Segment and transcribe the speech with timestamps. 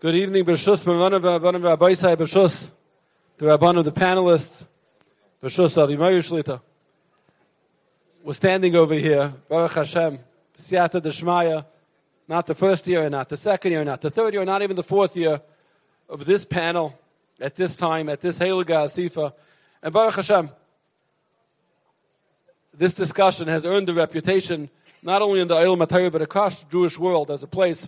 [0.00, 2.70] Good evening, Bershus, Bershus,
[3.36, 4.64] the Rabbanim, the panelists,
[5.42, 6.60] Bershus.
[8.24, 10.18] We're standing over here, Baruch Hashem,
[10.56, 11.66] Siyata Deshmaya,
[12.26, 14.82] not the first year, not the second year, not the third year, not even the
[14.82, 15.42] fourth year
[16.08, 16.98] of this panel
[17.38, 19.34] at this time, at this Heliga Asifa.
[19.82, 20.48] And Baruch Hashem,
[22.72, 24.70] this discussion has earned the reputation
[25.02, 27.86] not only in the Eilam Atayr, but across the Jewish world as a place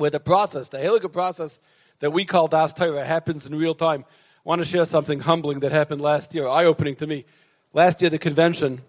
[0.00, 1.60] where the process, the Heliga process
[1.98, 4.06] that we call Das Torah, happens in real time.
[4.08, 7.26] I want to share something humbling that happened last year, eye opening to me.
[7.74, 8.80] Last year, the convention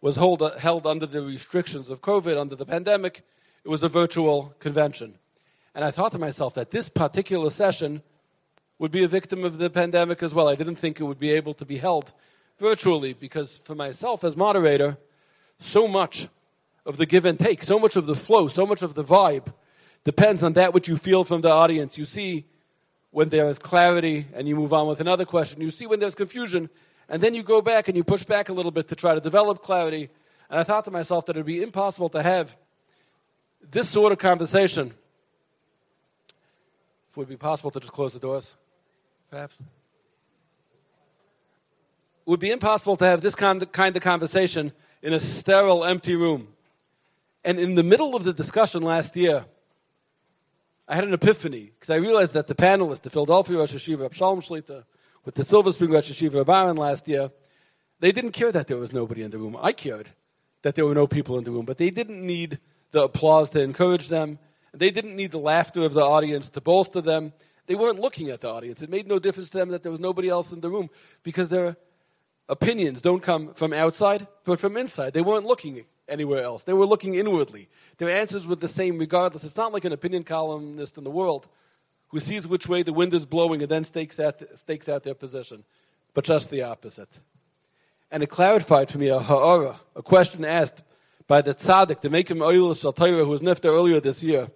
[0.00, 3.22] was hold, held under the restrictions of COVID, under the pandemic.
[3.64, 5.18] It was a virtual convention.
[5.74, 8.02] And I thought to myself that this particular session
[8.78, 10.48] would be a victim of the pandemic as well.
[10.48, 12.12] I didn't think it would be able to be held
[12.60, 14.96] virtually because, for myself as moderator,
[15.58, 16.28] so much
[16.86, 19.52] of the give and take, so much of the flow, so much of the vibe
[20.04, 21.96] depends on that which you feel from the audience.
[21.96, 22.46] You see
[23.10, 25.60] when there is clarity and you move on with another question.
[25.60, 26.70] You see when there's confusion
[27.08, 29.20] and then you go back and you push back a little bit to try to
[29.20, 30.08] develop clarity.
[30.48, 32.56] And I thought to myself that it would be impossible to have
[33.70, 34.94] this sort of conversation.
[37.10, 38.56] If it would be possible to just close the doors,
[39.30, 39.60] perhaps.
[39.60, 39.66] It
[42.30, 46.48] would be impossible to have this kind of conversation in a sterile, empty room.
[47.44, 49.44] And in the middle of the discussion last year,
[50.92, 54.46] I had an epiphany because I realized that the panelists, the Philadelphia Rosh Hashiva, Abshalom
[54.46, 54.84] Shlita,
[55.24, 57.30] with the Silver Spring Rosh Hashiva, Baron last year,
[58.00, 59.56] they didn't care that there was nobody in the room.
[59.58, 60.10] I cared
[60.60, 62.58] that there were no people in the room, but they didn't need
[62.90, 64.38] the applause to encourage them.
[64.74, 67.32] They didn't need the laughter of the audience to bolster them.
[67.66, 68.82] They weren't looking at the audience.
[68.82, 70.90] It made no difference to them that there was nobody else in the room
[71.22, 71.74] because their
[72.50, 75.14] opinions don't come from outside, but from inside.
[75.14, 76.62] They weren't looking anywhere else.
[76.62, 77.68] They were looking inwardly.
[77.98, 79.44] Their answers were the same regardless.
[79.44, 81.48] It's not like an opinion columnist in the world
[82.08, 85.14] who sees which way the wind is blowing and then stakes out, stakes out their
[85.14, 85.64] position,
[86.14, 87.20] but just the opposite.
[88.10, 90.82] And it clarified for me a ha'ara, a question asked
[91.26, 94.50] by the tzaddik, the Mekim Oil Shaltaira, who was nifta earlier this year.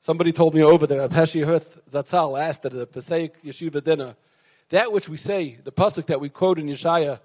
[0.00, 4.16] Somebody told me over there, Apeshi Hirth Zatzal asked at the Pesach Yeshiva dinner,
[4.70, 7.20] that which we say, the pasuk that we quote in Yeshaya,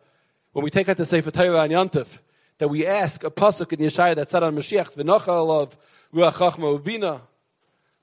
[0.53, 2.20] when we take out the Sefer Torah on Yantif,
[2.63, 5.78] that we ask a pasuk in Yeshaya that said on Mashiach, "V'nochal of
[6.16, 7.19] ruach chachma ubina,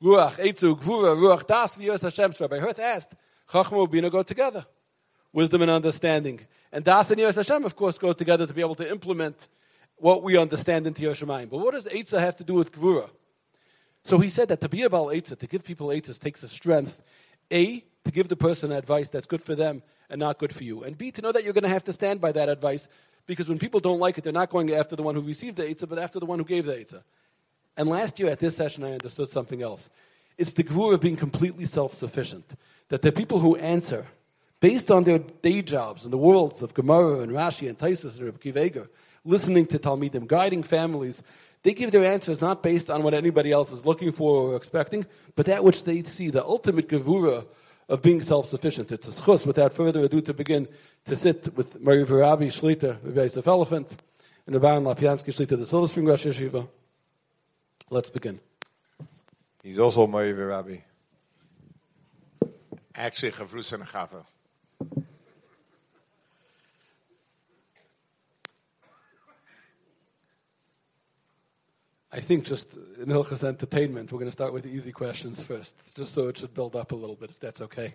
[0.02, 3.14] ruach etzu gvura, ruach das v'yos Hashem." So Rabbi Hirth asked,
[3.48, 4.66] "Chachma ubina go together,
[5.32, 8.74] wisdom and understanding, and das and Yos Hashem, of course, go together to be able
[8.74, 9.48] to implement
[9.96, 11.48] what we understand into Yerushalayim.
[11.48, 13.08] But what does etza have to do with gvura?
[14.04, 17.02] So he said that to be about etza, to give people etzas, takes a strength.
[17.50, 20.84] A, to give the person advice that's good for them and not good for you.
[20.84, 22.88] And B, to know that you're going to have to stand by that advice
[23.30, 25.62] because when people don't like it, they're not going after the one who received the
[25.62, 27.04] Eitzah, but after the one who gave the Eitzah.
[27.76, 29.88] And last year at this session, I understood something else.
[30.36, 32.56] It's the gvur of being completely self sufficient.
[32.88, 34.08] That the people who answer,
[34.58, 38.40] based on their day jobs in the worlds of Gemara and Rashi and Taisus and
[38.40, 38.88] Kiveger,
[39.24, 41.22] listening to Talmidim, guiding families,
[41.62, 45.06] they give their answers not based on what anybody else is looking for or expecting,
[45.36, 47.46] but that which they see, the ultimate gevura
[47.90, 48.92] of being self-sufficient.
[48.92, 50.68] It's a schus, without further ado, to begin
[51.06, 53.90] to sit with Mary Varabi Shlita, Rabbi Yosef Elefant,
[54.46, 56.68] and Rabbi Lapiansky Shlita, the Silver Spring Rosh Yeshiva.
[57.90, 58.38] Let's begin.
[59.64, 60.82] He's also Mary Varabi.
[62.94, 64.24] Actually, Chavrus and Chava.
[72.12, 75.76] I think just in Hilchas Entertainment, we're going to start with the easy questions first,
[75.94, 77.94] just so it should build up a little bit, if that's okay.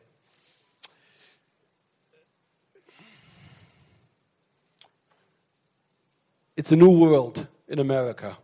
[6.55, 8.37] It's a new world in America.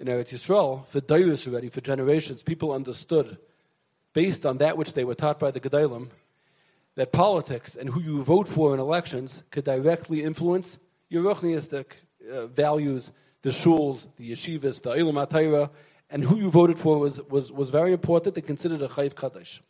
[0.00, 3.38] In Eretz Yisrael, for Dayus already, for generations, people understood,
[4.12, 6.08] based on that which they were taught by the Gedalim,
[6.96, 10.78] that politics and who you vote for in elections could directly influence
[11.08, 11.86] your Ruchniistic
[12.28, 15.70] uh, values the shuls, the yeshivas, the Eilam HaTorah,
[16.10, 18.34] and who you voted for was, was, was very important.
[18.34, 19.62] They considered a Chayv Kaddish.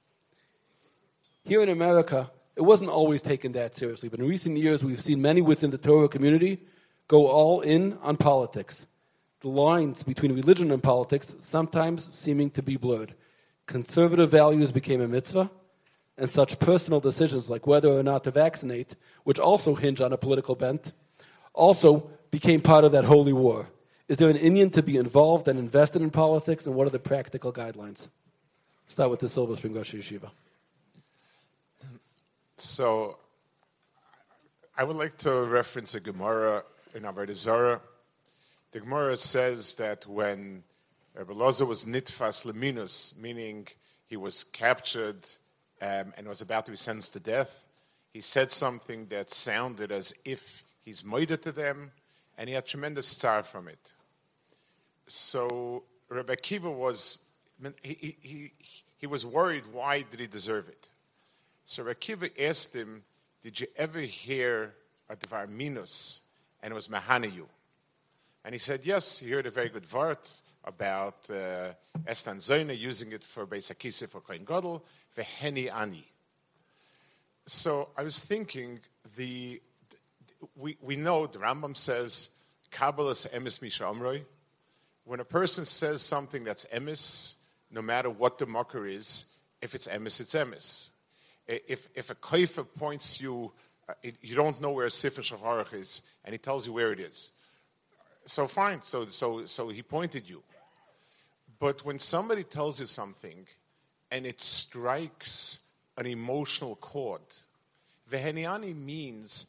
[1.44, 5.22] Here in America, it wasn't always taken that seriously, but in recent years, we've seen
[5.22, 6.60] many within the Torah community
[7.08, 8.86] go all in on politics.
[9.40, 13.14] The lines between religion and politics sometimes seeming to be blurred.
[13.66, 15.50] Conservative values became a mitzvah,
[16.18, 18.94] and such personal decisions like whether or not to vaccinate,
[19.24, 20.92] which also hinge on a political bent,
[21.54, 23.68] also became part of that holy war?
[24.08, 26.98] Is there an Indian to be involved and invested in politics, and what are the
[26.98, 28.08] practical guidelines?
[28.88, 30.30] Start with the Silver Spring Rosh Yeshiva.
[32.56, 33.18] So,
[34.76, 36.64] I would like to reference a Gemara
[36.94, 37.80] in Avodah Zarah.
[38.72, 40.62] The Gemara says that when
[41.14, 43.68] Rabbi Loza was nitfas leminus, meaning
[44.08, 45.28] he was captured
[45.80, 47.66] um, and was about to be sentenced to death.
[48.12, 51.92] He said something that sounded as if he's murdered to them,
[52.42, 53.92] and he had tremendous tsar from it.
[55.06, 57.18] So Rabbi Akiva was
[57.84, 58.52] he, he,
[58.98, 59.62] he was worried.
[59.70, 60.88] Why did he deserve it?
[61.64, 63.04] So Rabbi Akiva asked him,
[63.42, 64.74] "Did you ever hear
[65.08, 66.22] a Dvar Minus?"
[66.60, 67.46] And it was Mahanayu.
[68.44, 70.18] And he said, "Yes, he heard a very good word
[70.64, 71.74] about uh,
[72.08, 74.84] Estan Zoyne using it for Beisakise for Kohen Gadol,
[75.16, 76.08] Veheni Ani."
[77.46, 78.80] So I was thinking,
[79.14, 79.62] the
[80.56, 82.30] we, we know the Rambam says,
[82.70, 84.24] Kabbalah's emis misha amroi.
[85.04, 87.34] When a person says something that's emis,
[87.70, 89.24] no matter what the mocker is,
[89.60, 90.90] if it's emis, it's emis.
[91.46, 93.52] If, if a kaifa points you,
[93.88, 97.00] uh, it, you don't know where Sifr Shaharach is, and he tells you where it
[97.00, 97.32] is.
[98.24, 100.42] So fine, so, so, so he pointed you.
[101.58, 103.46] But when somebody tells you something
[104.10, 105.58] and it strikes
[105.96, 107.22] an emotional chord,
[108.10, 109.46] Veheniani means,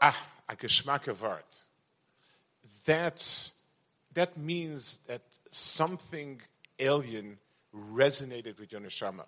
[0.00, 1.62] ah, a geschmack of art.
[2.84, 3.52] That's,
[4.14, 6.40] that means that something
[6.78, 7.38] alien
[7.74, 9.24] resonated with your neshama.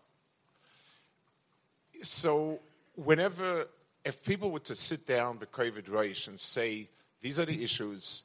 [2.02, 2.60] So
[2.94, 3.66] whenever,
[4.04, 6.88] if people were to sit down with Kovid Roish and say,
[7.20, 8.22] these are the issues,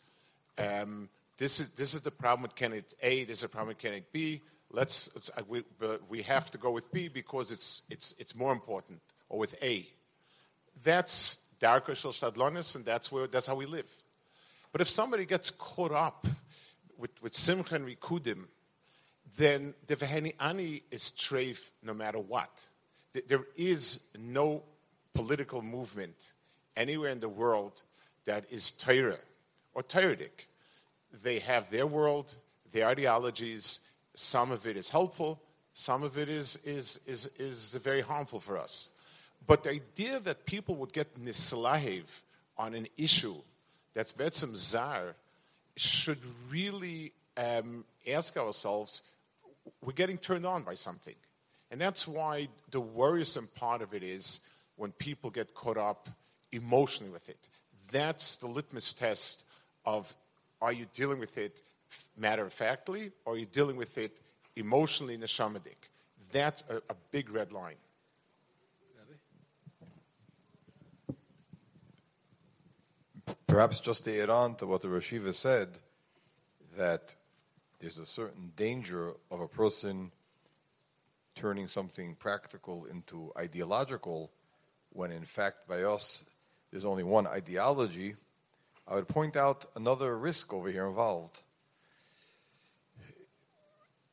[0.57, 3.79] um, this, is, this is the problem with candidate A, this is the problem with
[3.79, 4.41] candidate B,
[4.71, 5.63] let's, uh, we,
[6.09, 8.99] we have to go with B because it's, it's, it's more important,
[9.29, 9.87] or with A.
[10.83, 13.91] That's And that's, where, that's how we live.
[14.71, 16.25] But if somebody gets caught up
[16.97, 18.45] with, with Simcha and Rikudim,
[19.37, 22.49] then the Veheni Ani is treif no matter what.
[23.27, 24.63] There is no
[25.13, 26.15] political movement
[26.75, 27.81] anywhere in the world
[28.25, 29.19] that is Torah
[29.73, 30.47] or Toradic.
[31.23, 32.33] They have their world,
[32.71, 33.79] their ideologies.
[34.15, 35.41] Some of it is helpful,
[35.73, 38.89] some of it is, is, is, is very harmful for us.
[39.45, 42.05] But the idea that people would get nislahev
[42.57, 43.35] on an issue
[43.93, 45.15] that's betzim zar
[45.75, 46.19] should
[46.49, 49.01] really um, ask ourselves
[49.81, 51.15] we're getting turned on by something.
[51.71, 54.39] And that's why the worrisome part of it is
[54.75, 56.09] when people get caught up
[56.51, 57.39] emotionally with it.
[57.91, 59.43] That's the litmus test
[59.85, 60.13] of
[60.61, 61.61] are you dealing with it
[62.17, 64.19] matter of factly or are you dealing with it
[64.55, 65.89] emotionally neshamadik?
[66.31, 67.75] That's a, a big red line.
[73.47, 75.79] Perhaps just to add on to what the Rashiva said,
[76.77, 77.15] that
[77.79, 80.11] there's a certain danger of a person
[81.35, 84.31] turning something practical into ideological
[84.91, 86.23] when in fact by us
[86.71, 88.15] there's only one ideology,
[88.87, 91.41] I would point out another risk over here involved.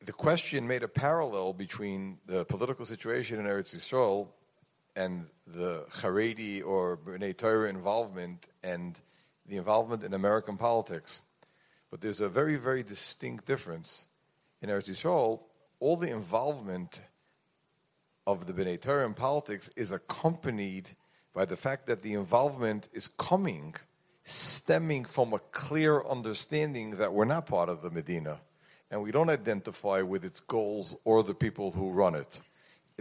[0.05, 4.27] The question made a parallel between the political situation in Eretz Yisrael
[4.95, 8.99] and the Haredi or B'nai Torah involvement and
[9.45, 11.21] the involvement in American politics.
[11.89, 14.05] But there's a very, very distinct difference.
[14.61, 15.41] In Eretz Yisrael,
[15.79, 17.01] all the involvement
[18.27, 20.89] of the B'nai Torah in politics is accompanied
[21.33, 23.75] by the fact that the involvement is coming,
[24.25, 28.39] stemming from a clear understanding that we're not part of the Medina
[28.91, 32.41] and we don't identify with its goals or the people who run it.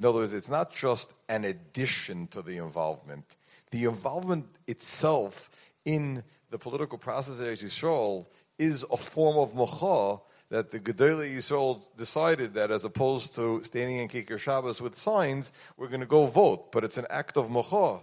[0.01, 3.37] In other words, it's not just an addition to the involvement.
[3.71, 5.51] The involvement itself
[5.85, 8.25] in the political process at Yisrael
[8.59, 13.99] is a form of mocha that the Gedolei Yisrael decided that as opposed to standing
[13.99, 16.73] in Kikar Shabbos with signs, we're going to go vote.
[16.73, 18.01] But it's an act of mocha.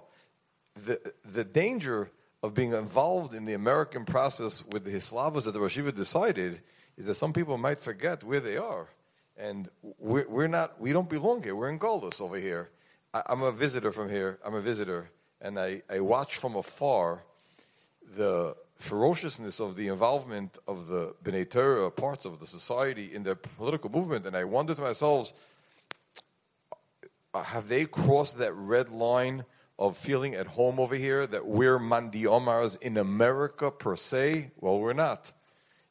[0.85, 2.11] The, the danger
[2.43, 6.61] of being involved in the American process with the Hislavas that the Rashiva decided
[6.95, 8.87] is that some people might forget where they are.
[9.37, 11.55] And we're, we're not, we don't belong here.
[11.55, 12.69] We're in Goldus over here.
[13.13, 14.39] I, am a visitor from here.
[14.43, 15.09] I'm a visitor.
[15.41, 17.23] And I, I watch from afar
[18.15, 23.35] the ferociousness of the involvement of the B'nai Torah parts of the society in the
[23.35, 25.33] political movement, and I wonder to myself,
[27.33, 29.43] uh, have they crossed that red line
[29.79, 34.51] of feeling at home over here that we're Mandi Omars in America per se?
[34.59, 35.31] Well, we're not.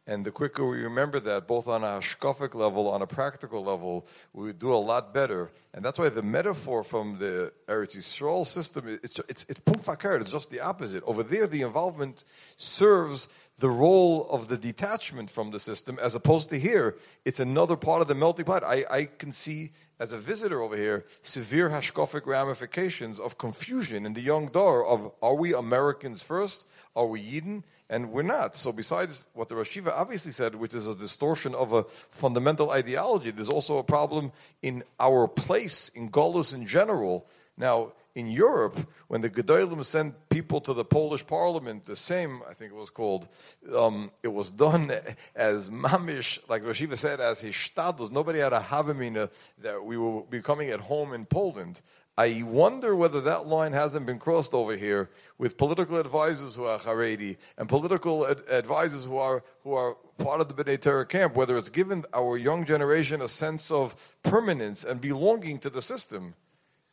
[0.09, 4.07] And the quicker we remember that, both on a hashkafic level, on a practical level,
[4.33, 5.51] we would do a lot better.
[5.75, 9.81] And that's why the metaphor from the Eretz Yisrael system, it's, it's, it's pum
[10.21, 11.03] it's just the opposite.
[11.05, 12.23] Over there, the involvement
[12.57, 13.27] serves
[13.59, 18.03] the role of the detachment from the system, as opposed to here, it's another part
[18.03, 18.63] of the melting pot.
[18.63, 24.13] I, I can see, as a visitor over here, severe hashkafic ramifications of confusion in
[24.13, 26.65] the young door of, are we Americans first?
[26.95, 27.65] Are we Eden?
[27.89, 28.57] And we're not.
[28.57, 32.71] So, besides what the Rosh Yeshiva obviously said, which is a distortion of a fundamental
[32.71, 37.27] ideology, there's also a problem in our place in Golis in general.
[37.57, 38.79] Now, in Europe,
[39.09, 42.91] when the Gedolim sent people to the Polish parliament, the same, I think it was
[42.91, 43.29] called,
[43.75, 44.91] um, it was done
[45.37, 48.11] as mamish, like Rosh Yeshiva said, as his shtadlos.
[48.11, 49.31] Nobody had a havamina
[49.63, 51.81] that we were becoming at home in Poland.
[52.19, 56.79] I wonder whether that line hasn't been crossed over here with political advisors who are
[56.79, 61.37] Haredi and political ad- advisors who are who are part of the B'nai Torah camp.
[61.37, 66.35] Whether it's given our young generation a sense of permanence and belonging to the system,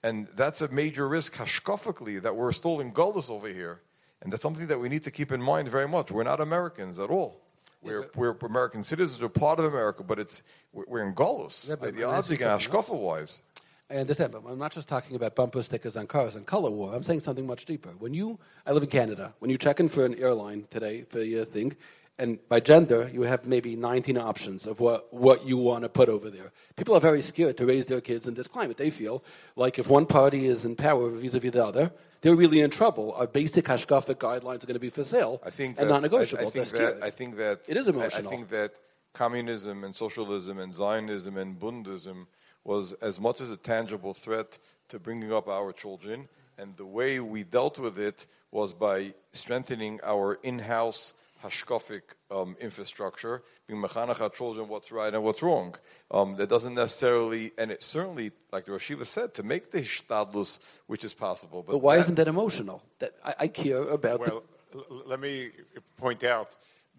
[0.03, 3.79] and that's a major risk hashkafically that we're still in Gullus over here,
[4.21, 6.11] and that's something that we need to keep in mind very much.
[6.11, 7.39] We're not Americans at all.
[7.81, 9.21] We're, we're American citizens.
[9.21, 10.41] We're part of America, but it's
[10.73, 13.43] we're, we're in Gullus, Yeah, ideologically and hashkafa wise.
[13.93, 16.95] I understand, but I'm not just talking about bumper stickers on cars and color war.
[16.95, 17.89] I'm saying something much deeper.
[17.99, 19.33] When you, I live in Canada.
[19.37, 21.75] When you check in for an airline today for your thing,
[22.17, 26.09] and by gender, you have maybe 19 options of what, what you want to put
[26.09, 26.51] over there.
[26.75, 28.77] People are very scared to raise their kids in this climate.
[28.77, 29.23] They feel
[29.55, 33.13] like if one party is in power vis-a-vis the other, they're really in trouble.
[33.13, 36.45] Our basic hashkafic guidelines are going to be for sale I think and that, non-negotiable.
[36.45, 38.25] I, I think that I think that It is emotional.
[38.25, 38.73] I, I think that
[39.13, 42.25] communism and socialism and Zionism and Bundism
[42.63, 44.57] was as much as a tangible threat
[44.89, 46.27] to bringing up our children,
[46.57, 52.01] and the way we dealt with it was by strengthening our in-house hashkafic
[52.31, 55.75] um, infrastructure, being mechanach our children what's right and what's wrong.
[56.09, 59.81] Um, that doesn't necessarily, and it certainly, like the Rosh Yeshiva said, to make the
[59.81, 61.61] hishtadlus, which is possible.
[61.63, 62.81] But, but why that- isn't that emotional?
[62.99, 64.43] That I, I care about the Well,
[64.89, 65.51] l- let me
[65.97, 66.55] point out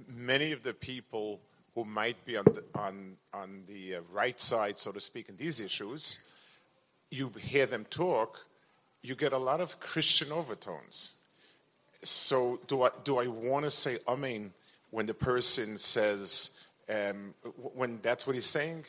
[0.09, 1.41] many of the people
[1.75, 5.37] who might be on the, on, on the uh, right side, so to speak, in
[5.37, 6.19] these issues,
[7.11, 8.47] you hear them talk,
[9.03, 11.17] you get a lot of Christian overtones.
[12.03, 14.53] So, do I, do I want to say Amen
[14.91, 16.51] when the person says,
[16.89, 17.35] um,
[17.75, 18.85] when that's what he's saying?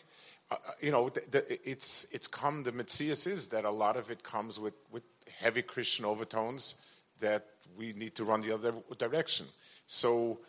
[0.51, 3.97] Uh, uh, you know, the, the, it's, it's come, the Metzias is that a lot
[3.97, 5.03] of it comes with, with
[5.39, 6.75] heavy Christian overtones
[7.19, 9.47] that we need to run the other direction.
[9.87, 10.39] So,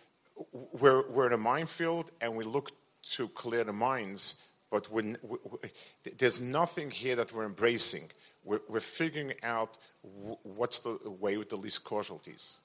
[0.53, 2.71] we're, we're in a minefield and we look
[3.15, 4.37] to clear the mines,
[4.71, 5.73] but when, w- w-
[6.19, 8.11] there's nothing here that we're embracing.
[8.45, 12.59] We're, we're figuring out w- what's the way with the least casualties.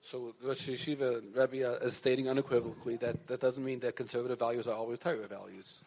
[0.00, 4.66] So Rosh Yeshiva Rebbe uh, is stating unequivocally that that doesn't mean that conservative values
[4.66, 5.84] are always Torah values.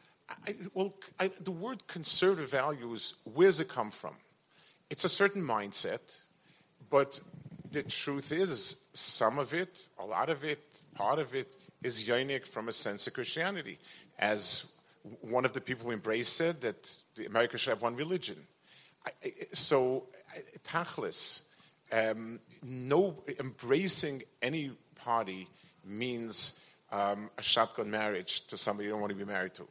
[0.48, 4.16] I, well, I, the word conservative values, where does it come from?
[4.90, 6.02] It's a certain mindset,
[6.90, 7.20] but
[7.72, 10.60] the truth is, some of it, a lot of it,
[10.96, 13.80] part of it, is unique from a sense of Christianity.
[14.20, 14.66] As
[15.22, 18.38] one of the people who embraced said, that the America should have one religion.
[19.06, 21.42] I, I- so, I- tachlis,
[21.92, 25.48] um, no, embracing any party
[25.84, 26.54] means
[26.92, 29.68] um, a shotgun marriage to somebody you don't want to be married to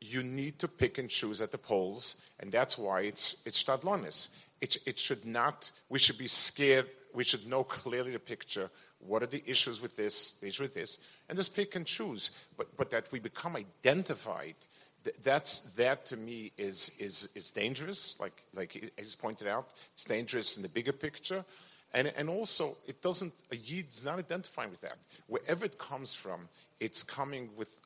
[0.00, 4.28] you need to pick and choose at the polls, and that's why it's it's stadlonis.
[4.60, 5.70] It, it should not.
[5.88, 6.86] We should be scared.
[7.14, 8.70] We should know clearly the picture.
[8.98, 10.32] What are the issues with this?
[10.32, 12.30] The issue with this, and just pick and choose.
[12.56, 14.56] But but that we become identified.
[15.04, 18.18] th- That's that to me is is is dangerous.
[18.20, 21.44] Like like he's pointed out, it's dangerous in the bigger picture,
[21.92, 23.32] and and also it doesn't.
[23.52, 24.96] A yid's not identifying with that.
[25.28, 26.48] Wherever it comes from,
[26.80, 27.78] it's coming with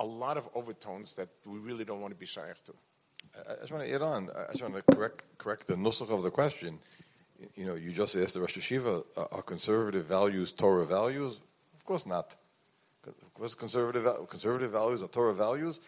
[0.00, 2.72] a lot of overtones that we really don't want to be shy to.
[3.48, 4.30] I just want to add on.
[4.30, 6.80] I just want to correct correct the nusach of the question.
[7.56, 11.38] You know, you just asked the Rosh Hashiva, are conservative values Torah values?
[11.74, 12.36] Of course not.
[13.06, 15.80] Of course, conservative conservative values are Torah values.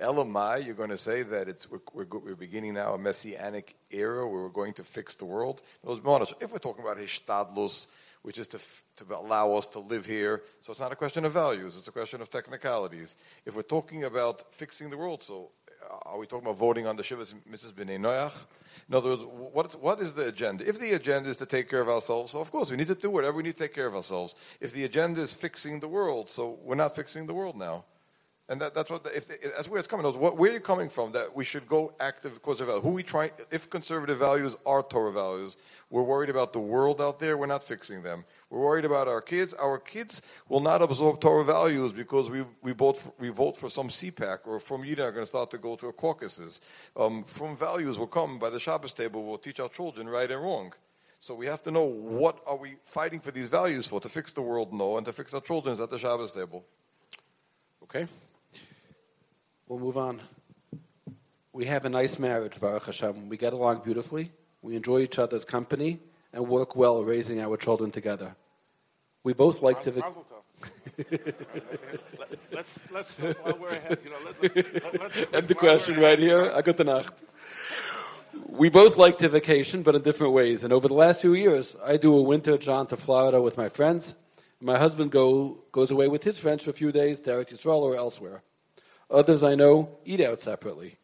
[0.00, 4.42] Elamai, you're going to say that it's we're, we're, beginning now a messianic era where
[4.42, 5.60] we're going to fix the world.
[5.84, 7.88] If we're talking about hishtadlus,
[8.22, 8.58] which is to,
[8.96, 11.92] to allow us to live here, so it's not a question of values; it's a
[11.92, 13.16] question of technicalities.
[13.44, 15.50] If we're talking about fixing the world, so
[15.88, 18.44] are we talking about voting on the Shivas Mitzvos B'nai Noach?
[18.88, 20.68] In other words, what, what is the agenda?
[20.68, 22.94] If the agenda is to take care of ourselves, so of course we need to
[22.94, 24.34] do whatever we need to take care of ourselves.
[24.60, 27.84] If the agenda is fixing the world, so we're not fixing the world now.
[28.50, 30.06] And that, that's what the, if the, that's where it's coming.
[30.06, 31.12] What, where are you coming from?
[31.12, 32.82] That we should go active conservative.
[32.82, 33.30] Who we trying?
[33.50, 35.58] If conservative values are Torah values,
[35.90, 37.36] we're worried about the world out there.
[37.36, 38.24] We're not fixing them.
[38.50, 39.52] We're worried about our kids.
[39.54, 43.68] Our kids will not absorb Torah values because we we vote for, we vote for
[43.68, 46.60] some CPAC or from Yidden are going to start to go to caucuses.
[46.96, 49.24] Um, from values will come by the Shabbos table.
[49.24, 50.72] We'll teach our children right and wrong.
[51.20, 54.32] So we have to know what are we fighting for these values for to fix
[54.32, 56.64] the world, no, and to fix our children is at the Shabbos table.
[57.82, 58.06] Okay?
[59.66, 60.22] We'll move on.
[61.52, 63.28] We have a nice marriage, Baruch Hashem.
[63.28, 64.30] We get along beautifully.
[64.62, 65.98] We enjoy each other's company
[66.32, 68.34] and work well raising our children together.
[69.24, 69.90] we both like to.
[72.52, 76.50] let's let's while we're ahead, you know, let, let, let's End the question right here.
[76.52, 77.14] I got nacht.
[78.46, 80.64] We both like to vacation, but in different ways.
[80.64, 83.68] And over the last few years, I do a winter jaunt to Florida with my
[83.68, 84.14] friends.
[84.60, 87.96] My husband go, goes away with his friends for a few days Eretz Yisrael or
[87.96, 88.42] elsewhere.
[89.10, 90.98] Others I know eat out separately.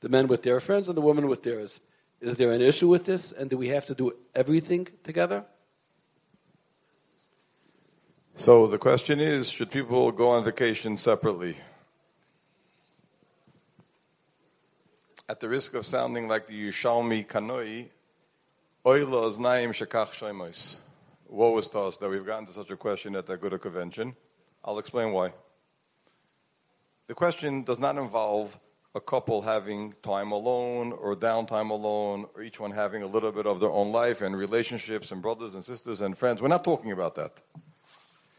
[0.00, 1.80] The men with their friends and the women with theirs.
[2.20, 3.32] Is there an issue with this?
[3.32, 5.44] And do we have to do everything together?
[8.36, 11.56] So the question is, should people go on vacation separately?
[15.28, 17.88] At the risk of sounding like the Yushalmi Kanoi,
[18.84, 20.76] Oila is naim shekach shemos.
[21.28, 24.14] Woe is to us that we've gotten to such a question at that good convention.
[24.64, 25.32] I'll explain why.
[27.08, 28.58] The question does not involve
[28.96, 33.46] a couple having time alone or downtime alone or each one having a little bit
[33.46, 36.40] of their own life and relationships and brothers and sisters and friends.
[36.40, 37.42] We're not talking about that.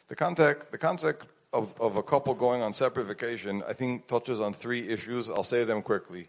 [0.07, 4.41] The context, the concept of, of a couple going on separate vacation, I think, touches
[4.41, 5.29] on three issues.
[5.29, 6.27] I'll say them quickly.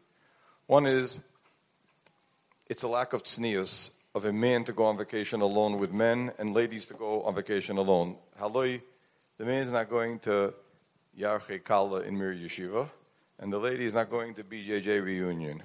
[0.67, 1.19] One is
[2.69, 6.33] it's a lack of tsnius, of a man to go on vacation alone with men
[6.39, 8.17] and ladies to go on vacation alone.
[8.39, 8.83] Haloi,
[9.39, 10.53] the man is not going to
[11.19, 12.91] Yarche Kala in Mir Yeshiva,
[13.39, 15.63] and the lady is not going to BJJ reunion.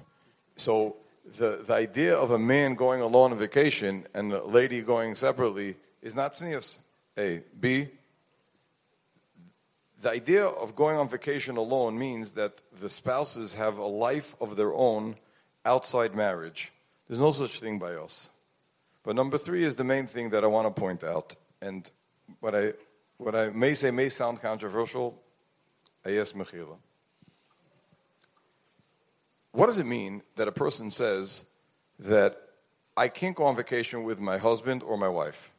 [0.56, 0.96] So
[1.38, 5.76] the, the idea of a man going alone on vacation and a lady going separately
[6.02, 6.78] is not tznius.
[7.16, 7.42] A.
[7.58, 7.88] B.
[10.02, 14.56] The idea of going on vacation alone means that the spouses have a life of
[14.56, 15.16] their own
[15.64, 16.72] outside marriage.
[17.08, 18.28] There's no such thing by us.
[19.02, 21.36] But number three is the main thing that I want to point out.
[21.62, 21.88] And
[22.40, 22.72] what I,
[23.18, 25.20] what I may say may sound controversial.
[26.04, 26.76] I ask Mechila.
[29.54, 31.42] What does it mean that a person says
[32.00, 32.40] that
[32.96, 35.52] I can't go on vacation with my husband or my wife?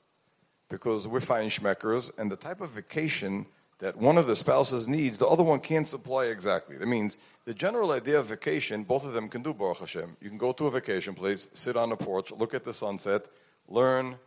[0.68, 3.46] Because we're fine schmeckers, and the type of vacation
[3.80, 6.75] that one of the spouses needs, the other one can't supply exactly.
[6.75, 10.18] That means the general idea of vacation, both of them can do Baruch Hashem.
[10.20, 13.29] You can go to a vacation place, sit on a porch, look at the sunset,
[13.70, 14.18] learn,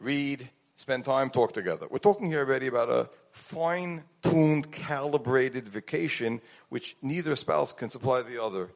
[0.00, 1.88] read, spend time, talk together.
[1.90, 8.22] We're talking here already about a fine tuned, calibrated vacation which neither spouse can supply
[8.22, 8.70] the other.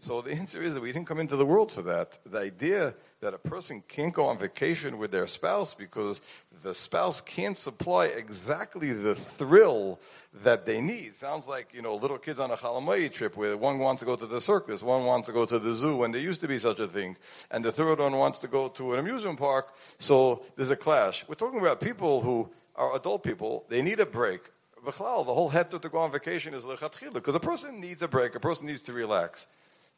[0.00, 2.18] So the answer is that we didn't come into the world for that.
[2.24, 6.22] The idea that a person can't go on vacation with their spouse because
[6.62, 10.00] the spouse can't supply exactly the thrill
[10.42, 11.16] that they need.
[11.16, 14.16] Sounds like, you know, little kids on a Chalamai trip where one wants to go
[14.16, 16.58] to the circus, one wants to go to the zoo, and there used to be
[16.58, 17.18] such a thing.
[17.50, 21.26] And the third one wants to go to an amusement park, so there's a clash.
[21.28, 24.50] We're talking about people who are adult people, they need a break.
[24.84, 28.34] The whole head to go on vacation is lechatchila, because a person needs a break,
[28.34, 29.46] a person needs to relax.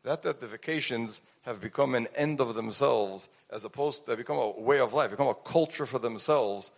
[0.04, 4.50] That that the vacations have become an end of themselves, as opposed to become a
[4.50, 6.72] way of life, become a culture for themselves,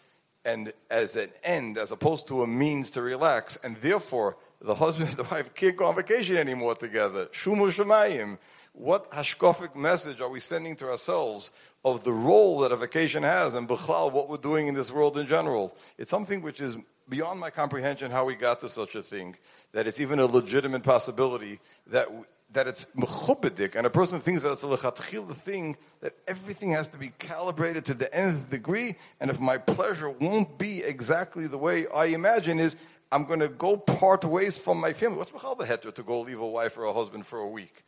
[0.44, 5.08] and as an end, as opposed to a means to relax, and therefore the husband
[5.08, 7.26] and the wife can't go on vacation anymore together.
[7.26, 8.38] Shumu shemayim.
[8.74, 11.52] What hashkofic message are we sending to ourselves
[11.84, 15.16] of the role that a vacation has, and b'chlal, what we're doing in this world
[15.16, 15.76] in general?
[15.96, 16.76] It's something which is
[17.08, 19.36] beyond my comprehension how we got to such a thing,
[19.72, 22.08] that it's even a legitimate possibility that
[22.52, 26.86] that it's mechubedik, and a person thinks that it's a lechatchil thing, that everything has
[26.88, 31.58] to be calibrated to the nth degree, and if my pleasure won't be exactly the
[31.58, 32.76] way I imagine is,
[33.10, 35.18] I'm going to go part ways from my family.
[35.18, 37.84] What's mechal beheter to go leave a wife or a husband for a week?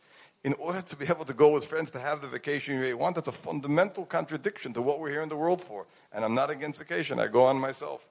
[0.46, 3.16] In order to be able to go with friends to have the vacation you want,
[3.16, 5.86] that's a fundamental contradiction to what we're here in the world for.
[6.12, 7.18] And I'm not against vacation.
[7.18, 8.06] I go on myself.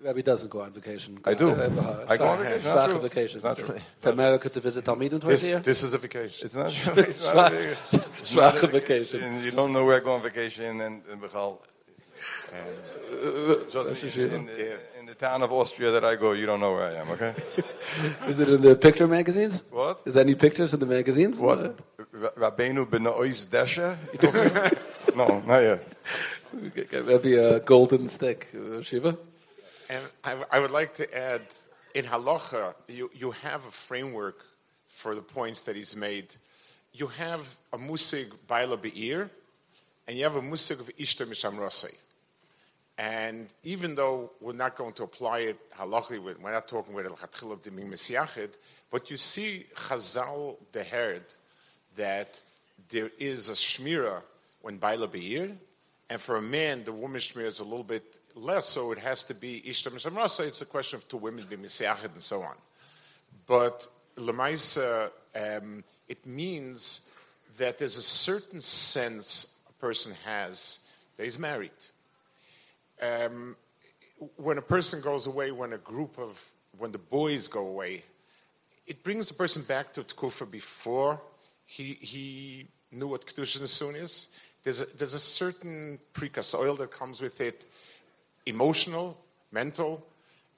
[0.00, 1.18] Rabbi doesn't go on vacation.
[1.24, 1.50] I do.
[1.50, 2.74] Uh, I go on Schwach- vacation.
[2.76, 3.00] Not true.
[3.00, 3.40] vacation.
[3.42, 3.78] Not true.
[4.02, 5.58] To America to visit Talmidim twice This, a year?
[5.58, 6.46] this is a vacation.
[6.46, 6.68] It's not,
[7.08, 7.76] it's not a big-
[8.20, 9.24] it's not a vacation.
[9.24, 11.60] And you don't know where I go on vacation, and, and Michal,
[13.72, 16.72] just in, in, the, in the town of Austria that I go, you don't know
[16.72, 17.34] where I am, okay?
[18.26, 19.64] Is it in the picture magazines?
[19.70, 20.00] What?
[20.04, 21.38] Is there any pictures in the magazines?
[21.38, 21.78] What?
[22.12, 23.96] Ra- Rabbeinu Benois Desha?
[24.12, 24.78] You talking about?
[25.16, 25.86] No, not yet.
[26.54, 29.16] Uh, maybe a golden stick, uh, Shiva?
[29.88, 31.42] And I, I would like to add,
[31.94, 34.44] in halacha, you, you have a framework
[34.86, 36.26] for the points that he's made.
[36.92, 39.30] You have a musig baila be'ir,
[40.06, 41.94] and you have a musig of ishta mishamrasei.
[42.98, 47.12] And even though we're not going to apply it halachically, we're not talking with el
[47.12, 48.54] of diming mesiachid,
[48.90, 51.22] but you see Chazal the herd
[51.94, 52.42] that
[52.88, 54.22] there is a shmira
[54.62, 55.52] when baila be'ir,
[56.10, 59.22] and for a man, the woman shmira is a little bit less, so it has
[59.24, 60.46] to be ishta mishamrasa.
[60.46, 62.56] It's a question of two women being mesiachid and so on.
[63.46, 67.02] But lemaisa, um, it means
[67.58, 70.80] that there's a certain sense a person has
[71.16, 71.70] that he's married.
[73.02, 73.56] Um,
[74.36, 76.44] when a person goes away, when a group of,
[76.78, 78.04] when the boys go away,
[78.86, 81.20] it brings the person back to Tkufa before
[81.66, 84.28] he, he knew what Kedusha Nesun is.
[84.64, 87.66] There's a, there's a certain precast oil that comes with it,
[88.46, 89.16] emotional,
[89.52, 90.04] mental,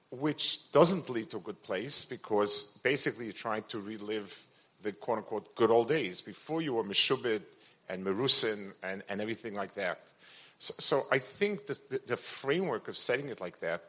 [0.09, 4.47] which doesn't lead to a good place because basically you're trying to relive
[4.81, 7.41] the quote unquote good old days before you were Meshubit
[7.89, 10.10] and Merusin and, and everything like that.
[10.61, 13.85] So, so I think the, the, the, framework of setting it like that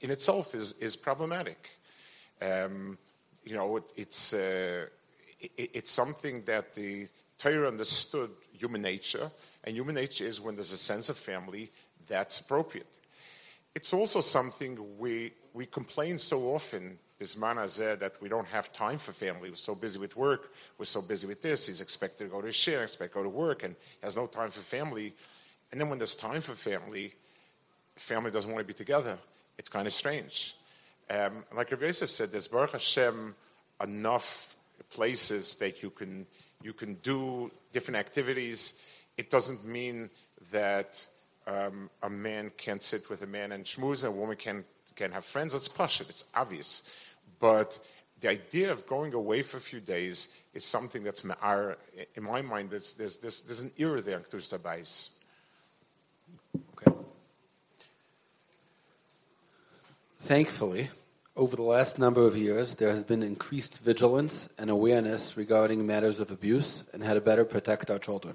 [0.00, 1.70] in itself is, is problematic.
[2.42, 2.98] Um,
[3.44, 4.86] you know, it, it's, uh,
[5.40, 7.06] it, it's something that the
[7.38, 9.30] Torah understood human nature,
[9.62, 11.70] and human nature is when there's a sense of family,
[12.08, 12.88] that's appropriate.
[13.76, 18.98] It's also something we, we complain so often Bismana said that we don't have time
[18.98, 19.48] for family.
[19.48, 20.52] We're so busy with work.
[20.76, 21.66] We're so busy with this.
[21.66, 24.50] He's expected to go to share, expect to go to work, and has no time
[24.50, 25.14] for family.
[25.70, 27.14] And then when there's time for family,
[27.96, 29.18] family doesn't want to be together.
[29.58, 30.56] It's kind of strange.
[31.10, 33.34] Um, like Rav Yosef said, there's Baruch Hashem
[33.82, 34.56] enough
[34.90, 36.26] places that you can
[36.62, 38.74] you can do different activities.
[39.16, 40.10] It doesn't mean
[40.50, 41.04] that
[41.46, 44.64] um, a man can't sit with a man and schmooze, and a woman can
[44.96, 45.54] can have friends.
[45.54, 46.08] It's pashut.
[46.08, 46.82] It's obvious.
[47.38, 47.78] But
[48.20, 52.70] the idea of going away for a few days is something that's in my mind.
[52.70, 55.10] There's, there's, there's, there's an era there in Kedusha Bais.
[56.72, 56.98] Okay.
[60.26, 60.90] Thankfully,
[61.36, 66.18] over the last number of years, there has been increased vigilance and awareness regarding matters
[66.18, 68.34] of abuse and how to better protect our children.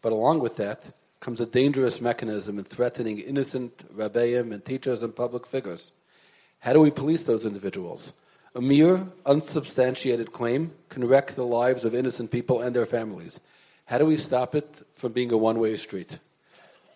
[0.00, 5.14] But along with that comes a dangerous mechanism in threatening innocent rabbeim and teachers and
[5.14, 5.92] public figures.
[6.60, 8.14] How do we police those individuals?
[8.54, 13.40] A mere, unsubstantiated claim can wreck the lives of innocent people and their families.
[13.84, 16.18] How do we stop it from being a one way street?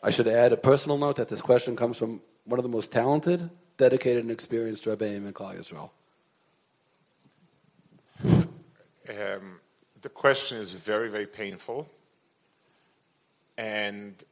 [0.02, 2.90] I should add a personal note that this question comes from one of the most
[2.90, 5.90] talented, dedicated, and experienced Rebbeim in Klal Yisrael.
[9.08, 9.60] Um,
[10.02, 11.88] the question is very, very painful.
[13.58, 14.22] And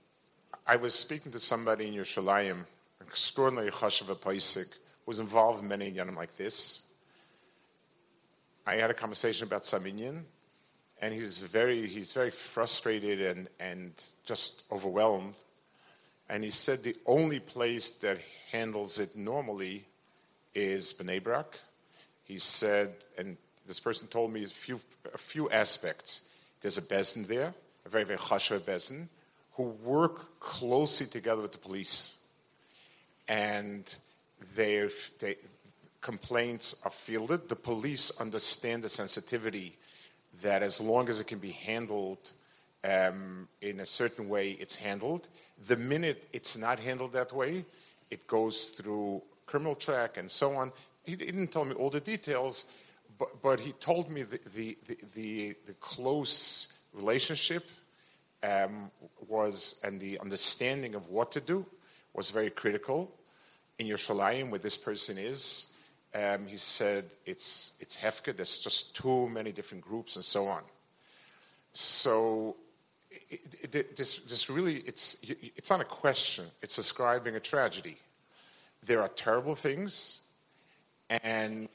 [0.67, 2.53] I was speaking to somebody in Yerushalayim,
[3.01, 4.67] an extraordinary chashav paisik,
[5.07, 6.83] was involved in many yanim like this.
[8.67, 10.23] I had a conversation about Saminyan,
[11.01, 13.93] and he's very he's very frustrated and and
[14.25, 15.35] just overwhelmed.
[16.31, 18.19] And he said the only place that
[18.55, 19.85] handles it normally
[20.55, 21.59] is Bnei Brak.
[22.23, 23.37] He said, and
[23.67, 24.81] this person told me a few
[25.12, 26.23] a few aspects.
[26.61, 27.53] There's a bezin there,
[27.85, 29.09] a very very chashav bezin,
[29.57, 29.64] who
[29.95, 32.19] work closely together with the police,
[33.29, 33.83] and
[34.55, 34.88] they,
[36.01, 37.49] complaints are fielded.
[37.49, 39.77] The police understand the sensitivity
[40.43, 42.33] that as long as it can be handled
[42.85, 45.27] um, in a certain way, it's handled.
[45.67, 47.64] The minute it's not handled that way,
[48.14, 50.72] it goes through criminal track and so on.
[51.03, 52.64] He didn't tell me all the details,
[53.18, 57.64] but, but he told me the, the, the, the, the close relationship
[58.42, 58.90] um,
[59.29, 61.66] was, and the understanding of what to do
[62.14, 63.11] was very critical
[63.79, 65.66] in Yerushalayim, where this person is,
[66.14, 68.37] um, he said it's it's hefka.
[68.37, 70.62] There's just too many different groups and so on.
[71.72, 72.57] So
[73.11, 75.16] it, it, this this really it's
[75.57, 76.44] it's not a question.
[76.62, 77.96] It's describing a tragedy.
[78.85, 80.20] There are terrible things,
[81.09, 81.68] and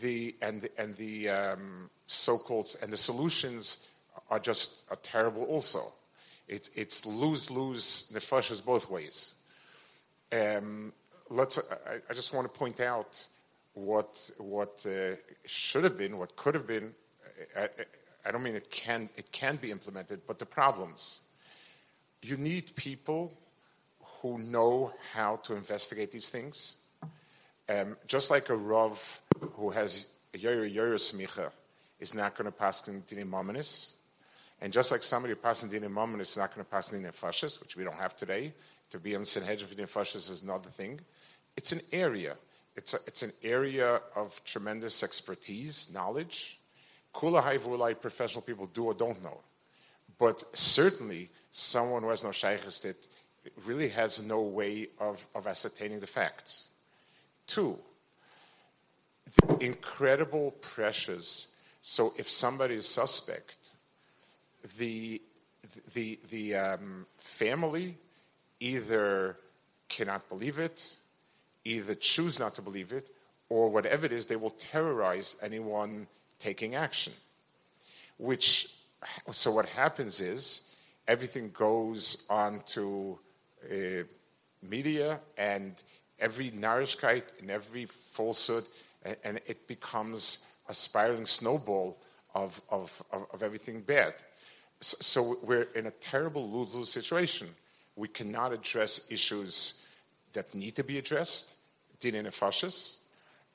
[0.00, 3.78] the and the, and the um, so-called and the solutions
[4.30, 5.92] are just are terrible also.
[6.48, 9.34] It's it's lose lose nefashas both ways.
[10.32, 10.92] Um,
[11.28, 11.58] let's.
[11.58, 13.24] I, I, just want to point out
[13.74, 16.92] what what uh, should have been, what could have been.
[17.56, 17.68] I,
[18.24, 21.20] I, don't mean it can it can be implemented, but the problems.
[22.22, 23.32] You need people
[24.22, 26.76] who know how to investigate these things.
[27.68, 29.20] Um, just like a Rav
[29.54, 31.50] who has a Yoyer Yoyer Smicha
[31.98, 33.88] is not going to pass in Dinim Mominis,
[34.60, 37.12] and just like somebody passing passes in Mominis is not going to pass in Dinim
[37.12, 38.52] Fashis, which we don't have today,
[38.90, 41.00] to be on Sanhedrin for Dinim Fashis is another thing.
[41.56, 42.36] It's an area.
[42.76, 46.60] It's, a, it's an area of tremendous expertise, knowledge.
[47.12, 49.40] Kula Haivulai professional people do or don't know.
[50.18, 52.96] But certainly, someone who has no shaykhs that
[53.64, 56.68] really has no way of, of ascertaining the facts.
[57.46, 57.78] Two,
[59.46, 61.48] the incredible pressures.
[61.80, 63.56] So if somebody is suspect,
[64.78, 65.20] the,
[65.94, 67.96] the, the um, family
[68.60, 69.36] either
[69.88, 70.96] cannot believe it,
[71.64, 73.10] either choose not to believe it,
[73.48, 76.06] or whatever it is, they will terrorize anyone
[76.38, 77.12] taking action.
[78.18, 78.70] Which,
[79.30, 80.62] so what happens is
[81.08, 83.18] everything goes on to
[83.70, 84.04] Uh,
[84.62, 85.82] media and
[86.18, 88.66] every narishkeit and every falsehood,
[89.04, 91.98] and, and, it becomes a spiraling snowball
[92.34, 94.14] of, of, of, of everything bad.
[94.80, 97.48] So, so, we're in a terrible lose-lose situation.
[97.96, 99.82] We cannot address issues
[100.32, 101.54] that need to be addressed,
[102.00, 102.98] din in fascists,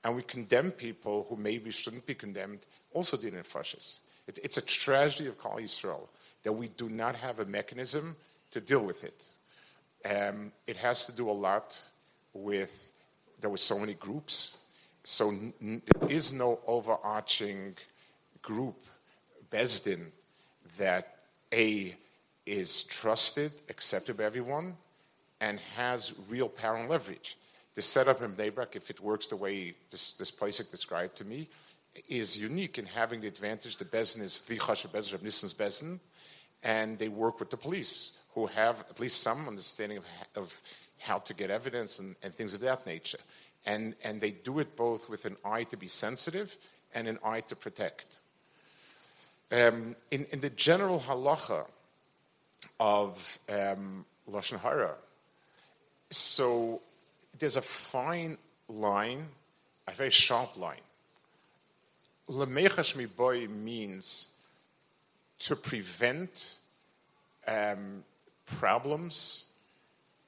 [0.03, 2.59] and we condemn people who maybe shouldn't be condemned,
[2.93, 4.01] also din in fascists.
[4.27, 6.07] It, it's a tragedy of Klal Yisrael
[6.43, 8.15] that we do not have a mechanism
[8.51, 9.25] to deal with it.
[10.05, 11.81] Um, it has to do a lot
[12.33, 12.91] with
[13.39, 14.57] there were so many groups,
[15.03, 17.75] so n- there is no overarching
[18.41, 18.85] group,
[19.51, 20.07] Besdin,
[20.77, 21.17] that
[21.53, 21.95] a
[22.45, 24.75] is trusted, accepted by everyone,
[25.41, 27.37] and has real power and leverage.
[27.75, 31.47] The setup in Bnei if it works the way this, this Pesach described to me,
[32.07, 33.77] is unique in having the advantage.
[33.77, 35.99] The Bezin is the Chashav Bezin, Nissan's
[36.63, 40.61] and they work with the police, who have at least some understanding of, of
[40.99, 43.17] how to get evidence and, and, things of that nature.
[43.65, 46.55] And, and they do it both with an eye to be sensitive
[46.93, 48.05] and an eye to protect.
[49.51, 51.65] Um, in, in, the general halacha
[52.79, 54.93] of um, Lashon Hara,
[56.11, 56.79] so
[57.39, 58.37] there's a fine
[58.69, 59.25] line,
[59.87, 60.85] a very sharp line.
[62.29, 64.27] Lemechash miboy means
[65.39, 66.53] to prevent
[67.47, 68.03] um,
[68.47, 69.45] problems,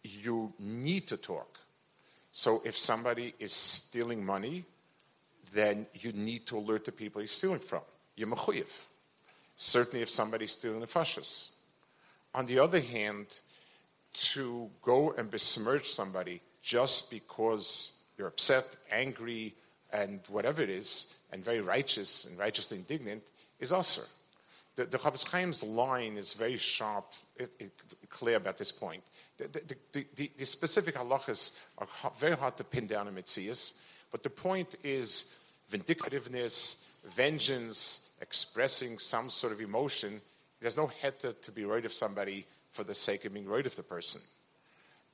[0.04, 1.60] you need to talk.
[2.32, 4.66] So if somebody is stealing money,
[5.54, 7.82] then you need to alert the people he's stealing from.
[8.16, 8.70] You're mechuyev.
[9.56, 11.52] Certainly if somebody's stealing the fascists.
[12.34, 13.40] On the other hand,
[14.14, 19.56] to go and besmirch somebody just because you're upset, angry,
[19.92, 23.24] and whatever it is, and very righteous and righteously indignant,
[23.60, 24.04] is usher.
[24.76, 27.72] The, the Chaim's line is very sharp, it, it,
[28.10, 29.04] clear about this point.
[29.38, 29.48] The,
[29.92, 33.74] the, the, the specific halachas are very hard to pin down in Mitzias,
[34.12, 35.34] but the point is
[35.70, 40.22] vindictiveness, vengeance, expressing some sort of emotion.
[40.60, 43.76] There's no head to, be right of somebody for the sake of being right of
[43.76, 44.22] the person.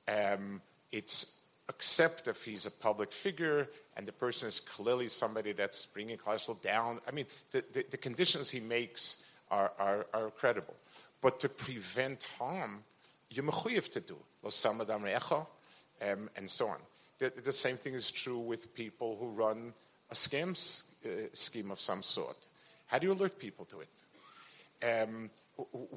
[0.08, 0.60] Um,
[0.92, 1.36] it's
[1.68, 6.60] accept if he's a public figure and the person is clearly somebody that's bringing cholesterol
[6.62, 7.00] down.
[7.08, 9.18] I mean, the, the, the conditions he makes
[9.50, 10.74] are, are, are, credible.
[11.20, 12.84] But to prevent harm,
[13.30, 13.44] you're
[13.90, 14.16] to do.
[16.02, 16.78] Um, and so on.
[17.18, 19.72] The, the, same thing is true with people who run
[20.10, 20.50] a scam
[21.04, 22.36] uh, scheme of some sort.
[22.86, 25.06] How do you alert people to it?
[25.06, 25.30] Um,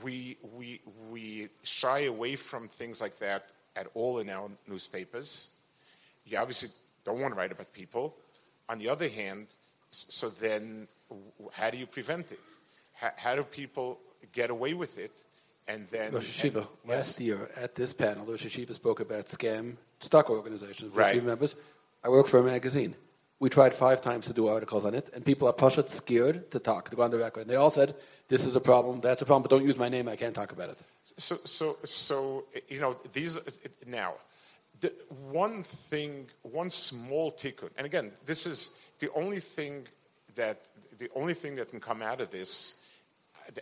[0.02, 0.80] we, we,
[1.10, 5.50] we shy away from things like that at all in our newspapers.
[6.26, 6.70] You obviously
[7.04, 8.16] don't want to write about people.
[8.70, 9.48] On the other hand,
[9.92, 10.88] so then
[11.52, 12.40] how do you prevent it?
[12.94, 14.00] How, how do people
[14.32, 15.24] get away with it?
[15.68, 19.76] And then Rosh Yeshiva, and, last year at this panel, Rosh Yeshiva spoke about scam
[20.00, 20.96] stock organizations.
[20.96, 21.24] Rosh right.
[21.24, 21.56] members.
[22.04, 22.96] I work for a magazine.
[23.40, 26.60] We tried five times to do articles on it, and people are pashat scared to
[26.60, 27.42] talk, to go on the record.
[27.42, 27.96] And they all said,
[28.28, 30.52] this is a problem, that's a problem, but don't use my name, I can't talk
[30.52, 30.80] about it.
[31.18, 33.40] So, so, so you know, these,
[33.88, 34.16] now,
[34.82, 34.94] the
[35.32, 39.88] one thing, one small tikkun, and again, this is the only thing
[40.36, 40.66] that,
[40.98, 42.74] the only thing that can come out of this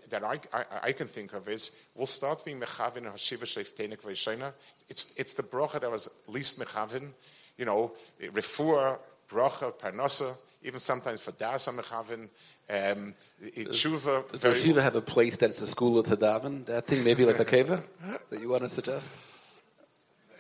[0.10, 4.02] that I, I, I, can think of is we'll start being mechavin or hashiva sheiftenik
[4.02, 4.54] v'yishena.
[4.90, 7.12] It's it's the bracha that was least mechavin,
[7.58, 12.30] you know, refuah, bracha, parnasa, even sometimes for dasa mechavin.
[12.70, 14.42] Um, tshuva.
[14.42, 16.66] Does Shiva have a place that's a school of Tadavin?
[16.66, 17.82] That thing, maybe like a keva
[18.30, 19.14] that you want to suggest?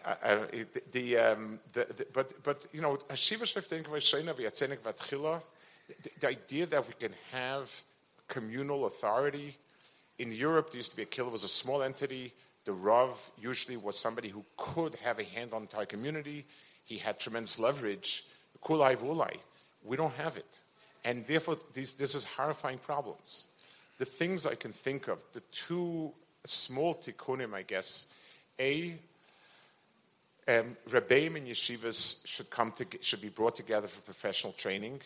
[0.03, 0.39] Uh,
[0.91, 5.41] the, um, the, the, but but you know, Hashiva Sheftenik V'Shena V'Yatzenik V'Tchila,
[6.19, 7.69] the idea that we can have
[8.27, 9.57] communal authority.
[10.19, 12.33] In Europe, there used to be a killer was a small entity.
[12.65, 16.45] The Rav usually was somebody who could have a hand on the entire community.
[16.83, 18.25] He had tremendous leverage.
[18.63, 19.37] Kulai vulai.
[19.83, 20.61] We don't have it.
[21.05, 23.47] And therefore, these, this is horrifying problems.
[23.97, 26.11] The things I can think of, the two
[26.45, 28.05] small tikkunim, I guess,
[28.59, 28.95] A,
[30.47, 35.01] um, Rebbeim and yeshivas should, come to, should be brought together for professional training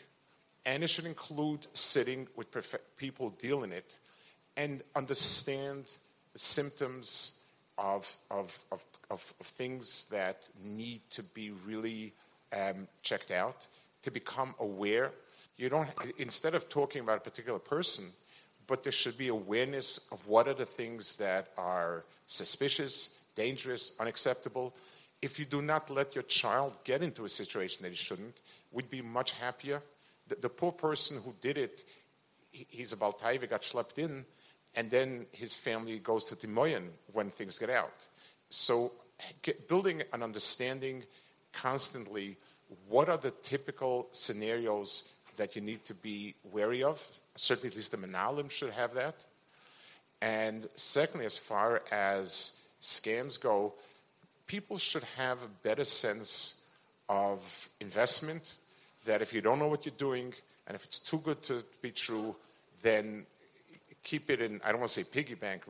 [0.65, 2.47] and it should include sitting with
[2.97, 3.95] people dealing it
[4.57, 5.85] and understand
[6.33, 7.33] the symptoms
[7.77, 12.13] of, of, of, of, of things that need to be really
[12.55, 13.67] um, checked out,
[14.03, 15.11] to become aware.
[15.57, 18.05] You don't, instead of talking about a particular person,
[18.67, 24.73] but there should be awareness of what are the things that are suspicious, dangerous, unacceptable.
[25.21, 28.37] If you do not let your child get into a situation that he shouldn't,
[28.71, 29.81] we'd be much happier
[30.31, 31.83] the, the poor person who did it,
[32.51, 34.25] he, he's a Baltaiva, got schlepped in,
[34.75, 38.07] and then his family goes to Timoyan when things get out.
[38.49, 38.93] So
[39.41, 41.03] get, building an understanding
[41.51, 42.37] constantly
[42.87, 45.03] what are the typical scenarios
[45.35, 47.05] that you need to be wary of.
[47.35, 49.25] Certainly, at least the Menalim should have that.
[50.21, 53.73] And secondly, as far as scams go,
[54.47, 56.55] people should have a better sense
[57.09, 58.53] of investment.
[59.05, 60.33] That if you don't know what you're doing,
[60.67, 62.35] and if it's too good to be true,
[62.81, 63.25] then
[64.03, 64.61] keep it in.
[64.63, 65.63] I don't want to say piggy bank.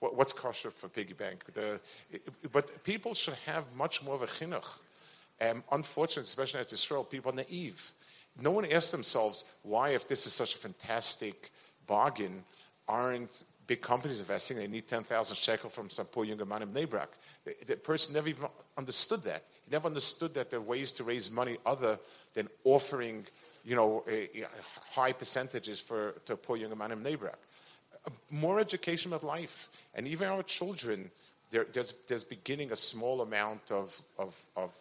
[0.00, 1.44] What's kosher for piggy bank?
[1.52, 1.80] The,
[2.52, 4.78] but people should have much more of a chinuch.
[5.40, 7.92] Um, unfortunately, especially in Israel, people are naive.
[8.40, 11.50] No one asks themselves why, if this is such a fantastic
[11.86, 12.44] bargain,
[12.88, 14.56] aren't big companies investing.
[14.56, 17.10] They need 10,000 shekel from some poor young man in Bnei Brak.
[17.44, 19.44] The, the person never even understood that.
[19.64, 21.98] He never understood that there are ways to raise money other
[22.34, 23.26] than offering,
[23.64, 24.46] you know, a, a
[24.92, 27.38] high percentages for to a poor young man in Bnei Brak.
[28.30, 31.10] More education about life, and even our children.
[31.50, 34.76] There, there's, there's beginning a small amount of, of, of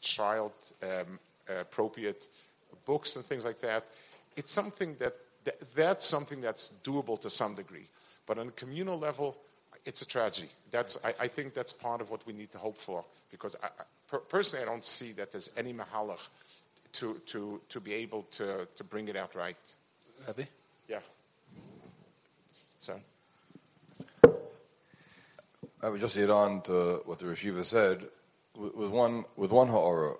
[0.00, 1.20] child um,
[1.60, 2.26] appropriate
[2.84, 3.84] books and things like that.
[4.36, 7.86] It's something that, that that's something that's doable to some degree.
[8.26, 9.36] But on a communal level,
[9.84, 10.48] it's a tragedy.
[10.72, 13.04] That's, I, I think that's part of what we need to hope for.
[13.30, 13.68] Because I,
[14.08, 16.28] per, personally, I don't see that there's any mahalach
[16.94, 19.56] to, to, to be able to, to bring it out right.
[20.26, 20.46] Happy?
[20.88, 21.00] Yeah.
[22.78, 23.02] Sorry.
[25.82, 28.08] I would just add on to what the Rosh Yeshiva said
[28.56, 30.14] with, with one with one ha'ara.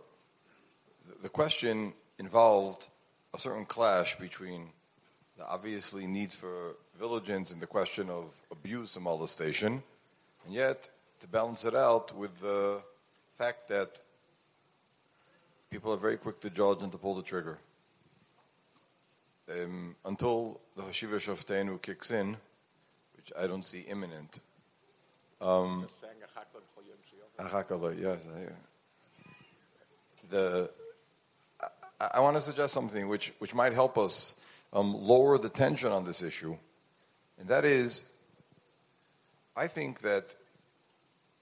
[1.22, 2.88] The question involved
[3.32, 4.68] a certain clash between
[5.38, 9.82] the obviously needs for vigilance and the question of abuse and molestation,
[10.44, 10.88] and yet
[11.20, 12.82] to balance it out with the
[13.36, 14.00] fact that
[15.70, 17.58] people are very quick to judge and to pull the trigger.
[19.50, 22.36] Um, until the Hashiva Shofteinu kicks in,
[23.16, 24.40] which I don't see imminent.
[25.40, 26.02] Um, yes.
[30.30, 30.70] The,
[32.00, 34.34] I, I want to suggest something which, which might help us
[34.72, 36.56] um, lower the tension on this issue.
[37.38, 38.02] And that is,
[39.54, 40.34] I think that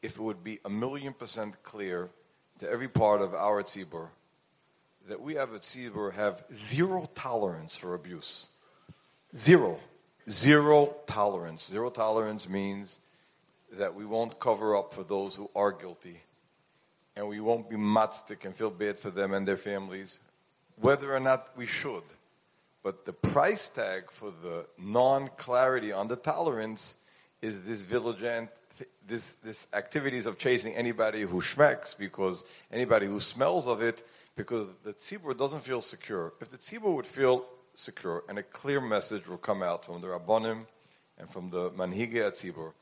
[0.05, 2.11] if it would be a million percent clear
[2.59, 4.09] to every part of our tzibur
[5.09, 8.49] that we have a tzibur have zero tolerance for abuse.
[9.35, 9.79] Zero.
[10.29, 11.67] Zero tolerance.
[11.67, 12.99] Zero tolerance means
[13.73, 16.21] that we won't cover up for those who are guilty.
[17.17, 20.21] And we won't be matzdik and feel bad for them and their families,
[20.81, 22.03] whether or not we should.
[22.83, 26.97] But the price tag for the non-clarity on the tolerance
[27.41, 28.51] is this vigilant,
[29.07, 34.07] this, this activities of chasing anybody who schmecks because anybody who smells of it,
[34.37, 36.33] because the tzibur doesn't feel secure.
[36.41, 40.09] If the tzibur would feel secure and a clear message will come out from the
[40.09, 40.67] rabbonim
[41.19, 42.73] and from the manhige tzibur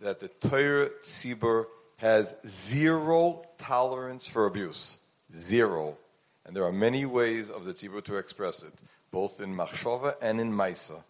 [0.00, 1.66] that the Torah tzibur
[1.96, 4.98] has zero tolerance for abuse,
[5.36, 5.96] zero,
[6.44, 8.72] and there are many ways of the tzibur to express it
[9.14, 11.04] both in Machshava and in Maisa,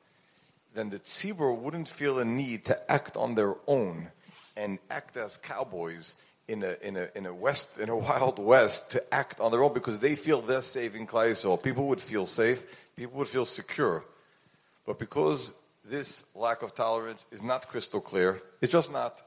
[0.75, 4.09] then the tzibur wouldn't feel a need to act on their own
[4.57, 6.17] and act as cowboys
[6.49, 9.63] in a, in a, in a west, in a wild west to act on their
[9.63, 12.65] own because they feel they're saving Klal People would feel safe,
[12.97, 14.05] people would feel secure.
[14.87, 15.51] But because
[15.85, 19.23] this lack of tolerance is not crystal clear, it's just not.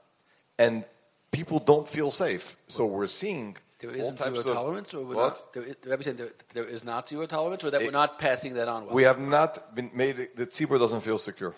[0.59, 0.85] And
[1.31, 2.55] people don't feel safe.
[2.67, 5.53] So we're seeing there isn't zero tolerance, or we're what?
[5.55, 5.83] not.
[5.83, 8.67] There, saying there, there is not zero tolerance, or that it, we're not passing that
[8.67, 8.85] on.
[8.85, 8.95] Well.
[8.95, 10.29] We have not been made.
[10.35, 11.53] The tzibur doesn't feel secure,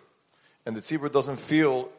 [0.66, 1.90] and the tzibur doesn't feel.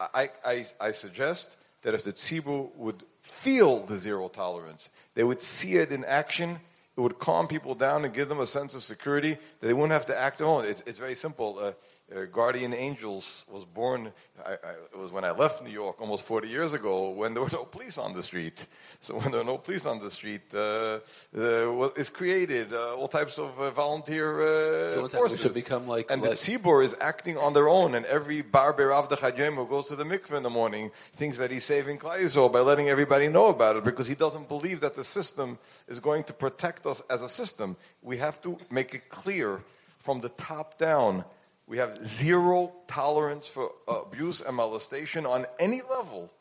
[0.00, 5.42] I, I, I suggest that if the tzibur would feel the zero tolerance, they would
[5.42, 6.60] see it in action.
[6.96, 9.92] It would calm people down and give them a sense of security that they wouldn't
[9.92, 10.64] have to act alone.
[10.64, 11.58] It's, it's very simple.
[11.58, 11.72] Uh,
[12.14, 14.12] uh, Guardian Angels was born,
[14.44, 14.54] I, I,
[14.92, 17.64] it was when I left New York almost 40 years ago when there were no
[17.64, 18.66] police on the street.
[19.00, 21.00] So when there are no police on the street, uh,
[21.36, 25.40] uh, is created uh, all types of uh, volunteer uh, so forces.
[25.40, 29.54] should become like and the Tzibur is acting on their own, and every Barber Avdachadjem
[29.54, 32.88] who goes to the mikveh in the morning thinks that he's saving Klal by letting
[32.88, 36.86] everybody know about it because he doesn't believe that the system is going to protect
[36.86, 37.76] us as a system.
[38.02, 39.62] We have to make it clear
[39.98, 41.24] from the top down
[41.68, 46.32] we have zero tolerance for uh, abuse and molestation on any level.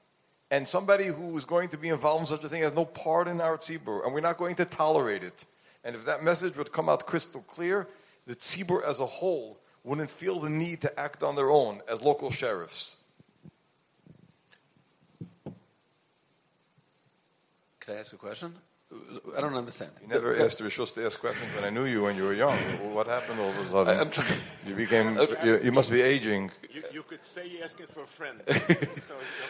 [0.49, 3.27] And somebody who is going to be involved in such a thing has no part
[3.27, 5.45] in our tzibur, and we're not going to tolerate it.
[5.83, 7.87] And if that message would come out crystal clear,
[8.25, 12.01] the tzibur as a whole wouldn't feel the need to act on their own as
[12.01, 12.95] local sheriffs.
[17.81, 18.53] Can I ask a question?
[19.37, 19.91] I don't understand.
[20.01, 22.33] You never The- asked Rishus to ask questions when I knew you when you were
[22.33, 22.57] young.
[22.93, 23.97] What happened all of a sudden?
[23.97, 25.17] I- I'm trying- You became.
[25.43, 26.51] You, you must be aging.
[26.73, 28.41] You, you could say you're asking for a friend.
[28.47, 28.53] so,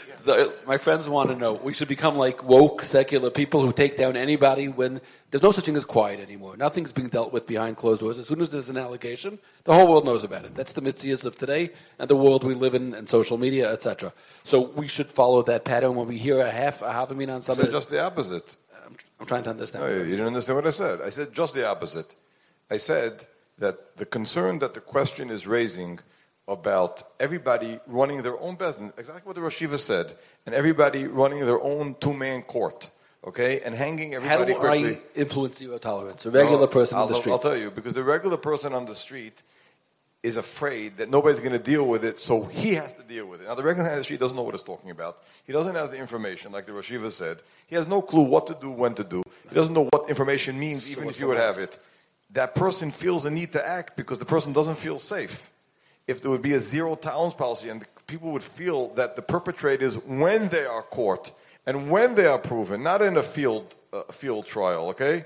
[0.08, 0.16] yeah.
[0.26, 1.54] The, my friends want to know.
[1.54, 5.66] We should become like woke, secular people who take down anybody when there's no such
[5.66, 6.58] thing as quiet anymore.
[6.58, 8.18] Nothing's being dealt with behind closed doors.
[8.18, 10.56] As soon as there's an allegation, the whole world knows about it.
[10.56, 11.70] That's the metzius of today
[12.00, 14.14] and the world we live in and social media, etc.
[14.44, 17.40] So we should follow that pattern when we hear a half a havamin on I
[17.42, 17.68] somebody.
[17.68, 18.56] said just the opposite.
[19.20, 19.86] I'm, trying to understand.
[19.86, 21.02] No, you didn't understand what I said.
[21.02, 22.16] I said just the opposite.
[22.70, 23.26] I said
[23.58, 26.00] that the concern that the question is raising
[26.48, 30.16] about everybody running their own business, exactly what the Rosh Yeshiva said,
[30.46, 32.90] and everybody running their own two-man court,
[33.26, 34.96] okay, and hanging everybody How do quickly.
[34.96, 36.26] I influence zero tolerance?
[36.26, 37.32] A regular No, person I'll, on the street.
[37.34, 39.42] I'll tell you, because the regular person on the street
[40.24, 43.42] is afraid that nobody's going to deal with it, so he has to deal with
[43.42, 43.48] it.
[43.48, 45.24] Now, the regular man on the street doesn't know what it's talking about.
[45.46, 47.40] He doesn't have the information, like the Rosh Yeshiva said.
[47.68, 49.22] He has no clue what to do, when to do.
[49.48, 51.78] He doesn't know what information means, even if you would have it.
[52.32, 55.50] That person feels a need to act because the person doesn't feel safe.
[56.08, 59.98] If there would be a zero tolerance policy and people would feel that the perpetrators,
[59.98, 61.32] when they are caught
[61.66, 65.26] and when they are proven, not in a field, uh, field trial, okay?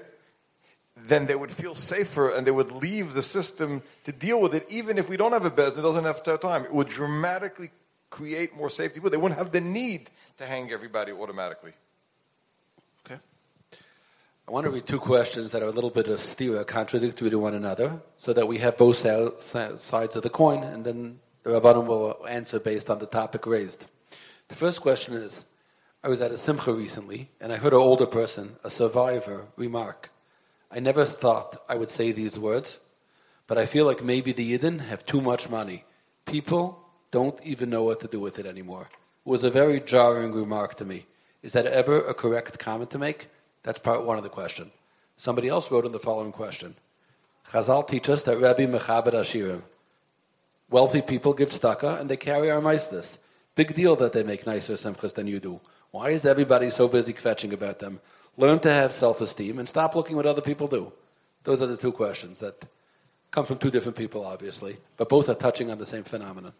[1.07, 4.65] Then they would feel safer and they would leave the system to deal with it,
[4.69, 6.65] even if we don't have a bed that doesn't have time.
[6.65, 7.71] It would dramatically
[8.09, 11.73] create more safety, but they wouldn't have the need to hang everybody automatically.
[13.05, 13.19] Okay.
[14.47, 17.29] I want to read two questions that are a little bit of stira, uh, contradictory
[17.29, 20.83] to one another, so that we have both sa- sa- sides of the coin, and
[20.83, 23.85] then the Rabbanim will answer based on the topic raised.
[24.49, 25.45] The first question is
[26.03, 30.10] I was at a simcha recently, and I heard an older person, a survivor, remark
[30.73, 32.79] I never thought I would say these words,
[33.45, 35.83] but I feel like maybe the Yidden have too much money.
[36.25, 36.79] People
[37.11, 38.87] don't even know what to do with it anymore.
[39.25, 41.07] It was a very jarring remark to me.
[41.43, 43.27] Is that ever a correct comment to make?
[43.63, 44.71] That's part one of the question.
[45.17, 46.75] Somebody else wrote in the following question.
[47.49, 49.63] Chazal teach us that Rabbi Mechabed Ashirim.
[50.69, 53.17] Wealthy people give tzedakah and they carry our maistas.
[53.55, 55.59] Big deal that they make nicer simchas than you do.
[55.91, 57.99] Why is everybody so busy kvetching about them?
[58.37, 60.91] Learn to have self-esteem and stop looking what other people do.
[61.43, 62.65] Those are the two questions that
[63.31, 66.53] come from two different people, obviously, but both are touching on the same phenomenon.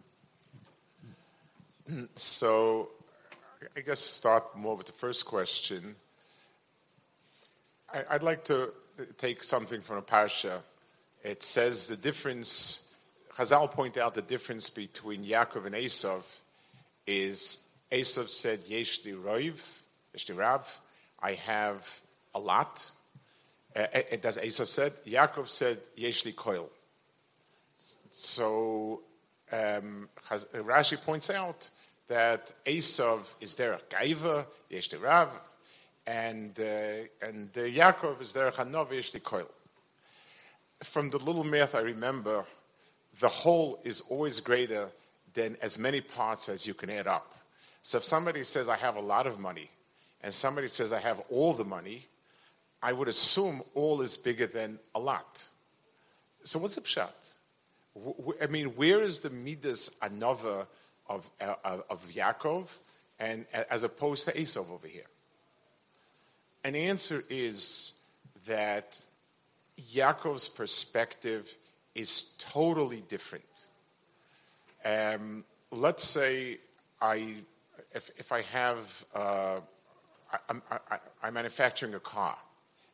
[2.16, 2.88] So,
[3.76, 5.94] I guess start more with the first question.
[7.92, 8.72] I, I'd like to
[9.18, 10.60] take something from a parsha.
[11.22, 12.88] It says the difference.
[13.34, 16.22] Chazal point out the difference between Yaakov and Esav
[17.06, 17.58] is
[17.90, 19.80] Esav said Yesh li roiv,
[20.12, 20.80] Yesh li rav.
[21.22, 22.00] I have
[22.34, 22.90] a lot.
[23.74, 26.68] It, as Esav said, Yaakov said Yesh li koil.
[28.10, 29.02] So
[29.50, 31.70] um, Rashi points out
[32.08, 35.38] that Esav is there gaiva, yesh the rav,
[36.06, 39.48] and uh, and uh, Yaakov is there a chanov, yesh the koil.
[40.82, 42.44] From the little math I remember,
[43.20, 44.88] the whole is always greater
[45.32, 47.34] than as many parts as you can add up.
[47.82, 49.70] So if somebody says I have a lot of money,
[50.22, 52.06] and somebody says I have all the money,
[52.82, 55.46] I would assume all is bigger than a lot.
[56.44, 57.12] So what's the pshat?
[58.40, 60.66] I mean, where is the midas anova
[61.08, 61.54] of, uh,
[61.90, 62.68] of Yaakov,
[63.18, 65.04] and as opposed to Esau over here?
[66.64, 67.92] An answer is
[68.46, 69.00] that
[69.94, 71.52] Yaakov's perspective
[71.94, 73.44] is totally different.
[74.84, 76.58] Um, let's say
[77.00, 77.34] I,
[77.94, 79.60] if, if I have, uh,
[80.32, 82.36] I, I'm manufacturing a car,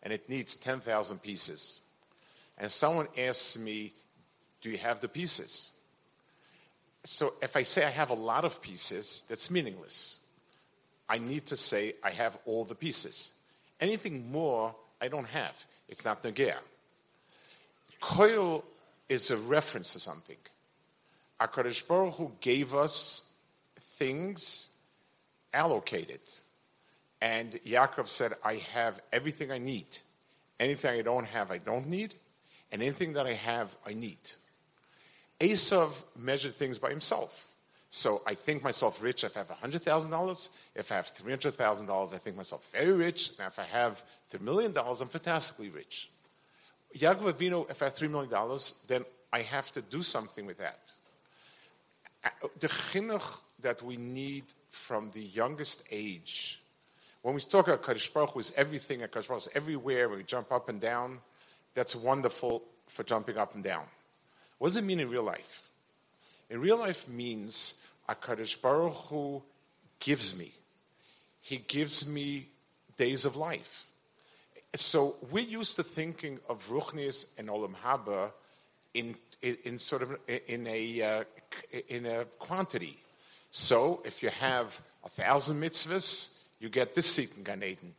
[0.03, 1.83] and it needs 10,000 pieces,
[2.59, 3.93] and someone asks me,
[4.61, 5.73] do you have the pieces?
[7.05, 10.19] So if I say I have a lot of pieces, that's meaningless.
[11.09, 13.31] I need to say I have all the pieces.
[13.81, 15.65] Anything more, I don't have.
[15.89, 16.57] It's not Nagea.
[18.01, 18.63] Koil
[19.09, 20.37] is a reference to something.
[21.41, 23.25] HaKadosh Hu gave us
[23.77, 24.69] things
[25.55, 26.21] allocated.
[27.21, 29.99] And Yaakov said, I have everything I need.
[30.61, 32.15] Anything I don't have, I don't need.
[32.71, 34.19] And anything that I have, I need.
[35.41, 37.49] Esav measured things by himself.
[37.91, 40.49] So I think myself rich if I have $100,000.
[40.75, 43.31] If I have $300,000, I think myself very rich.
[43.39, 46.11] And if I have $3 million, I'm fantastically rich.
[46.97, 50.93] Yaakov Avinu, if I have $3 million, then I have to do something with that.
[52.59, 56.61] The chinuch that we need from the youngest age,
[57.29, 60.09] when we talk about Kadosh Baruch Hu is everything, and Kadosh Baruch Hu is everywhere,
[60.09, 61.19] we jump up and down,
[61.75, 63.85] that's wonderful for jumping up and down.
[64.57, 65.69] What does it mean in real life?
[66.49, 67.75] In real life means
[68.09, 69.43] a HaKadosh Baruch Hu
[70.01, 70.55] gives me.
[71.43, 72.49] He gives me
[72.97, 73.87] days of life.
[74.75, 78.31] so we're used to thinking of Ruchnis and Olam Haba
[78.95, 80.17] in, in, in sort of
[80.47, 81.25] in a, uh,
[81.91, 82.97] in a quantity.
[83.51, 87.95] So if you have a thousand mitzvahs, you get this seat in Gan Eden.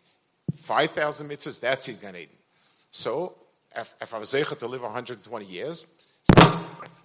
[0.55, 2.35] 5,000 mitzvahs, that's in Gan Eden.
[2.91, 3.35] So
[3.75, 5.85] if, if I was able to live 120 years,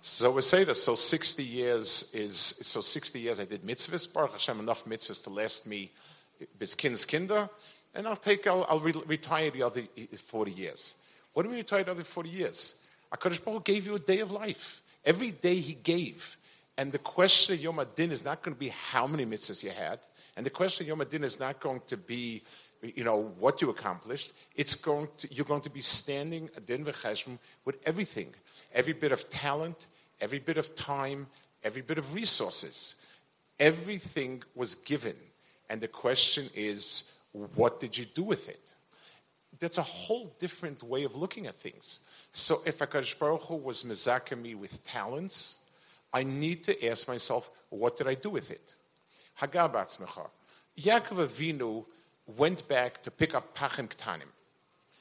[0.01, 0.75] so we say that.
[0.75, 5.31] So 60 years is, so 60 years I did mitzvahs, Baruch Hashem, enough mitzvahs to
[5.31, 5.91] last me
[6.59, 7.49] bis kinds kinder,
[7.95, 9.83] and I'll take, I'll, I'll re- retire the other
[10.17, 10.95] 40 years.
[11.33, 12.75] What do we retire the other 40 years?
[13.13, 14.83] HaKadosh Baruch gave you a day of life.
[15.05, 16.37] Every day he gave.
[16.77, 19.71] And the question of Yom HaDin is not going to be how many mitzvahs you
[19.71, 20.01] had.
[20.37, 22.43] And the question Yom HaDin is not going to be,
[22.83, 24.33] you know, what you accomplished.
[24.55, 28.35] It's going to, you're going to be standing Adin v'cheshm with everything.
[28.75, 29.87] Every bit of talent,
[30.21, 31.29] every bit of time,
[31.63, 32.97] every bit of resources.
[33.61, 35.17] Everything was given.
[35.71, 38.75] And the question is, what did you do with it?
[39.61, 42.01] That's a whole different way of looking at things.
[42.33, 45.59] So if HaKadosh Baruch Hu was mezaka me with talents,
[46.13, 48.75] I need to ask myself, what did I do with it?
[49.41, 50.29] Hagab atzmecha.
[50.79, 51.85] Yaakov Avinu
[52.37, 54.31] went back to pick up Pachim Ktanim.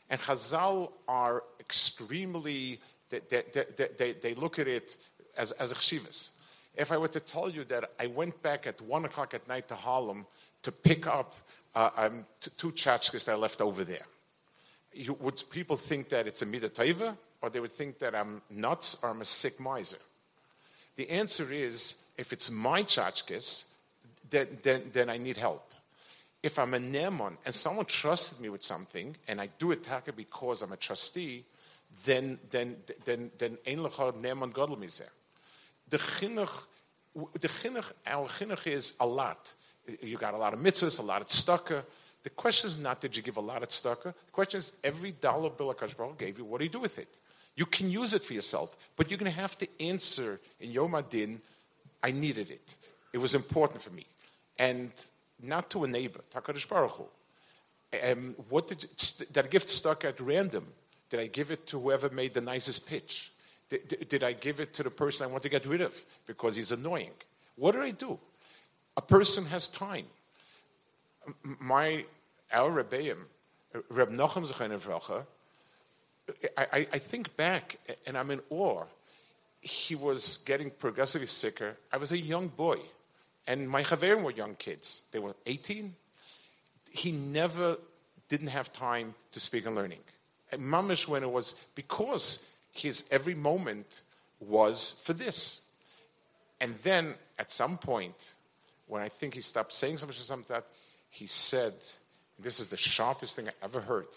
[0.10, 2.80] And Chazal are extremely,
[3.10, 3.44] they, they,
[3.98, 4.98] they, they, look at it
[5.38, 6.30] as, as a chshivas.
[6.76, 9.68] If I were to tell you that I went back at 1 o'clock at night
[9.70, 10.26] to Harlem
[10.64, 11.36] to pick up
[11.76, 14.06] uh, um, t- two tchotchkes that I left over there,
[14.94, 18.98] you, would people think that it's a midah or they would think that I'm nuts
[19.02, 19.98] or I'm a sick miser?
[20.96, 23.66] The answer is, if it's my tchotchkes,
[24.34, 25.72] then, then, then I need help.
[26.42, 30.16] If I'm a Neman and someone trusted me with something and I do attack it
[30.16, 31.46] because I'm a trustee,
[32.06, 32.76] then then
[33.06, 35.08] then then ein lecha Neman gadol mizeh.
[35.88, 36.66] The chinuch,
[37.16, 39.54] the chinuch, our chinuch is a lot.
[40.02, 41.84] You got a lot of mitzvahs, a lot of tzedakah.
[42.24, 44.14] The question is not did you give a lot of tzedakah.
[44.14, 47.10] The question is every dollar bill Akash gave you, what do you do with it?
[47.56, 50.94] You can use it for yourself, but you're going to have to answer in Yom
[50.94, 51.38] HaDin,
[52.02, 52.76] I needed it.
[53.14, 54.08] It was important for me.
[54.58, 54.92] And
[55.42, 57.06] not to a neighbor, Takarish Baruch Hu.
[58.04, 58.88] Um, what did,
[59.34, 60.66] that gift stuck at random?
[61.10, 63.32] Did I give it to whoever made the nicest pitch?
[63.70, 66.56] Did, did I give it to the person I want to get rid of because
[66.56, 67.12] he's annoying?
[67.56, 68.20] What did I do?
[68.98, 70.06] A person has time.
[71.44, 72.06] My,
[72.52, 73.18] our Rebbeim,
[73.90, 75.26] Reb Nochem Zechayim
[76.58, 78.84] I, I think back and I'm in awe.
[79.62, 81.78] He was getting progressively sicker.
[81.92, 82.80] I was a young boy,
[83.48, 85.04] and my chaverim were young kids.
[85.12, 85.96] They were 18.
[86.92, 87.78] He never
[88.30, 90.00] didn't have time to speak and learning.
[90.52, 94.02] And mamish when it was because his every moment
[94.40, 95.62] was for this.
[96.62, 98.36] And then at some point,
[98.88, 100.70] when I think he stopped saying something or something like that,
[101.10, 101.74] he said,
[102.40, 104.08] this is the sharpest thing I ever heard.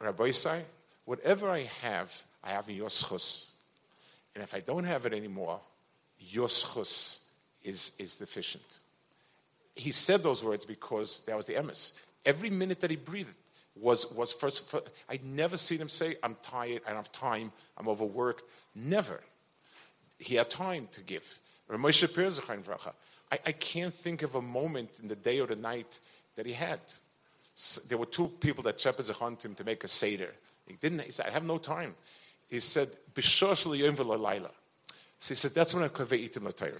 [0.00, 0.62] Rabbi Isai,
[1.04, 3.50] whatever I have, I have in your Yoschus.
[4.34, 5.60] And if I don't have it anymore,
[6.18, 7.20] your Yoschus
[7.66, 8.80] is, is deficient.
[9.74, 11.92] He said those words because that was the emes.
[12.24, 13.34] Every minute that he breathed
[13.74, 17.52] was, was first, first I'd never seen him say, I'm tired, I don't have time,
[17.76, 18.44] I'm overworked.
[18.74, 19.20] Never.
[20.18, 21.38] He had time to give.
[21.68, 25.98] I, I can't think of a moment in the day or the night
[26.36, 26.80] that he had.
[27.54, 30.32] So there were two people that shepherds shepherded him to make a seder.
[30.66, 31.00] He didn't.
[31.02, 31.94] He said, "I have no time."
[32.48, 34.50] He said, "B'shor laila."
[35.18, 36.72] So he said, "That's when I'm eating the Torah."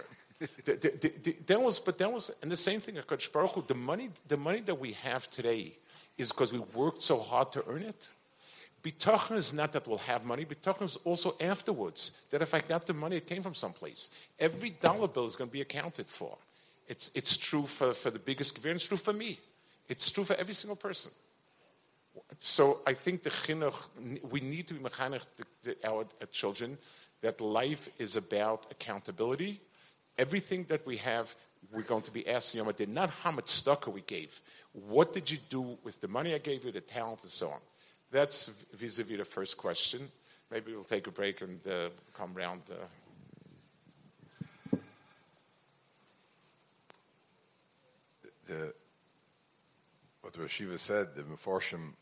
[1.49, 2.97] Was, but that was, and the same thing.
[3.33, 5.77] Baruch Hu, the money, the money that we have today,
[6.17, 8.09] is because we worked so hard to earn it.
[8.83, 10.45] Bitachon is not that we'll have money.
[10.45, 12.11] Bitachon is also afterwards.
[12.29, 14.09] That if I got the money, it came from someplace.
[14.39, 16.37] Every dollar bill is going to be accounted for.
[16.87, 19.39] It's, it's true for, for the biggest giver, it's true for me.
[19.89, 21.11] It's true for every single person.
[22.39, 23.87] So I think the chinuch,
[24.29, 25.21] we need to be mechanech
[25.83, 26.77] our children
[27.21, 29.59] that life is about accountability.
[30.17, 31.35] Everything that we have,
[31.71, 34.41] we're going to be asking Yom HaDin, not how much tzedakah we gave.
[34.73, 37.59] What did you do with the money I gave you, the talent, and so on?
[38.11, 40.09] That's vis-a-vis the first question.
[40.49, 42.61] Maybe we'll take a break and uh, come round.
[42.71, 42.75] Uh,
[48.47, 48.73] the,
[50.21, 51.93] what the Rosh Yeshiva said, the Mefarshim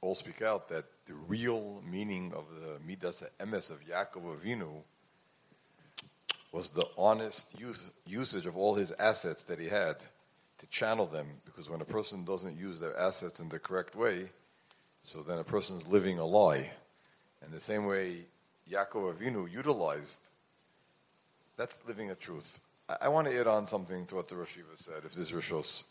[0.00, 4.82] all speak out that the real meaning of the Midas Emes of Yaakov Avinu
[6.52, 9.96] was the honest use, usage of all his assets that he had
[10.58, 11.26] to channel them.
[11.46, 14.28] Because when a person doesn't use their assets in the correct way,
[15.02, 16.70] so then a person's living a lie.
[17.42, 18.18] And the same way
[18.70, 20.28] Yaakov Avinu utilized,
[21.56, 22.60] that's living a truth.
[22.88, 25.32] I, I want to add on something to what the Rosh said, if this is
[25.32, 25.82] Rishos.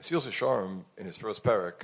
[0.00, 1.82] Mesilas Yesharim, in his first parak,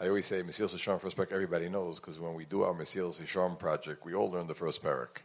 [0.00, 3.20] I always say Mesilas Yesharim first parak, everybody knows, because when we do our Mesilas
[3.20, 5.18] Yesharim project, we all learn the first parak.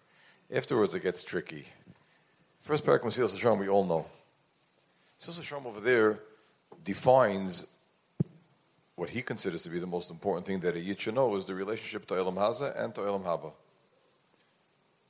[0.53, 1.65] Afterwards, it gets tricky.
[2.59, 4.05] First parak Mesilas Yesharim, we all know.
[5.21, 6.19] Yesharim over there
[6.83, 7.65] defines
[8.95, 11.45] what he considers to be the most important thing that a Yid should know is
[11.45, 13.53] the relationship to Olam Hazeh and to Olam Haba.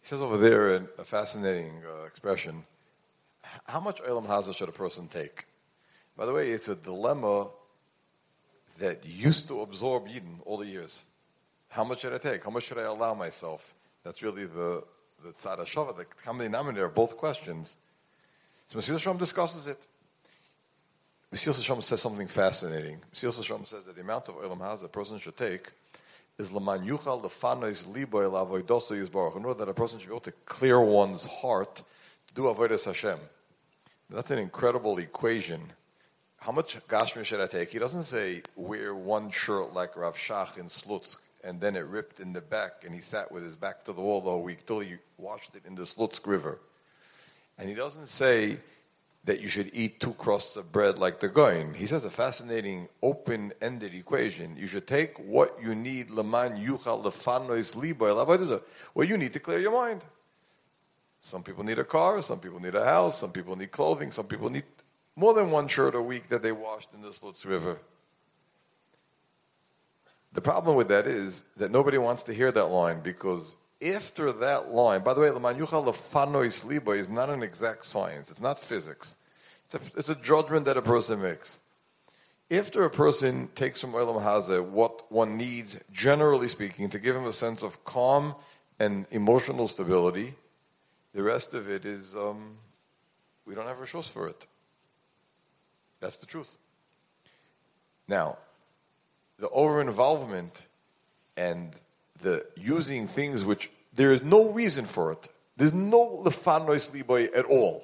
[0.02, 2.64] He says over there a, a fascinating uh, expression.
[3.66, 5.46] How much Olam Hazeh should a person take?
[6.16, 7.48] By the way, it's a dilemma
[8.80, 11.02] that used to absorb Eden all the years.
[11.70, 12.44] How much should I take?
[12.44, 13.74] How much should I allow myself?
[14.04, 14.84] That's really the
[15.24, 17.78] the tzad hashava, the common denominator of both questions.
[18.67, 19.86] So Mesilas Yesharim discusses it.
[21.34, 22.99] Mesilas Yesharim says something fascinating.
[23.13, 25.72] Mesilas Yesharim says that the amount of Olam Hazeh a person should take
[26.38, 29.38] is laman yuchal lefanois liboy lavoidoso yizbarach.
[29.38, 31.84] In order that a person should be able to clear one's heart
[32.28, 33.19] to do avodas Hashem.
[34.09, 35.61] That's an incredible equation.
[36.38, 37.72] How much gashmi should I take?
[37.72, 42.20] He doesn't say wear one shirt like Rav Shach in Slutsk and then it ripped
[42.20, 44.66] in the back and he sat with his back to the wall the whole week
[44.66, 46.60] till he washed it in the Slutsk River.
[47.58, 48.58] And he doesn't say
[49.24, 51.76] that you should eat two crusts of bread like the Goin.
[51.76, 54.56] He says a fascinating open-ended equation.
[54.58, 58.62] You should take what you need, leman yuchal lefanois liboy,
[58.94, 60.04] what you need to clear your mind.
[61.22, 64.26] Some people need a car, some people need a house, some people need clothing, some
[64.26, 64.64] people need
[65.16, 67.78] more than one shirt a week that they washed in the Slutsk River.
[70.34, 74.72] The problem with that is that nobody wants to hear that line because after that
[74.72, 78.32] line, by the way, Laman Yuchal Lefanois Liba is not an exact science.
[78.32, 79.18] It's not physics.
[79.66, 81.58] It's a, it's a judgment that a person makes.
[82.50, 87.26] After a person takes from Olam Hazeh what one needs, generally speaking, to give him
[87.26, 88.36] a sense of calm
[88.80, 90.36] and emotional stability,
[91.14, 92.58] the rest of it is, um,
[93.46, 94.48] we don't have a rishos for it.
[96.02, 96.58] That's the truth.
[98.08, 98.38] Now,
[99.42, 100.66] the over involvement
[101.36, 101.74] and
[102.22, 105.28] the using things which there is no reason for it.
[105.58, 107.84] There's no lefanois liboy at all.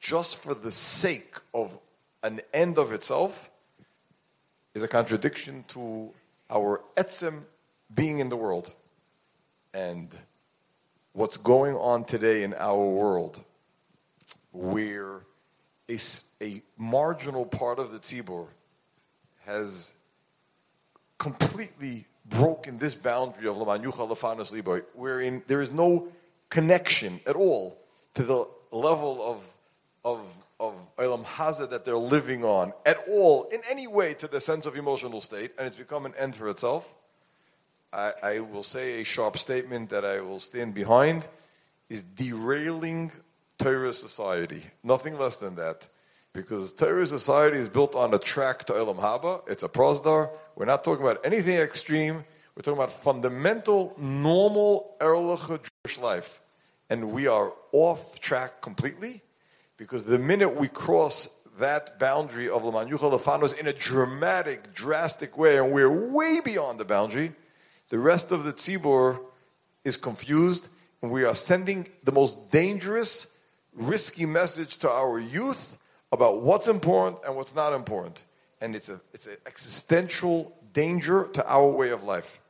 [0.00, 1.78] Just for the sake of
[2.22, 3.50] an end of itself
[4.72, 6.10] is a contradiction to
[6.48, 7.42] our etzem
[7.94, 8.72] being in the world.
[9.74, 10.08] And
[11.12, 13.44] what's going on today in our world,
[14.52, 15.20] where
[15.90, 15.98] a,
[16.40, 18.46] a marginal part of the tzibur
[19.44, 19.92] has
[21.20, 26.08] completely broken this boundary of Laman Yuchal Lefanos Liboy, wherein there is no
[26.48, 27.76] connection at all
[28.14, 29.44] to the level of
[30.02, 30.20] of
[30.58, 34.64] of Olam Hazeh that they're living on at all in any way to the sense
[34.64, 36.92] of emotional state, and it's become an end for itself.
[37.92, 41.28] I, I will say a sharp statement that I will stand behind
[41.88, 43.12] is derailing
[43.58, 44.62] Torah society.
[44.82, 45.88] Nothing less than that.
[46.32, 49.42] Because Torah society is built on a track to Olam Haba.
[49.48, 50.30] It's a prosdar.
[50.54, 52.24] We're not talking about anything extreme.
[52.54, 56.40] We're talking about fundamental, normal, Erlich Jewish life.
[56.88, 59.22] And we are off track completely
[59.76, 61.28] because the minute we cross
[61.58, 66.78] that boundary of Laman Yuchal Lefanos in a dramatic, drastic way, and we're way beyond
[66.80, 67.32] the boundary,
[67.88, 69.20] the rest of the tzibur
[69.84, 70.68] is confused,
[71.02, 73.26] and we are sending the most dangerous,
[73.74, 75.78] risky message to our youth
[76.12, 78.22] about what's important and what's not important.
[78.60, 82.40] And it's, a, it's an existential danger to our way of life.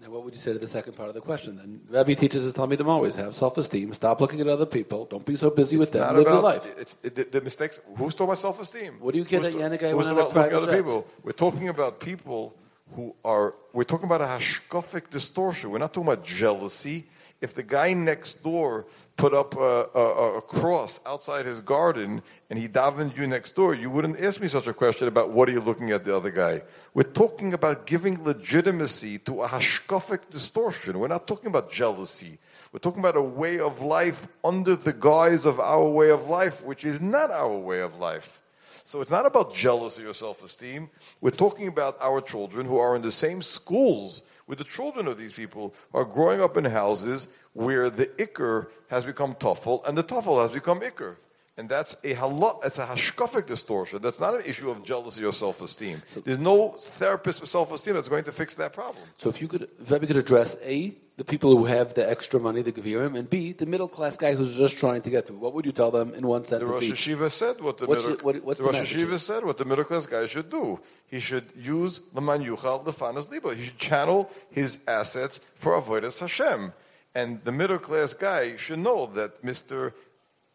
[0.00, 1.80] Now, what would you say to the second part of the question then?
[1.90, 5.26] Rabbi teaches us, tell me them always, have self-esteem, stop looking at other people, don't
[5.26, 6.66] be so busy with them, live about, your life.
[6.78, 7.80] It's, it, the, the mistakes.
[7.96, 9.00] Who's talking about self-esteem?
[9.00, 10.76] What do you care Who's that Yannick guy who's went on about looking at other
[10.76, 11.06] people?
[11.24, 12.54] We're talking about people
[12.94, 13.54] who are.
[13.72, 15.70] We're talking about a hashkafic distortion.
[15.70, 17.06] We're not talking about jealousy.
[17.40, 18.86] If the guy next door
[19.16, 22.20] put up a, a, a cross outside his garden
[22.50, 25.48] and he davened you next door, you wouldn't ask me such a question about what
[25.48, 26.62] are you looking at the other guy.
[26.94, 30.98] We're talking about giving legitimacy to a hashkafic distortion.
[30.98, 32.38] We're not talking about jealousy.
[32.72, 36.64] We're talking about a way of life under the guise of our way of life,
[36.64, 38.40] which is not our way of life.
[38.84, 40.88] So it's not about jealousy or self esteem.
[41.20, 45.16] We're talking about our children who are in the same schools with the children of
[45.16, 50.02] these people are growing up in houses where the ikr has become tuffle and the
[50.02, 51.16] tuffle has become ikr.
[51.58, 54.00] And that's a halot, it's a hashkafic distortion.
[54.00, 56.00] That's not an issue of jealousy or self esteem.
[56.24, 59.02] There's no therapist for self esteem that's going to fix that problem.
[59.16, 62.38] So if you could, if Rebbe could address A, the people who have the extra
[62.38, 65.38] money, the Gevirim, and B, the middle class guy who's just trying to get through,
[65.38, 66.92] what would you tell them in one The sentence Rosh each?
[66.92, 69.64] Hashiva said what the What's middle, the- what- the the Rosh Yeshiva said what the
[69.64, 70.78] middle class guy should do.
[71.08, 73.56] He should use the Laman Yuchal Lefanas Liba.
[73.56, 76.72] He should channel his assets for avodas Hashem.
[77.16, 79.92] And the middle class guy should know that Mr.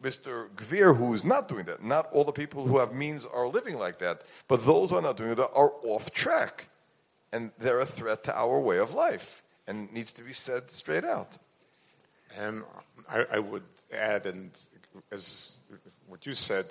[0.04, 0.48] Mr.
[0.50, 1.82] Gvir who is not doing that.
[1.82, 5.02] Not all the people who have means are living like that, but those who are
[5.02, 6.68] not doing that are off track,
[7.32, 11.04] and they're a threat to our way of life, and needs to be said straight
[11.04, 11.38] out.
[12.38, 12.64] Um,
[13.10, 14.50] I, I would add, and
[15.10, 15.56] as
[16.06, 16.66] what you said,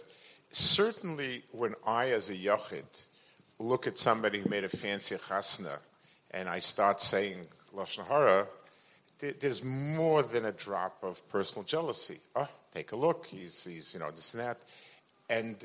[0.52, 2.86] certainly when I, as a yachid,
[3.60, 5.80] look at somebody who made a fancy chasna,
[6.32, 8.48] and I start saying lashon hara,
[9.32, 12.20] there's more than a drop of personal jealousy.
[12.36, 13.26] Oh, take a look.
[13.28, 14.58] He's, he's you know, this and that.
[15.30, 15.64] And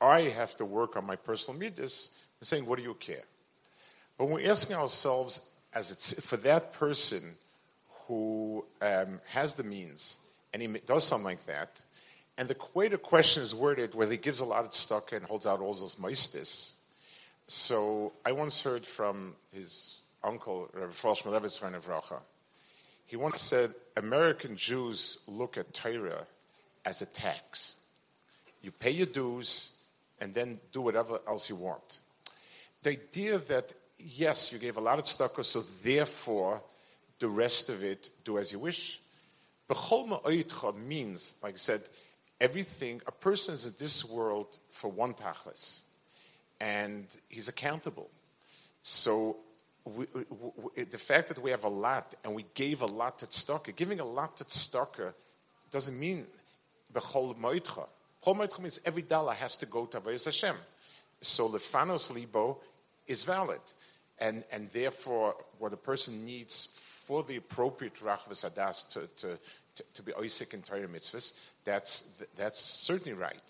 [0.00, 3.24] I have to work on my personal midas and saying, what do you care?
[4.16, 5.40] But we're asking ourselves,
[5.72, 7.34] as it's for that person
[8.06, 10.18] who um, has the means
[10.52, 11.80] and he does something like that,
[12.36, 15.24] and the way the question is worded, where he gives a lot of stuck and
[15.24, 16.72] holds out all those meistis.
[17.48, 22.20] So I once heard from his uncle, Rav Falsh Malevitz Vracha.
[23.08, 26.26] He once said, American Jews look at Torah
[26.84, 27.76] as a tax.
[28.60, 29.70] You pay your dues
[30.20, 32.00] and then do whatever else you want.
[32.82, 36.60] The idea that, yes, you gave a lot of tzedakah, so therefore
[37.18, 39.00] the rest of it do as you wish.
[39.70, 41.80] B'chol ma'oitcha means, like I said,
[42.42, 45.80] everything, a person is in this world for one tachlis,
[46.60, 48.10] and he's accountable.
[48.82, 49.38] So
[49.96, 50.06] we,
[50.74, 53.74] we, the fact that we have a lot and we gave a lot to tzedakah,
[53.76, 55.12] giving a lot to tzedakah
[55.70, 56.26] doesn't mean
[56.92, 57.86] b'chol moitcha.
[58.22, 60.56] B'chol moitcha means every dollar has to go to Avodas Hashem.
[61.20, 62.58] So lefanos libo
[63.06, 63.60] is valid,
[64.18, 69.38] and and therefore what a person needs for the appropriate rachvas adas to to
[69.76, 71.32] to, to be oisik in Torah mitzvahs,
[71.64, 73.42] that's that's certainly right.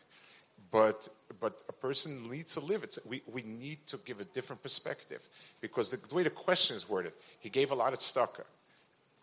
[0.70, 1.08] But
[1.40, 2.82] but a person needs to live.
[2.82, 5.28] It's, we, we need to give a different perspective
[5.60, 8.44] because the, the way the question is worded, he gave a lot of tzedakah,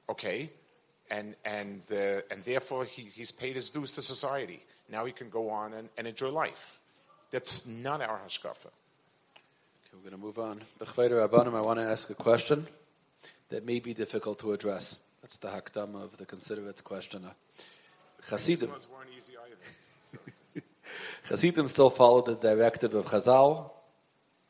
[0.10, 0.50] okay,
[1.10, 4.64] and and uh, and therefore he, he's paid his dues to society.
[4.90, 6.80] Now he can go on and, and enjoy life.
[7.32, 8.68] That's not our hashkafa.
[8.68, 10.62] Okay, we're going to move on.
[10.80, 12.68] B'chveider Rabbanim, I want to ask a question
[13.50, 15.00] that may be difficult to address.
[15.22, 17.32] That's the hakdam of the considerate questioner.
[18.30, 18.70] Chasidim.
[21.28, 23.72] Chassidim still follow the directive of Chazal,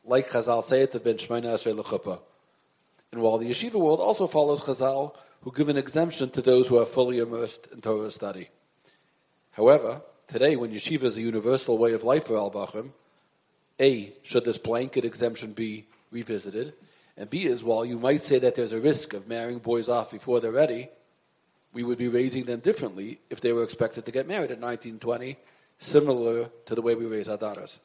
[0.04, 2.20] like Chazal say it to ben Shemona Esrei L'chuppah.
[3.12, 6.78] And while the yeshiva world also follows Chazal, who give an exemption to those who
[6.78, 8.50] are fully immersed in Torah study.
[9.52, 12.90] However, today, when yeshiva is a universal way of life for Al Bachrim,
[13.80, 16.74] A, should this blanket exemption be revisited?
[17.16, 20.10] And B is, while you might say that there's a risk of marrying boys off
[20.10, 20.90] before they're ready,
[21.72, 24.98] we would be raising them differently if they were expected to get married at 19,
[24.98, 25.38] 20,
[25.78, 27.80] similar to the way we raise our daughters.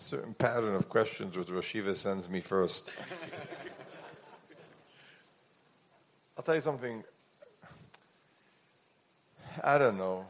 [0.00, 2.90] a certain pattern of questions which Rosh Yeshiva sends me first.
[6.38, 7.04] I'll tell you something.
[9.62, 10.24] I don't know.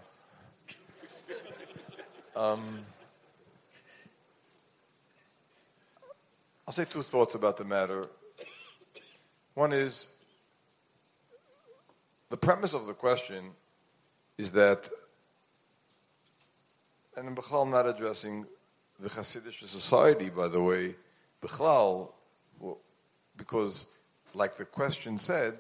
[2.34, 2.80] Um,
[6.66, 8.08] I'll say two thoughts about the matter.
[9.54, 10.08] One is
[12.30, 13.50] the premise of the question
[14.38, 14.88] is that,
[17.16, 18.46] and in Bechal, I'm not addressing
[18.98, 20.94] the Hasidic society, by the way,
[21.42, 22.12] Bechlal,
[23.36, 23.86] because,
[24.34, 25.54] like the question said,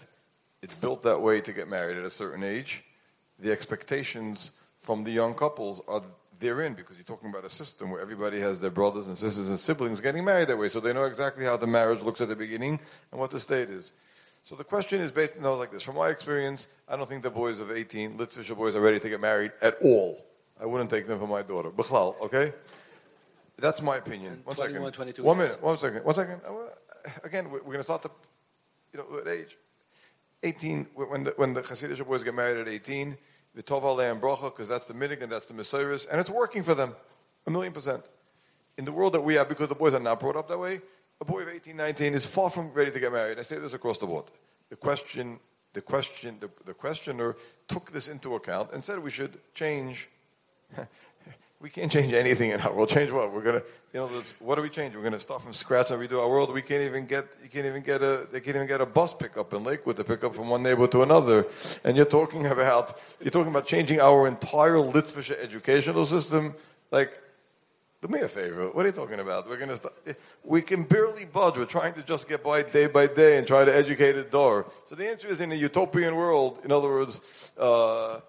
[0.62, 2.84] it's built that way to get married at a certain age.
[3.38, 6.02] The expectations from the young couples are
[6.38, 9.58] therein because you're talking about a system where everybody has their brothers and sisters and
[9.58, 12.36] siblings getting married that way, so they know exactly how the marriage looks at the
[12.36, 12.78] beginning
[13.10, 13.92] and what the state is.
[14.42, 15.82] So the question is based on like this.
[15.82, 19.08] From my experience, I don't think the boys of 18, Litvisher boys, are ready to
[19.08, 20.24] get married at all.
[20.60, 21.70] I wouldn't take them for my daughter.
[21.70, 22.52] Bechlal, okay?
[23.58, 24.40] That's my opinion.
[24.44, 24.92] One 21, second.
[24.94, 25.62] 22 One minute.
[25.62, 26.04] One second.
[26.04, 26.40] One second.
[26.46, 26.52] Uh,
[27.24, 28.10] Again, we're, going to start the,
[28.92, 29.56] you know, at age
[30.42, 30.86] 18.
[30.94, 33.16] When the, when the Hasidic boys get married at 18,
[33.54, 36.62] the Tova and Bracha, because that's the minig and that's the Messiris, and it's working
[36.62, 36.94] for them,
[37.46, 38.04] a million percent.
[38.78, 40.80] In the world that we have, because the boys are not brought up that way,
[41.20, 43.38] a boy of 18, 19 is far from ready to get married.
[43.38, 44.24] I say this across the board.
[44.70, 45.38] The question,
[45.72, 47.36] the question, the, the questioner
[47.68, 50.08] took this into account and said we should change
[51.60, 52.88] we can't change anything in our world.
[52.88, 53.32] Change what?
[53.32, 53.62] We're gonna,
[53.92, 54.08] you know,
[54.38, 54.94] what do we change?
[54.94, 56.52] We're gonna start from scratch and redo our world.
[56.54, 59.12] We can't even get, you can't even get a, they can't even get a bus
[59.12, 61.46] pickup in Lakewood to pick up from one neighbor to another.
[61.84, 66.54] And you're talking about, you're talking about changing our entire Litvische educational system.
[66.90, 67.12] Like,
[68.02, 68.70] do me a favor.
[68.70, 69.48] What are you talking about?
[69.48, 69.94] We're gonna start,
[70.42, 71.58] we can barely budge.
[71.58, 74.66] We're trying to just get by day by day and try to educate the door.
[74.86, 77.20] So the answer is in a utopian world, in other words,
[77.58, 78.20] uh,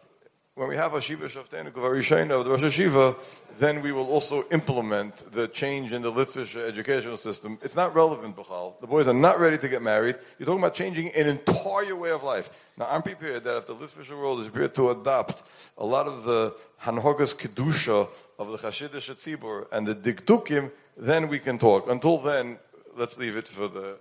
[0.56, 3.18] when we have a Shiva Shofteinu K'varishona of the Rosh Yeshiva,
[3.58, 7.58] then we will also implement the change in the Litvish educational system.
[7.62, 8.80] It's not relevant, Bechal.
[8.82, 10.18] The boys are not ready to get married.
[10.38, 12.50] You're talking about changing an entire way of life.
[12.78, 15.42] Now, I'm prepared that if the Litvish world is prepared to adopt
[15.78, 21.40] a lot of the Hanhogas Kedusha of the Chashidish Tzibur and the Dikdukim, then we
[21.40, 21.90] can talk.
[21.90, 22.60] Until then,
[22.98, 23.98] let's leave it for the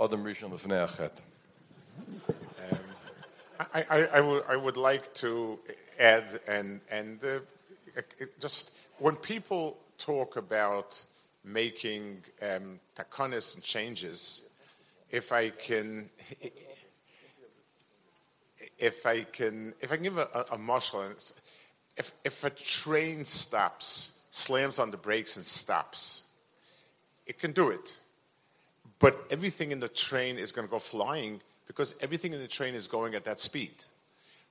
[0.00, 1.22] Adam Rishon Lefnei Achet.
[3.74, 5.58] I, would, like to
[5.98, 7.40] add, and, and uh,
[8.38, 11.02] just when people talk about
[11.44, 14.42] making um, and changes,
[15.10, 16.08] if I can,
[18.78, 21.32] if I can, if I can give a, a, a mashal,
[21.96, 26.22] if, if a train stops, slams on the brakes and stops,
[27.26, 27.96] it can do it.
[29.00, 32.74] But everything in the train is going to go flying because everything in the train
[32.74, 33.84] is going at that speed.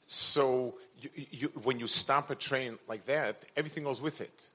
[0.08, 4.48] So you, you, when you stop a train like that, everything goes with it.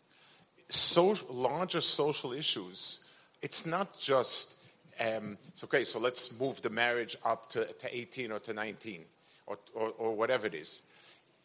[0.68, 3.00] So larger social issues,
[3.40, 4.54] it's not just
[5.00, 5.84] um, it's okay.
[5.84, 9.04] So let's move the marriage up to, to 18 or to 19
[9.46, 10.82] or, or, or whatever it is.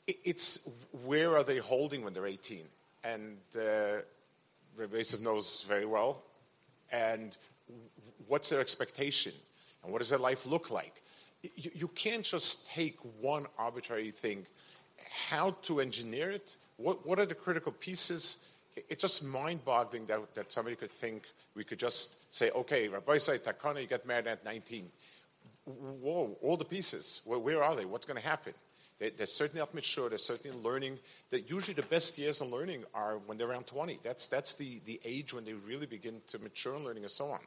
[0.07, 0.59] It, it's
[1.05, 2.63] where are they holding when they're 18?
[3.03, 4.01] And uh,
[4.79, 6.23] Rebbeisiv knows very well.
[6.91, 7.37] And
[8.27, 9.33] what's their expectation?
[9.83, 11.02] And what does their life look like?
[11.55, 14.45] You, you can't just take one arbitrary thing.
[15.29, 16.55] How to engineer it?
[16.77, 18.37] What, what are the critical pieces?
[18.75, 21.23] It's just mind boggling that, that somebody could think
[21.55, 24.89] we could just say, okay, Rabbi said, Takana, you get married at 19.
[25.65, 27.21] Whoa, all the pieces.
[27.25, 27.85] Where, where are they?
[27.85, 28.53] What's going to happen?
[28.99, 30.09] They, are certainly not mature.
[30.09, 30.97] They're certainly learning.
[31.29, 33.99] That usually the best years in learning are when they're around 20.
[34.03, 37.27] That's, that's the, the age when they really begin to mature in learning and so
[37.27, 37.39] on.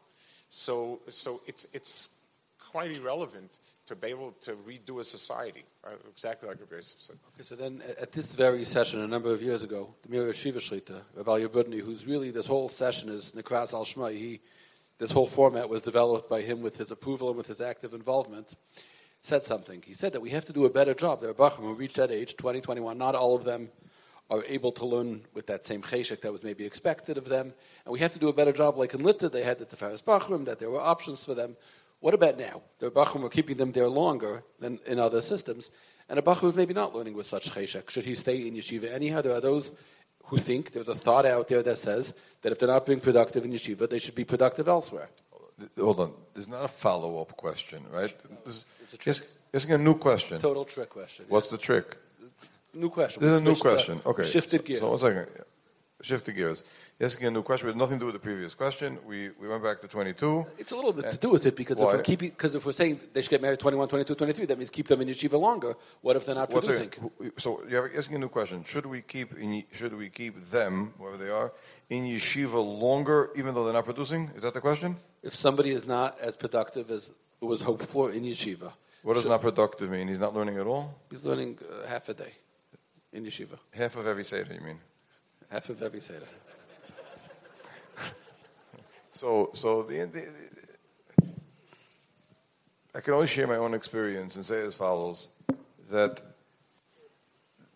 [0.49, 2.11] So, so it's, it's
[2.59, 7.17] quite irrelevant to be able to redo a society, uh, exactly like Rabbi Yosef said.
[7.35, 10.59] Okay, so then at this very session a number of years ago, the Mir Shiva
[10.59, 14.41] Shlita, Rabbi Yabudni, who's really, this whole session is Nikras al Shema, he,
[14.99, 18.57] this whole format was developed by him with his approval and with his active involvement,
[19.23, 19.83] said something.
[19.87, 21.21] He said that we have to do a better job.
[21.21, 23.69] There are Bachim who reach that age, 20, 21, not all of them
[24.31, 27.53] are able to learn with that same cheshek that was maybe expected of them.
[27.85, 30.03] And we have to do a better job, like in Litta, they had the Teferes
[30.03, 31.57] Bachrim, that there were options for them.
[32.01, 32.63] What about now?
[32.79, 35.71] The Bachum are keeping them there longer than in other systems,
[36.09, 37.91] and a Bachum is maybe not learning with such cheshek.
[37.91, 39.23] Should he stay in yeshiva anyhow?
[39.23, 39.73] There are those
[40.27, 43.45] who think there's a thought out there that says that if they're not being productive
[43.45, 45.09] in yeshiva, they should be productive elsewhere.
[45.79, 46.13] Hold on.
[46.35, 48.15] There's not a follow up question, right?
[48.45, 49.23] This, it's a trick.
[49.55, 50.39] Asking a new question.
[50.39, 51.25] Total trick question.
[51.29, 51.97] What's the trick?
[52.75, 53.23] New question.
[53.23, 54.01] This is a new question.
[54.05, 54.25] Okay.
[54.25, 54.81] Shifted gears.
[54.81, 55.45] So, so one second.
[56.03, 56.63] Shifted gears
[57.01, 57.69] asking a new question.
[57.69, 58.99] It has nothing to do with the previous question.
[59.07, 60.47] We, we went back to 22.
[60.59, 62.73] It's a little bit to do with it because if we're keeping, because if we're
[62.73, 65.75] saying they should get married 21, 22, 23, that means keep them in yeshiva longer.
[66.01, 67.11] What if they're not What's producing?
[67.39, 68.65] So you're asking a new question.
[68.65, 71.53] Should we keep in, should we keep them, wherever they are,
[71.91, 74.31] in yeshiva longer even though they're not producing?
[74.35, 74.97] Is that the question?
[75.23, 78.73] If somebody is not as productive as was hoped for in yeshiva.
[79.03, 80.09] What does should, not productive mean?
[80.09, 80.99] He's not learning at all?
[81.11, 82.33] He's learning uh, half a day
[83.13, 83.59] in yeshiva.
[83.71, 84.81] Half of every Seder, you mean?
[85.49, 86.27] Half of every Seder.
[89.17, 90.27] So, so the, the,
[92.95, 95.29] I can only share my own experience and say as follows:
[95.91, 96.21] that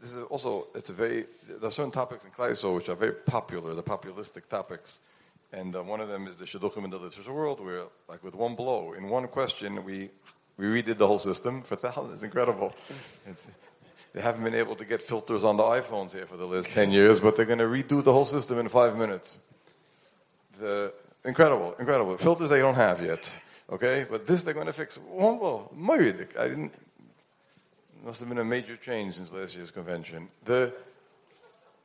[0.03, 3.13] this is also it's a very there are certain topics in Klaiso which are very
[3.13, 4.99] popular, the populistic topics,
[5.51, 8.35] and uh, one of them is the shidduchim in the literature world, where like with
[8.35, 10.11] one blow, in one question, we
[10.59, 12.17] we redid the whole system for thousands.
[12.17, 12.75] It's incredible.
[13.27, 13.49] It's,
[14.13, 16.93] they haven't been able to get filters on the iPhones here for the last ten
[16.93, 19.39] years, but they're going to redo the whole system in five minutes.
[20.59, 20.93] The
[21.25, 22.17] Incredible, incredible.
[22.17, 23.33] Filters they don't have yet.
[23.71, 24.07] Okay?
[24.11, 24.99] But this they're going to fix.
[24.99, 26.73] I didn't.
[28.03, 30.29] Must have been a major change since last year's convention.
[30.47, 30.73] The,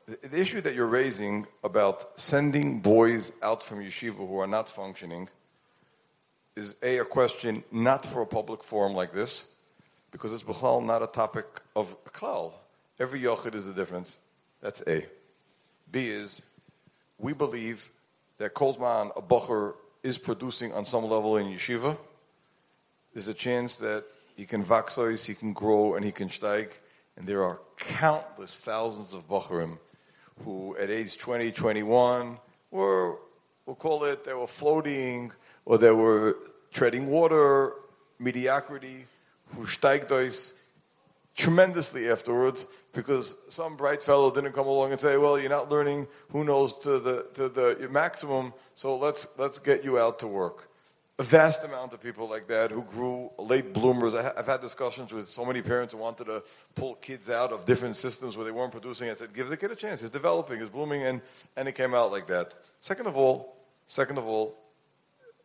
[0.08, 4.70] the, the issue that you're raising about sending boys out from yeshiva who are not
[4.70, 5.28] functioning
[6.56, 9.44] is a, a question not for a public forum like this,
[10.12, 12.54] because it's b'chal not a topic of klal.
[12.98, 14.16] Every yochid is the difference.
[14.62, 15.06] That's A.
[15.92, 16.42] B is,
[17.20, 17.90] we believe
[18.38, 19.74] that Kolzman, a Bacher,
[20.04, 21.98] is producing on some level in yeshiva.
[23.14, 24.06] There's a chance that
[24.36, 26.70] he can vaxois, he can grow, and he can steig.
[27.18, 29.78] And there are countless thousands of Bacherim
[30.44, 32.38] who, at age 20, 21,
[32.72, 33.18] were,
[33.66, 35.32] we'll call it, they were floating,
[35.64, 36.38] or they were
[36.72, 37.74] treading water,
[38.20, 39.06] mediocrity,
[39.56, 40.54] who steigt
[41.36, 42.66] tremendously afterwards
[42.96, 46.08] because some bright fellow didn't come along and say, "Well, you're not learning.
[46.32, 48.54] Who knows to the to the maximum?
[48.74, 50.70] So let's let's get you out to work."
[51.18, 54.14] a vast amount of people like that who grew late bloomers.
[54.14, 56.44] I ha- I've had discussions with so many parents who wanted to
[56.76, 59.10] pull kids out of different systems where they weren't producing.
[59.10, 60.02] I said, give the kid a chance.
[60.02, 61.22] He's developing, he's blooming, and,
[61.56, 62.54] and it came out like that.
[62.82, 63.56] Second of all,
[63.88, 64.58] second of all,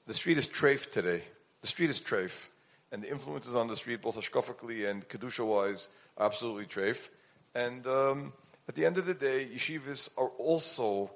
[0.06, 1.22] the street is treif today.
[1.60, 2.46] The street is treif.
[2.90, 5.88] And the influences on the street, both hashkafically and kedusha-wise,
[6.18, 7.08] are absolutely treif.
[7.54, 8.32] And um,
[8.68, 11.10] at the end of the day, yeshivas are also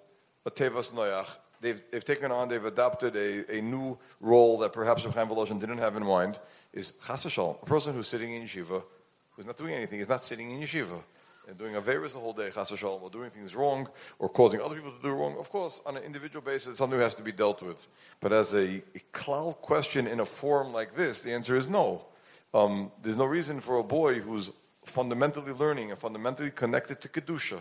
[0.45, 1.29] a tevas noyach.
[1.61, 5.79] They've, they've taken on, they've adopted a, a new role that perhaps Chaim Volozhin didn't
[5.79, 6.39] have in mind,
[6.73, 8.83] is chas v'shalom, a person who's sitting in yeshiva,
[9.31, 11.03] who's not doing anything, is not sitting in yeshiva,
[11.49, 14.75] and doing Averis the whole day, chas v'shalom, or doing things wrong, or causing other
[14.75, 15.37] people to do wrong.
[15.39, 17.87] Of course, on an individual basis, something has to be dealt with.
[18.21, 22.05] But as a, a question in a forum like this, the answer is no.
[22.53, 24.51] Um, there's no reason for a boy who's
[24.85, 27.61] fundamentally learning and fundamentally connected to Kedusha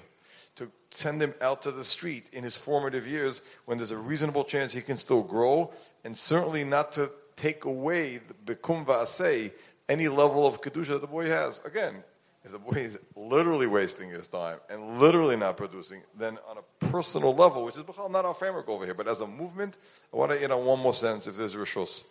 [0.55, 4.43] to send him out to the street in his formative years when there's a reasonable
[4.43, 5.71] chance he can still grow,
[6.03, 9.51] and certainly not to take away the bikum
[9.89, 11.61] any level of kedusha that the boy has.
[11.65, 12.03] Again,
[12.45, 16.85] if the boy is literally wasting his time and literally not producing, then on a
[16.87, 19.77] personal level, which is not our framework over here, but as a movement,
[20.13, 22.03] I want to add on one more sense if there's rishus.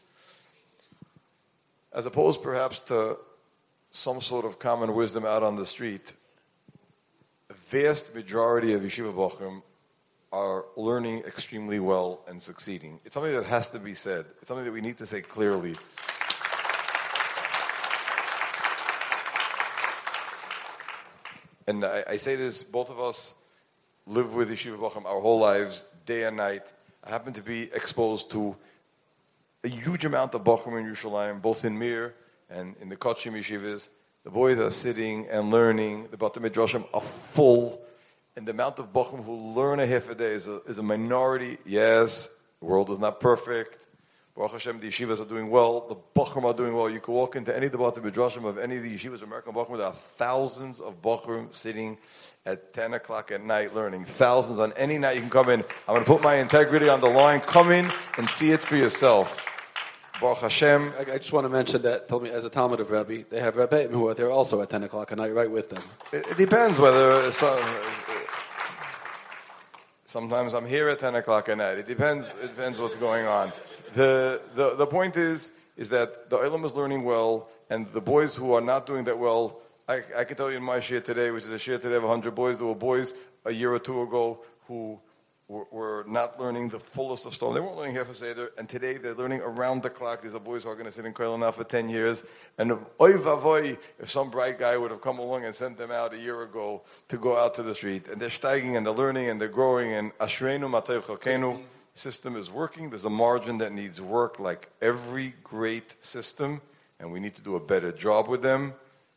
[1.93, 3.19] As opposed perhaps to
[3.93, 6.15] some sort of common wisdom out on the street,
[7.69, 9.63] vast majority of yeshiva bochum
[10.33, 12.99] are learning extremely well and succeeding.
[13.05, 14.25] It's something that has to be said.
[14.41, 15.75] It's something that we need to say clearly.
[21.69, 23.35] And I, I say this, both of us
[24.07, 26.73] live with Yeshiva Bochum our whole lives, day and night.
[27.05, 28.57] I happen to be exposed to
[29.65, 32.15] a huge amount of Bochum in Yerushalayim, both in Mir
[32.53, 33.89] and in the Kochim yeshivas.
[34.25, 36.09] The boys are sitting and learning.
[36.11, 37.83] The Batei Midrashim are full.
[38.37, 40.83] And the amount of Bochum who learn a half a day is a, is a
[40.83, 41.59] minority.
[41.67, 42.29] Yes,
[42.61, 43.79] the world is not perfect.
[44.35, 45.87] Baruch Hashem, the yeshivas are doing well.
[45.89, 46.89] The Bochum are doing well.
[46.89, 49.53] You can walk into any of the Batei Midrashim of any of the yeshivas, American
[49.53, 49.77] Bochum.
[49.77, 51.99] There are thousands of Bochum sitting
[52.47, 54.05] at 10 o'clock at night learning.
[54.05, 55.61] Thousands on any night you can come in.
[55.87, 57.41] I'm going to put my integrity on the line.
[57.41, 59.39] Come in and see it for yourself.
[60.23, 60.93] Baruch Hashem.
[60.97, 63.41] I, I just want to mention that, told me as a Talmud of Rebbe, they
[63.41, 65.83] have Rebbeim who are there also at 10 o'clock at night, right with them.
[66.13, 67.11] It, it depends whether.
[67.11, 67.83] Uh, so, uh,
[70.07, 71.79] sometimes I'm here at 10 o'clock at night.
[71.79, 72.37] It depends.
[72.41, 73.53] It depends what's going on.
[73.95, 78.37] The, the, the point is, is that the Olam is learning well, and the boys
[78.37, 79.59] who are not doing that well,
[79.89, 82.05] I, I can tell you in my share today, which is a share today of
[82.05, 83.13] 100 boys, there were boys
[83.45, 85.01] a year or two ago who
[85.53, 87.55] were, were not learning the fullest of Storm.
[87.55, 90.23] They weren't learning half a Seder, and today they're learning around the clock.
[90.23, 92.25] These are boys who are going to sit in Koil now for 10 years.
[92.57, 96.15] And oy vavoy, if some bright guy would have come along and sent them out
[96.15, 98.09] a year ago to go out to the street.
[98.09, 99.93] And they're steiging and they're learning and they're growing.
[99.93, 101.61] And Ashreinu Matei Chalkenu
[101.95, 102.89] system is working.
[102.89, 106.63] There's a margin that needs work like every great system,
[106.99, 108.73] and we need to do a better job with them.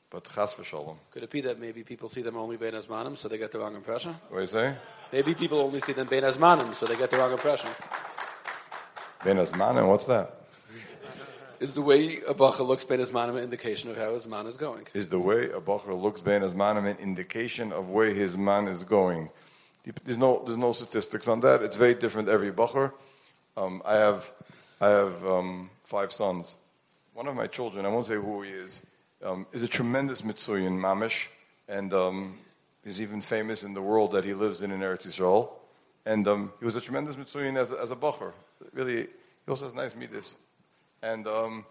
[0.10, 0.98] But chas v'shalom.
[1.12, 3.60] Could it be that maybe people see them only Bein Azmanim, so they get the
[3.60, 4.16] wrong impression?
[4.30, 4.76] What do you say?
[5.12, 7.70] Maybe people only see them Bein Azmanim, so they get the wrong impression.
[9.24, 10.42] Ben Azmanim, what's that?
[11.60, 14.58] Is the way a Bacha looks Bein Azmanim an indication of how his man is
[14.58, 14.88] going?
[14.94, 18.84] Is the way a bacher looks Ben Azmanim an indication of where his man is
[18.84, 19.30] going?
[20.04, 21.62] There's no, there's no statistics on that.
[21.62, 22.92] It's very different every bacher.
[23.56, 24.32] Um, I have,
[24.82, 26.56] I have um, five sons.
[27.14, 28.82] One of my children, I won't say who he is,
[29.24, 31.28] um, is a tremendous Mitsuyan Mamish,
[31.70, 32.38] and um,
[32.86, 35.50] he's even famous in the world that he lives in in Eretz Yisrael.
[36.06, 38.32] And um, he was a tremendous Mitsuyan as, as a bacher.
[38.72, 39.08] Really, he
[39.50, 40.36] also has nice midas.
[41.02, 41.66] And um,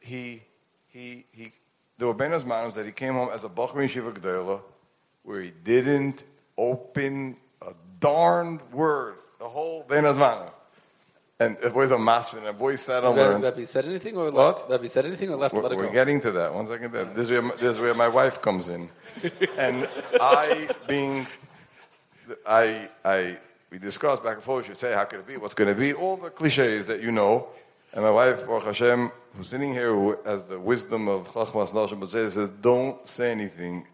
[0.00, 0.42] he,
[0.88, 1.52] he, he,
[1.96, 4.60] there were Ben Azmanim that he came home as a bacher in Shiva Gdela,
[5.22, 6.24] where he didn't
[6.58, 10.50] open a darned word, the whole Ben Azmanim.
[11.42, 13.42] And it was a masman, and boy sat and learned.
[13.42, 14.34] Rabbi said anything or What?
[14.34, 14.70] left?
[14.70, 15.54] Rabbi said anything or left?
[15.54, 16.54] We're, we're getting to that.
[16.54, 16.92] One second.
[16.92, 17.04] There.
[17.04, 18.88] This, is where, this is where my wife comes in.
[19.58, 19.88] and
[20.20, 21.26] I, being,
[22.46, 23.38] I, I,
[23.70, 24.66] we discussed back and forth.
[24.66, 25.36] Should say, how could it be?
[25.36, 25.92] What's going to be?
[25.94, 27.48] All the cliches that you know.
[27.92, 32.00] And my wife, Baruch Hashem, who's sitting here, who has the wisdom of Chachmas Nashim
[32.00, 33.86] B'Tzeh, says, don't say anything.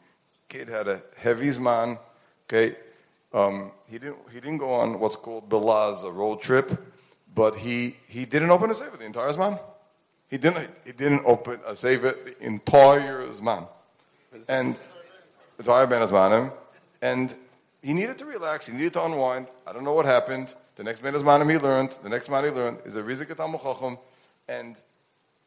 [0.49, 1.99] Kid had a heavy zman.
[2.47, 2.77] Okay,
[3.33, 4.19] um, he didn't.
[4.33, 6.88] He didn't go on what's called Belaz, a road trip,
[7.39, 9.61] but he he didn't open a sefer the entire zman.
[10.29, 10.69] He didn't.
[10.85, 13.69] He didn't open a sefer the entire zman,
[14.49, 14.75] and
[15.57, 16.53] the entire ben zmanim,
[17.01, 17.33] and
[17.81, 18.67] he needed to relax.
[18.67, 19.47] He needed to unwind.
[19.69, 20.53] I don't know what happened.
[20.75, 21.97] The next ben zmanim he learned.
[22.03, 23.99] The next man he learned is a rizik chacham,
[24.49, 24.75] and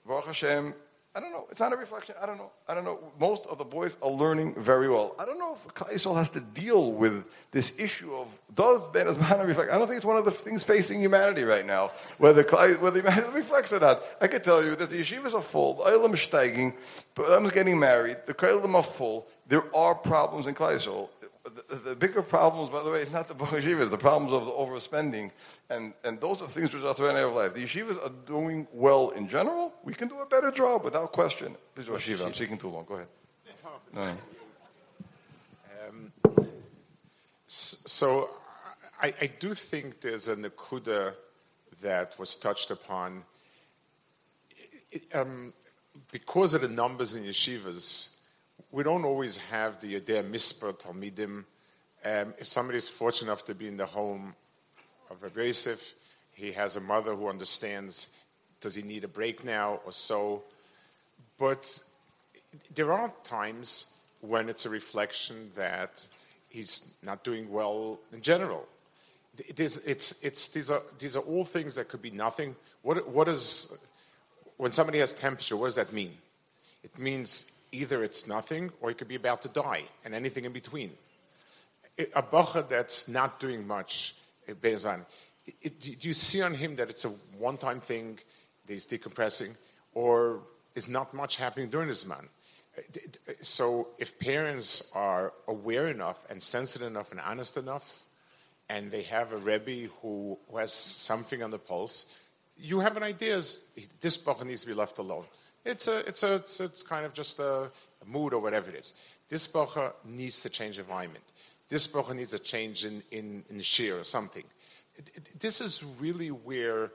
[0.08, 0.74] Baruch Hashem,
[1.14, 1.46] I don't know.
[1.52, 2.16] It's not a reflection.
[2.22, 2.52] I don't know.
[2.70, 3.00] I don't know.
[3.20, 5.14] Most of the boys are learning very well.
[5.20, 9.46] I don't know if Klaisel has to deal with this issue of does Ben Azman
[9.46, 9.74] reflect.
[9.74, 13.30] I don't think it's one of the things facing humanity right now, whether whether humanity
[13.34, 14.02] reflects or not.
[14.22, 16.74] I can tell you that the yeshivas are full, the Eilim is steiging,
[17.18, 19.28] I'm getting married, the Kreilim are full.
[19.48, 21.10] There are problems in Klaisel
[21.78, 25.32] the, bigger problems, by the way, is not the yeshivas, the problems of the overspending.
[25.70, 27.54] And, and those are things which are threatening our life.
[27.54, 29.74] The yeshivas are doing well in general.
[29.84, 31.56] We can do a better job without question.
[31.76, 32.86] Please, yeshiva, I'm speaking too long.
[32.86, 33.08] Go ahead.
[33.94, 34.10] No.
[35.90, 36.14] Um,
[37.48, 38.30] so
[39.02, 41.14] I, I, do think there's a nakuda
[41.82, 43.24] that was touched upon.
[44.90, 45.52] It, um,
[46.10, 48.10] because of the numbers in yeshivas,
[48.72, 51.44] we don't always have the idea misper talmidim.
[52.04, 54.34] Um, if somebody is fortunate enough to be in the home
[55.10, 55.94] of a Yosef,
[56.32, 58.10] he has a mother who understands.
[58.60, 60.44] Does he need a break now or so?
[61.38, 61.80] But
[62.74, 63.88] there are times
[64.22, 66.06] when it's a reflection that
[66.50, 68.68] he's not doing well in general.
[69.38, 72.56] It is, it's, it's, these, are, these are all things that could be nothing.
[72.82, 73.74] What, what is,
[74.58, 76.14] when somebody has temperature, what does that mean?
[76.84, 80.52] It means either it's nothing or he could be about to die and anything in
[80.52, 80.92] between.
[82.16, 84.16] A bacha that's not doing much,
[84.48, 85.06] eh, Bezvan,
[85.80, 88.20] do you see on him that it's a one time thing,
[88.66, 89.56] that he's decompressing,
[89.94, 90.42] or
[90.76, 92.30] is not much happening during this man?
[92.78, 98.00] Eh, so if parents are aware enough and sensitive enough and honest enough,
[98.70, 102.06] and they have a Rebbe who, who has something on the pulse,
[102.58, 103.36] you have an idea
[104.00, 105.26] this bacha needs to be left alone.
[105.66, 107.72] It's a, it's a, it's, it's kind of just a,
[108.06, 108.94] mood or whatever it is.
[109.30, 111.24] This bracha needs to change environment.
[111.72, 114.44] This bracha needs a change in, in, in shear or something.
[115.40, 116.92] This is really where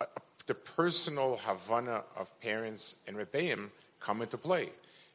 [0.00, 0.06] a,
[0.46, 3.68] the personal Havana of parents and Rebbeim
[4.00, 4.70] come into play.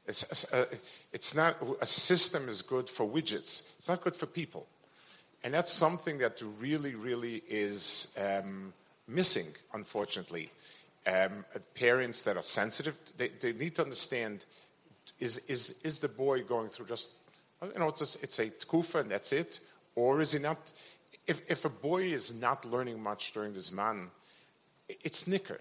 [0.08, 0.68] It's, a,
[1.12, 3.64] it's not, a system is good for widgets.
[3.78, 4.68] It's not good for people.
[5.44, 8.72] And that's something that really, really is um,
[9.08, 10.52] missing, unfortunately
[11.06, 14.46] um, parents that are sensitive, they, they need to understand
[15.20, 17.12] is, is, is the boy going through just,
[17.74, 19.60] you know, it's a, it's a tkufa and that's it?
[19.96, 20.72] Or is he not?
[21.28, 24.10] If, if a boy is not learning much during this man,
[24.90, 25.60] it's nicker.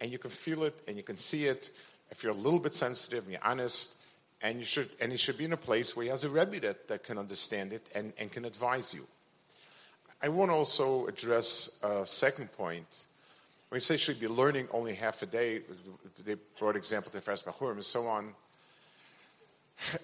[0.00, 1.70] And you can feel it and you can see it.
[2.10, 3.96] If you're a little bit sensitive and you're honest,
[4.40, 6.60] and you should and he should be in a place where he has a rebbe
[6.60, 9.04] that, that can understand it and, and can advise you.
[10.22, 12.86] I want to also address a second point
[13.68, 15.60] when you say should be learning only half a day,
[16.24, 18.34] they brought example to Fras Bachurim and so on.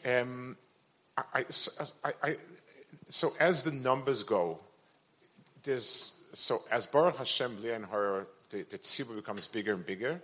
[0.07, 0.57] Um,
[1.17, 1.45] I,
[2.05, 2.37] I, I,
[3.09, 4.59] so as the numbers go,
[5.62, 10.21] there's so as Baruch Hashem and her the, the tzibur becomes bigger and bigger,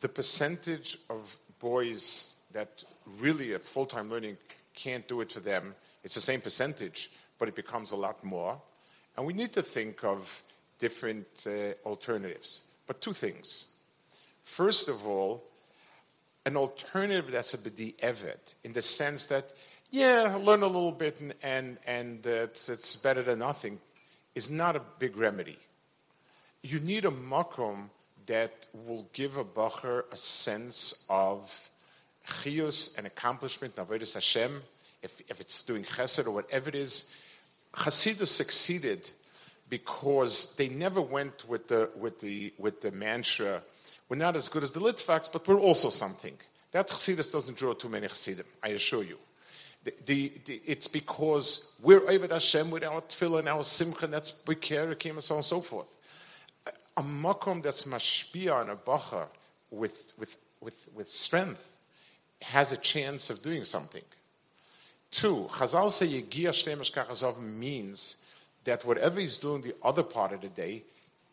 [0.00, 2.84] the percentage of boys that
[3.18, 4.36] really at full time learning
[4.74, 5.74] can't do it to them,
[6.04, 8.60] it's the same percentage, but it becomes a lot more.
[9.16, 10.42] And we need to think of
[10.78, 12.62] different uh, alternatives.
[12.86, 13.68] But two things.
[14.44, 15.44] First of all,
[16.46, 19.52] an alternative that's a b'di'evet, in the sense that,
[19.90, 23.78] yeah, learn a little bit and, and, and it's, it's, better than nothing,
[24.34, 25.58] is not a big remedy.
[26.62, 27.88] You need a makom
[28.26, 31.70] that will give a bacher a sense of
[32.26, 34.62] chiyus and accomplishment, avodas Hashem,
[35.02, 37.10] if, if it's doing chesed or whatever it is.
[37.74, 39.10] Hasidus succeeded
[39.68, 43.62] because they never went with the, with the, with the mantra,
[44.08, 46.36] we're not as good as the Litvaks, but we're also something.
[46.72, 49.18] That Chassidus doesn't draw too many Chassidim, I assure you.
[49.82, 54.30] The, the, it's because we're Eved Hashem with our tefillah and our simcha, and that's
[54.60, 55.96] care, and so on and so forth.
[56.96, 59.26] A, makom that's mashpia on a bacha
[59.70, 61.78] with, with, with, with strength
[62.42, 64.02] has a chance of doing something.
[65.10, 68.16] Two, Chazal say Yegia Shlem means
[68.64, 70.82] that whatever he's doing the other part of the day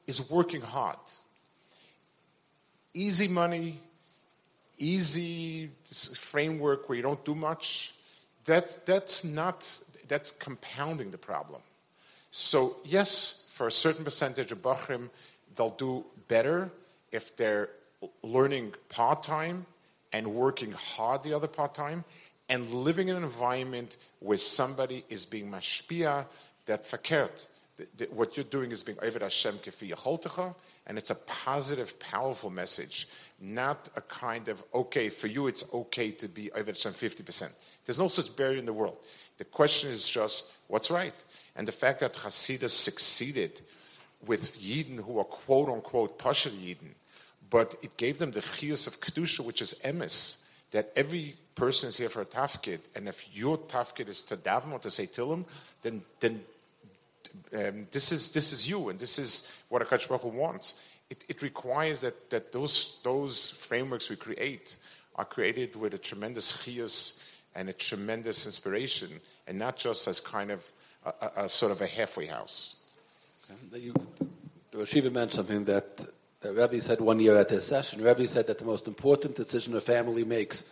[0.07, 0.97] is working hard.
[2.93, 3.79] Easy money,
[4.77, 5.69] easy
[6.15, 7.93] framework where you don't do much,
[8.47, 11.61] that, that's not, that's compounding the problem.
[12.31, 15.09] So, yes, for a certain percentage of Bachrim,
[15.55, 16.69] they'll do better
[17.11, 17.69] if they're
[18.23, 19.65] learning part time
[20.13, 22.03] and working hard the other part time
[22.49, 26.25] and living in an environment where somebody is being mashpia,
[26.65, 27.47] that verkehrt.
[28.09, 30.55] What you're doing is being Eved Hashem kefi
[30.87, 33.07] and it's a positive, powerful message,
[33.39, 37.49] not a kind of, okay, for you it's okay to be Eved Hashem 50%.
[37.85, 38.97] There's no such barrier in the world.
[39.37, 41.13] The question is just, what's right?
[41.55, 43.61] And the fact that Hasidus succeeded
[44.25, 46.95] with Yidden who are quote unquote Pasha Yidden,
[47.49, 50.37] but it gave them the chiyus of kedusha, which is emes,
[50.71, 54.71] that every person is here for a tafkid, and if your tafkid is to daven
[54.71, 55.45] or to say tilim,
[55.81, 56.43] then then
[57.53, 60.75] um, this is this is you, and this is what a Baruch Hu wants.
[61.09, 64.75] It, it requires that that those those frameworks we create
[65.15, 67.17] are created with a tremendous chiyus
[67.55, 70.71] and a tremendous inspiration, and not just as kind of
[71.05, 72.75] a, a, a sort of a halfway house.
[73.73, 73.93] You,
[74.71, 75.97] the Shiva mentioned something that
[76.41, 78.03] the Rebbe said one year at this session.
[78.03, 80.63] Rebbe said that the most important decision a family makes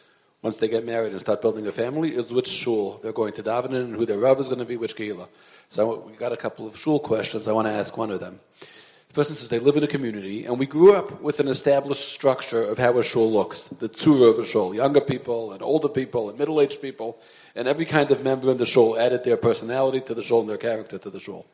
[0.42, 3.42] once they get married and start building a family is which shul they're going to
[3.42, 5.28] daven in and who their Rebbe is going to be, which kehillah.
[5.70, 7.48] So we got a couple of shul questions.
[7.48, 8.40] I want to ask one of them.
[9.16, 12.62] Person says they live in a community, and we grew up with an established structure
[12.62, 13.64] of how a shul looks.
[13.64, 17.18] The tzura of a shul, younger people and older people and middle-aged people,
[17.56, 20.50] and every kind of member in the shul added their personality to the shul and
[20.50, 21.46] their character to the shul.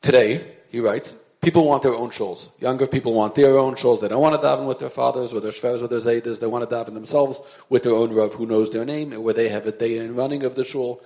[0.00, 2.50] Today, he writes, people want their own shuls.
[2.60, 4.00] Younger people want their own shuls.
[4.00, 6.38] They don't want to daven with their fathers, with their shvers, with their zaydas.
[6.38, 9.34] They want to daven themselves with their own rav who knows their name, and where
[9.34, 11.02] they have a day in running of the shul.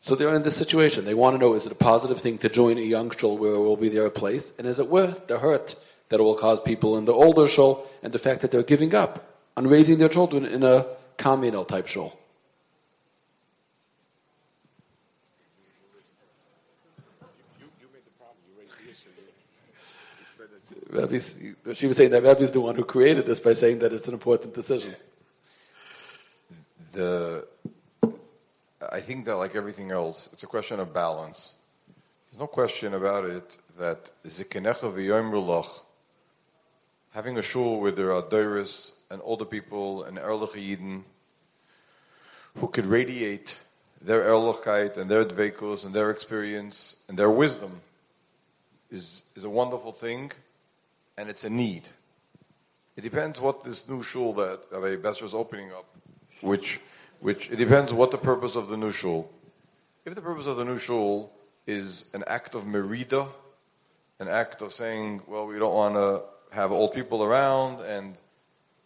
[0.00, 1.04] So they're in this situation.
[1.04, 3.54] They want to know, is it a positive thing to join a young shul where
[3.54, 4.52] it will be their place?
[4.58, 5.74] And is it worth the hurt
[6.08, 8.94] that it will cause people in the older shul and the fact that they're giving
[8.94, 12.18] up on raising their children in a communal type shul?
[21.74, 24.08] She was saying that Rebbe is the one who created this by saying that it's
[24.08, 24.96] an important decision.
[26.92, 27.46] The
[28.80, 31.54] I think that, like everything else, it's a question of balance.
[32.30, 34.10] There's no question about it that
[37.10, 41.02] having a shul where there are dairis and older people and Erlich Yidden
[42.56, 43.56] who could radiate
[44.00, 47.80] their Erlichkeit and their dvekus and their experience and their wisdom
[48.90, 50.30] is, is a wonderful thing
[51.16, 51.88] and it's a need.
[52.96, 55.86] It depends what this new shul that Rabbi Besser is opening up,
[56.40, 56.80] which
[57.20, 59.30] which it depends what the purpose of the new shul.
[60.04, 61.32] If the purpose of the new shul
[61.66, 63.28] is an act of merida,
[64.18, 66.22] an act of saying, well, we don't want to
[66.54, 68.16] have old people around, and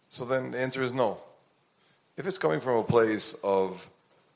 [0.09, 1.17] so then the answer is no.
[2.17, 3.89] If it's coming from a place of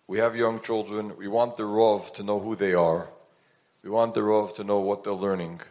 [0.07, 3.09] we have young children, we want the Rov to know who they are,
[3.83, 5.61] we want the Rov to know what they're learning,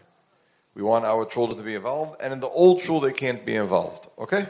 [0.75, 3.57] we want our children to be involved, and in the old shul they can't be
[3.57, 4.09] involved.
[4.19, 4.47] Okay?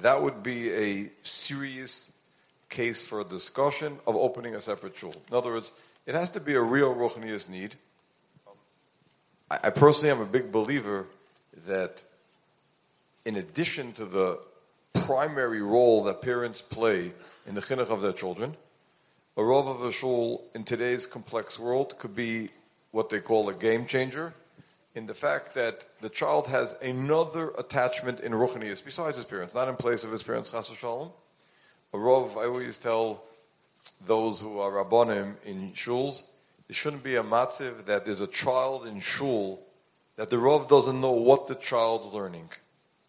[0.00, 2.10] That would be a serious
[2.68, 5.14] case for a discussion of opening a separate shul.
[5.28, 5.70] In other words,
[6.06, 7.76] it has to be a real ruchnius need.
[9.50, 11.06] I, I personally am a big believer
[11.66, 12.02] that
[13.24, 14.38] in addition to the
[14.94, 17.12] primary role that parents play
[17.46, 18.56] in the chinuch of their children,
[19.36, 22.50] a rov of a shul in today's complex world could be
[22.92, 24.32] what they call a game changer
[24.94, 29.68] in the fact that the child has another attachment in ruchnius besides his parents, not
[29.68, 31.10] in place of his parents, chas shalom,
[31.96, 33.24] Rov, I always tell
[34.06, 36.22] those who are Rabbonim in shuls,
[36.68, 39.60] it shouldn't be a matziv that there's a child in shul
[40.16, 42.48] that the Rov doesn't know what the child's learning.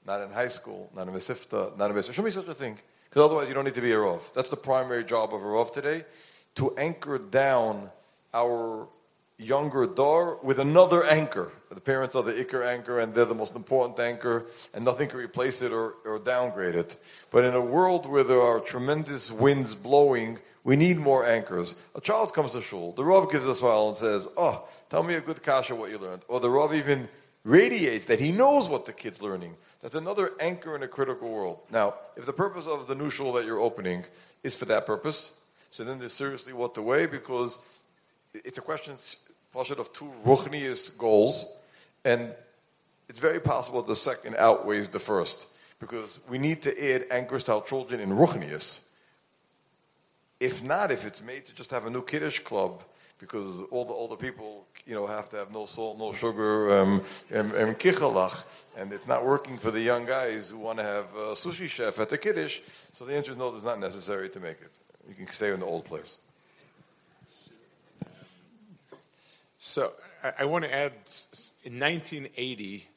[0.05, 2.13] Not in high school, not in Mesifta, not in Mesifta.
[2.13, 2.77] Should be such a thing.
[3.09, 4.33] Because otherwise you don't need to be a Rov.
[4.33, 6.05] That's the primary job of a Rov today,
[6.55, 7.89] to anchor down
[8.33, 8.87] our
[9.37, 11.51] younger door with another anchor.
[11.69, 15.19] The parents are the ikr anchor and they're the most important anchor and nothing can
[15.19, 16.97] replace it or, or downgrade it.
[17.29, 21.75] But in a world where there are tremendous winds blowing, we need more anchors.
[21.93, 25.13] A child comes to shul, the Rav gives a smile and says, oh, tell me
[25.13, 26.23] a good kasha what you learned.
[26.27, 27.07] Or the Rav even
[27.43, 29.55] radiates that he knows what the kid's learning.
[29.81, 31.59] That's another anchor in a critical world.
[31.69, 34.03] Now, if the purpose of the new shul that you're opening
[34.43, 35.31] is for that purpose,
[35.69, 37.59] so then there's seriously what weigh because
[38.33, 38.95] it's a question
[39.55, 41.45] of two ruchnius goals,
[42.05, 42.33] and
[43.09, 45.47] it's very possible the second outweighs the first
[45.79, 48.79] because we need to add anchors to our children in ruchnius.
[50.39, 52.83] If not, if it's made to just have a new kiddush club,
[53.19, 57.01] because all the older people, you know, have to have no salt, no sugar, um,
[57.31, 58.43] and, and kichalach,
[58.77, 61.99] and it's not working for the young guys who want to have a sushi chef
[61.99, 62.61] at the kiddush.
[62.93, 64.71] So the answer is no, it's not necessary to make it.
[65.09, 66.17] You can stay in the old place.
[69.59, 69.93] So
[70.23, 70.93] I, I want to add,
[71.63, 72.87] in 1980,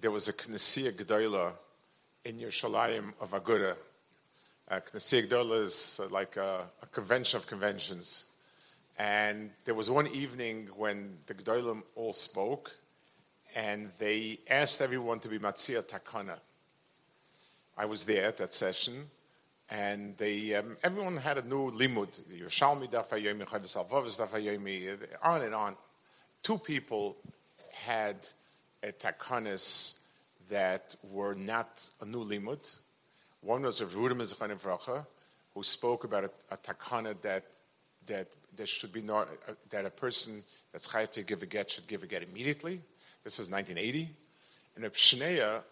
[0.00, 1.52] there was a Knessia Gedola
[2.24, 3.76] in Yerushalayim of Aguda.
[4.68, 8.26] Uh, Gedola is uh, like a, a, convention of conventions.
[8.98, 12.72] And there was one evening when the Gedolim all spoke,
[13.54, 16.38] and they asked everyone to be Matzia Takana.
[17.76, 19.08] I was there at that session,
[19.70, 22.08] and they, um, everyone had a new limud.
[22.28, 25.76] Yerushalmi Dafayomi, Chavis Alvavis Dafayomi, on and on
[26.42, 27.16] two people
[27.72, 28.28] had
[28.82, 29.94] a takonis
[30.48, 32.64] that were not a new limud.
[33.40, 34.20] One was of Rudim
[34.60, 35.06] Vracha,
[35.54, 37.44] who spoke about a, a takana that
[38.06, 40.42] that there should be not uh, that a person
[40.72, 42.80] that's chayav to give a get should give a get immediately.
[43.24, 44.10] This is 1980,
[44.76, 45.62] and Shneiah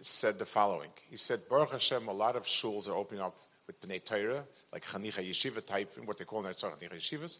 [0.00, 0.90] said the following.
[1.10, 3.36] He said, Baruch Hashem, a lot of shuls are opening up
[3.66, 7.38] with Bnei Torah, like Chanicha Yeshiva type, what they call in Chanicha Yeshivas.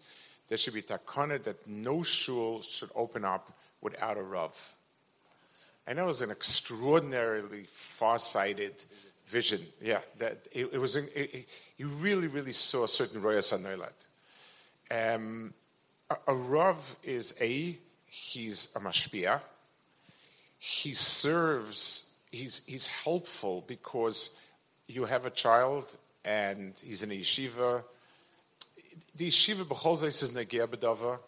[0.49, 4.77] There should be takana that no shul should open up without a rav.
[5.87, 8.75] And that was an extraordinarily far-sighted
[9.27, 9.66] vision.
[9.81, 10.97] Yeah, that it, it was.
[11.77, 13.95] You really, really saw a certain royas anoilat.
[14.91, 15.55] Um,
[16.11, 17.77] a, a rav is a
[18.07, 19.41] he's a mashpia.
[20.59, 22.05] He serves.
[22.31, 24.31] He's he's helpful because
[24.87, 27.85] you have a child and he's in a yeshiva.
[29.19, 31.19] The yeshiva b'chol is negia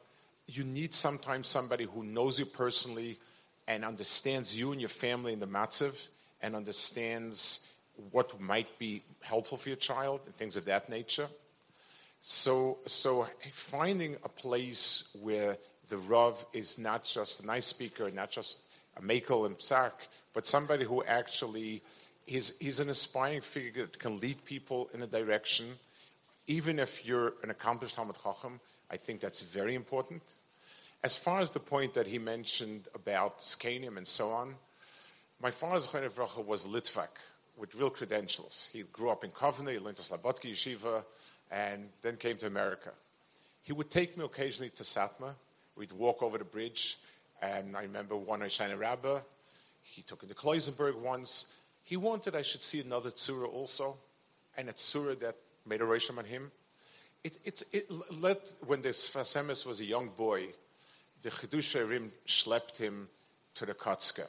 [0.46, 3.18] You need sometimes somebody who knows you personally
[3.66, 6.06] and understands you and your family in the matziv
[6.40, 7.66] and understands
[8.12, 11.26] what might be helpful for your child and things of that nature.
[12.20, 15.58] So, so finding a place where
[15.88, 18.60] the Rav is not just a nice speaker, not just
[18.98, 19.90] a makel and psak,
[20.32, 21.82] but somebody who actually
[22.28, 25.76] is he's an aspiring figure that can lead people in a direction.
[26.50, 28.58] Even if you're an accomplished Talmud Chacham,
[28.90, 30.20] I think that's very important.
[31.04, 34.56] As far as the point that he mentioned about Skanim and so on,
[35.40, 37.20] my father's Chanev was Litvak
[37.56, 38.68] with real credentials.
[38.72, 41.04] He grew up in Kovna, he learned to Slabodka Yeshiva,
[41.52, 42.90] and then came to America.
[43.62, 45.34] He would take me occasionally to Satmar.
[45.76, 46.98] We'd walk over the bridge,
[47.40, 49.20] and I remember one Shana Rabbah.
[49.82, 51.46] He took me to Kloisenberg once.
[51.84, 53.98] He wanted I should see another tzura also,
[54.56, 55.36] and a tzura that
[55.70, 56.50] made a resham on him.
[57.24, 57.90] It, it, it
[58.66, 60.48] when the Sfas Emes was a young boy,
[61.22, 63.08] the Chidusha schlepped him
[63.54, 64.26] to the Kotzker.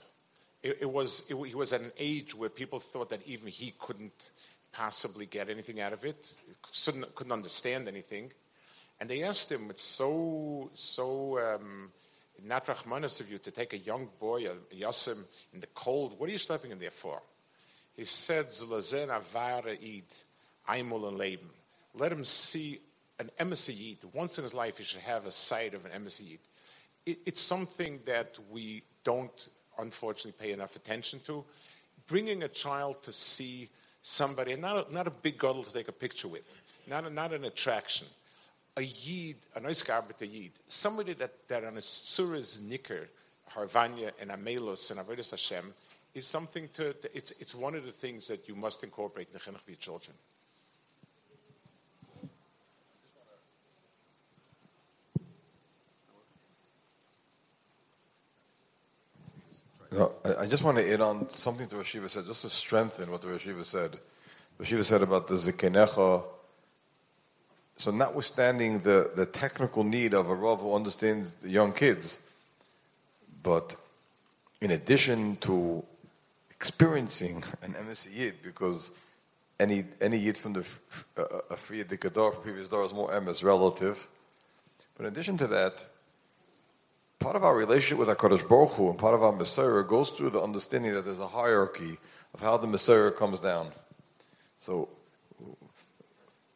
[0.62, 3.74] It, it was, it, he was at an age where people thought that even he
[3.80, 4.32] couldn't
[4.72, 6.34] possibly get anything out of it,
[6.86, 8.32] couldn't, couldn't understand anything.
[9.00, 11.92] And they asked him, it's so, so um,
[12.44, 15.24] not of you to take a young boy, a Yasim,
[15.54, 16.20] in the cold.
[16.20, 17.22] What are you schlepping him there for?
[17.96, 20.06] He said, Zulazen avara id,
[20.72, 21.50] aimul and.
[21.94, 22.80] Let him see
[23.20, 26.40] an emissary Once in his life, he should have a sight of an emissary
[27.06, 29.50] it, it's something that we don't
[29.80, 31.44] unfortunately pay enough attention to.
[32.08, 33.70] Bringing a child to see
[34.02, 37.34] somebody, not a, not a big girl to take a picture with, not, a, not
[37.34, 38.08] an attraction,
[38.78, 39.84] a yid, a nice
[40.22, 43.08] a yid, somebody that, that on a surah's nicker,
[43.52, 45.74] harvanya and amelos and avodas Hashem,
[46.14, 49.40] is something to, it's, it's one of the things that you must incorporate in the
[49.64, 50.16] of your children.
[59.92, 63.12] No, I, just want to add on something to Rosh Yeshiva said, just to strengthen
[63.12, 64.00] what the Rosh Yeshiva said.
[64.58, 66.24] Rosh Yeshiva said about the Zikenecha.
[67.76, 72.20] So, notwithstanding the, the technical need of a Rav who understands the young kids,
[73.44, 73.76] but
[74.62, 75.84] in addition to
[76.52, 78.92] experiencing an emes Yid, because
[79.60, 80.66] any any Yid from the
[81.18, 84.08] uh, a free Dikadar from previous door is more emes relative.
[84.96, 85.84] But in addition to that,
[87.22, 90.32] part of our relationship with HaKadosh Baruch Hu and part of our mesorah goes through
[90.32, 92.00] the understanding that there's a hierarchy
[92.34, 93.72] of how the mesorah comes down.
[94.58, 94.90] So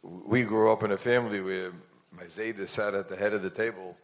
[0.02, 1.72] we grew up in a family where
[2.12, 3.96] my Zayda sat at the head of the table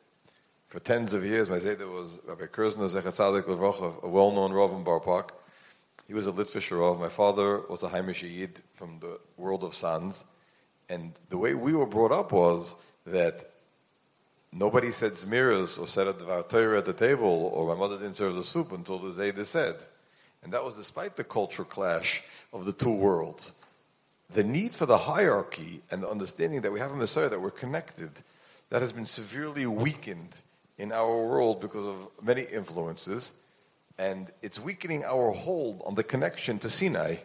[0.68, 1.50] for tens of years.
[1.50, 5.34] My Zayda was Rabbi Kurzner Zechatzadik Levroch, a well-known Rav in Bar Park.
[6.08, 7.00] He was a Litvish Rav.
[7.00, 10.26] My father was a Haimish Yid from the world of Sanz.
[10.90, 12.76] And the way we were brought up was
[13.08, 13.51] that
[14.54, 18.36] Nobody said Zmiras or said a Torah at the table, or my mother didn't serve
[18.36, 19.76] the soup until the Zayda said.
[20.44, 22.22] And that was despite the cultural clash
[22.52, 23.54] of the two worlds.
[24.34, 27.52] The need for the hierarchy and the understanding that we have a mesorah, that we're
[27.52, 28.12] connected,
[28.70, 30.40] that has been severely weakened
[30.78, 33.32] in our world because of many influences.
[33.98, 37.18] And it's weakening our hold on the connection to Sinai.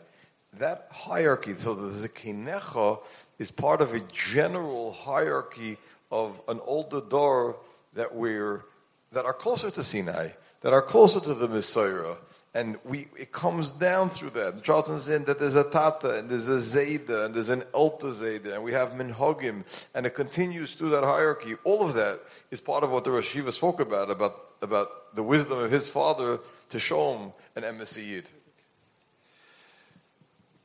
[0.58, 3.00] That hierarchy, so the Zekinecha
[3.38, 5.78] is part of a general hierarchy
[6.10, 7.56] of an older door
[7.94, 8.64] that we're
[9.12, 10.28] that are closer to Sinai,
[10.60, 12.18] that are closer to the mesorah.
[12.54, 14.62] And we, it comes down through that.
[14.62, 18.54] Charlton said that there's a Tata, and there's a Zayda, and there's an Elta Zayda,
[18.54, 19.64] and we have Minhogim,
[19.94, 21.54] and it continues through that hierarchy.
[21.64, 22.20] All of that
[22.50, 25.90] is part of what the Rosh Yeshiva spoke about, about, about the wisdom of his
[25.90, 28.22] father to show him an emissary.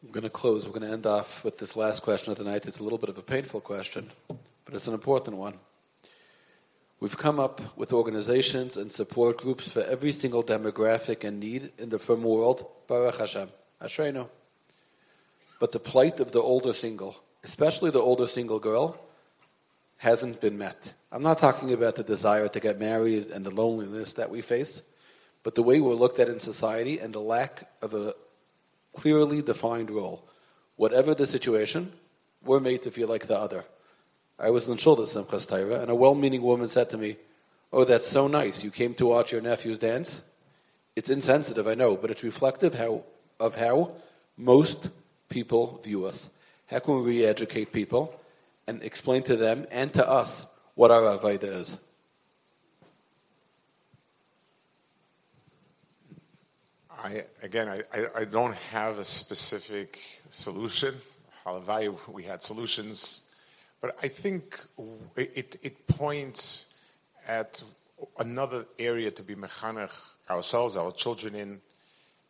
[0.03, 0.65] I'm going to close.
[0.65, 2.65] We're going to end off with this last question of the night.
[2.65, 4.11] It's a little bit of a painful question
[4.71, 5.55] but it's an important one.
[7.01, 11.89] We've come up with organizations and support groups for every single demographic and need in
[11.89, 12.65] the firm world.
[12.87, 13.49] Baruch Hashem.
[13.81, 14.29] Ashreinu.
[15.59, 18.97] But the plight of the older single, especially the older single girl,
[19.97, 20.93] hasn't been met.
[21.11, 24.83] I'm not talking about the desire to get married and the loneliness that we face,
[25.43, 28.13] but the way we're looked at in society and the lack of a
[28.95, 30.29] clearly defined role.
[30.77, 31.91] Whatever the situation,
[32.45, 33.65] we're made to feel like the other.
[34.41, 37.17] I was in Shul Simchas Torah, and a well-meaning woman said to me,
[37.71, 38.63] "Oh, that's so nice.
[38.63, 40.23] You came to watch your nephews dance.
[40.95, 43.03] It's insensitive, I know, but it's reflective how,
[43.39, 43.91] of how
[44.35, 44.89] most
[45.29, 46.31] people view us.
[46.65, 48.19] How can we re-educate people
[48.65, 51.77] and explain to them and to us what our avodah is?"
[56.89, 59.99] I, again, I, I, I don't have a specific
[60.29, 60.95] solution.
[61.45, 63.23] Halavai, we had solutions
[63.81, 64.59] but I think
[65.17, 66.67] it, it points
[67.27, 67.61] at
[68.19, 69.91] another area to be mechanech
[70.29, 71.61] ourselves, our children in,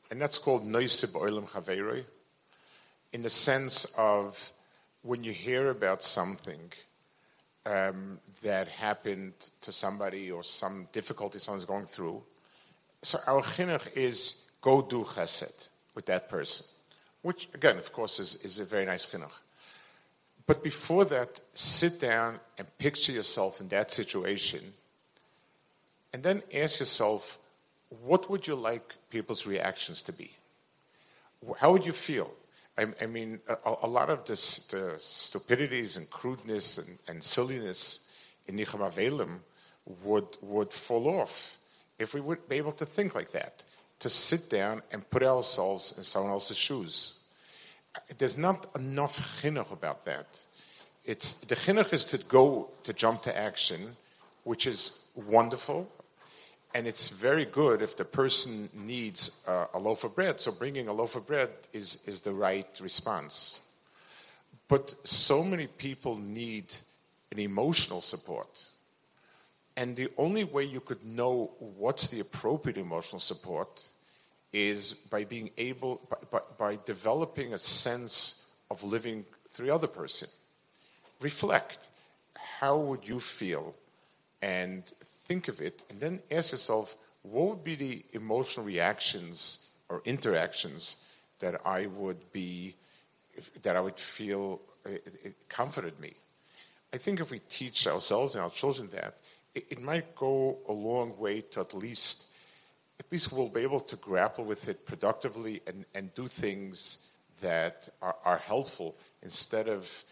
[0.09, 2.05] and that's called noisib oilam chaveroi,
[3.13, 4.51] in the sense of
[5.03, 6.71] when you hear about something
[7.65, 12.23] um, that happened to somebody or some difficulty someone's going through,
[13.01, 16.65] so our chinuch is go do chesed with that person,
[17.23, 19.31] which again, of course, is, is a very nice chinuch.
[20.47, 24.73] But before that, sit down and picture yourself in that situation.
[26.13, 27.37] And then ask yourself,
[28.05, 30.31] what would you like people's reactions to be?
[31.57, 32.31] How would you feel?
[32.77, 38.07] I, I mean, a, a, lot of this, the stupidities and crudeness and, and silliness
[38.47, 39.39] in Nicham Avelim
[40.03, 41.57] would, would fall off
[41.99, 43.63] if we would be able to think like that,
[43.99, 47.20] to sit down and put ourselves in someone else's shoes
[48.17, 50.27] there's not enough chinuch about that.
[51.05, 53.95] It's the chinuch is to go to jump to action,
[54.43, 55.89] which is wonderful,
[56.73, 60.39] and it's very good if the person needs a loaf of bread.
[60.39, 63.61] So bringing a loaf of bread is is the right response.
[64.67, 66.73] But so many people need
[67.31, 68.63] an emotional support.
[69.75, 73.83] And the only way you could know what's the appropriate emotional support
[74.53, 79.87] is by being able, by, by, by developing a sense of living through the other
[79.87, 80.27] person.
[81.21, 81.87] Reflect.
[82.35, 83.75] How would you feel?
[84.41, 90.01] And think of it, and then ask yourself, what would be the emotional reactions or
[90.05, 90.97] interactions
[91.39, 92.75] that I would be,
[93.61, 96.13] that I would feel it, it comforted me?
[96.93, 99.17] I think if we teach ourselves and our children that,
[99.53, 102.25] it, it might go a long way to at least
[103.01, 106.99] at least we'll be able to grapple with it productively and, and do things
[107.41, 110.03] that are, are helpful instead of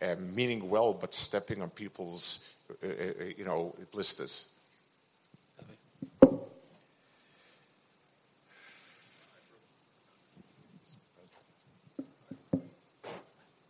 [0.00, 2.48] um, meaning well but stepping on people's,
[2.82, 4.48] uh, uh, uh you know, blisters.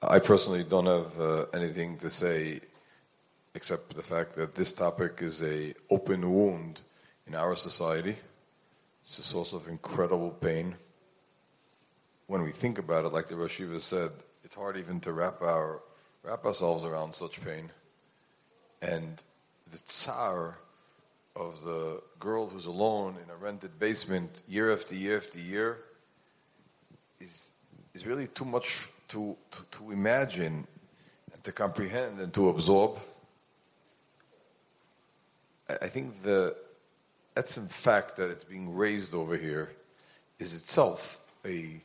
[0.01, 2.61] I personally don't have uh, anything to say
[3.57, 6.83] except the fact that this topic is a open wound
[7.27, 8.17] in our society.
[9.09, 10.75] It's a source of incredible pain.
[12.27, 14.11] When we think about it, like the Rosh Yeshiva said,
[14.45, 15.81] it's hard even to wrap our
[16.23, 17.71] wrap ourselves around such pain.
[18.83, 19.23] And
[19.73, 20.59] the tsar
[21.35, 25.79] of the girl who's alone in a rented basement year after year after year
[27.19, 27.49] is
[27.95, 30.67] is really too much to, to, to imagine
[31.33, 33.01] and to comprehend and to absorb.
[35.67, 36.55] I, I think the
[37.57, 39.71] in fact that it's being raised over here
[40.41, 41.81] is itself a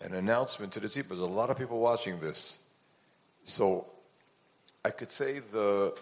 [0.00, 1.08] an announcement to the tzibur.
[1.08, 2.58] There's a lot of people watching this.
[3.44, 3.86] So
[4.84, 5.96] I could say the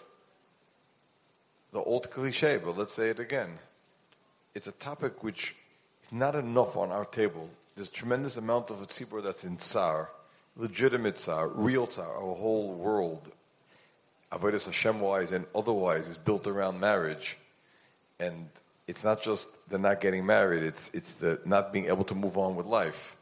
[1.73, 3.59] the old cliche, but let's say it again.
[4.55, 5.57] It's a topic which
[6.03, 7.49] is not enough on our table.
[7.75, 10.11] There's a tremendous amount of tzibur that's in tsar,
[10.57, 12.07] legitimate tsar, real tsar.
[12.07, 13.33] Our whole world,
[14.31, 17.37] avodas Hashem wise and otherwise, is built around marriage,
[18.21, 18.49] and
[18.87, 22.37] it's not just the not getting married, it's, it's the not being able to move
[22.37, 23.17] on with life.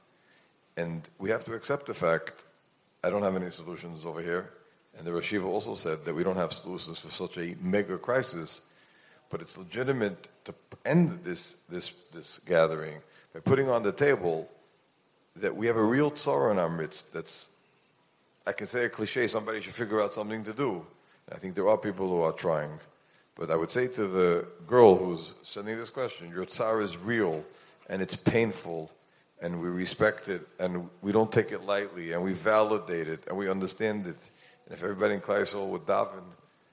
[0.77, 2.45] And we have to accept the fact,
[3.05, 4.51] I don't have any solutions over here.
[4.97, 7.97] And the Rosh Yeshiva also said that we don't have solutions for such a mega
[7.97, 8.63] crisis,
[9.31, 13.01] but it's legitimate to end this, this, this gathering
[13.33, 14.49] by putting on the table
[15.37, 17.49] that we have a real tzara in our midst that's,
[18.47, 20.85] I can say a cliche, somebody should figure out something to do.
[21.31, 22.79] I think there are people who are trying.
[23.43, 27.45] But I would say to the girl who's sending this question, your tsar is real
[27.89, 28.93] and it's painful
[29.41, 33.37] and we respect it and we don't take it lightly and we validate it and
[33.37, 34.31] we understand it.
[34.65, 36.23] And if everybody in Kleisel would daven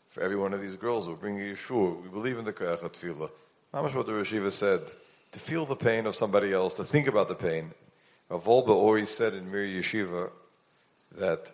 [0.10, 2.04] for every one of these girls who bring you Yeshua.
[2.04, 3.32] We believe in the Koyach Tefillah.
[3.74, 4.82] Much what the Rosh Yeshiva said,
[5.32, 7.72] to feel the pain of somebody else, to think about the pain.
[8.30, 10.30] Rav Wolbe always said in Mir Yeshiva
[11.18, 11.50] that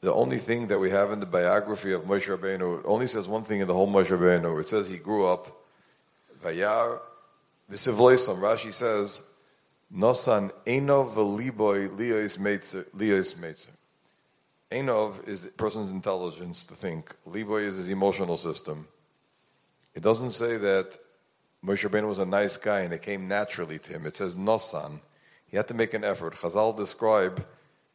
[0.00, 3.44] the only thing that we have in the biography of Moshe Rabbeinu, only says one
[3.44, 4.60] thing in the whole Moshe Rabbeinu.
[4.60, 5.62] It says he grew up,
[6.42, 7.00] Vayar
[7.70, 8.38] Visivloisam.
[8.38, 9.20] Rashi says,
[9.94, 13.66] Nosan Enov v'liboy liyos meitzer.
[14.70, 17.14] Enov is the person's intelligence to think.
[17.26, 18.88] Liboy is his emotional system.
[19.94, 20.96] It doesn't say that
[21.62, 24.06] Moshe Rabbeinu was a nice guy and it came naturally to him.
[24.06, 25.00] It says Nosan.
[25.46, 26.36] He had to make an effort.
[26.36, 27.44] Chazal describe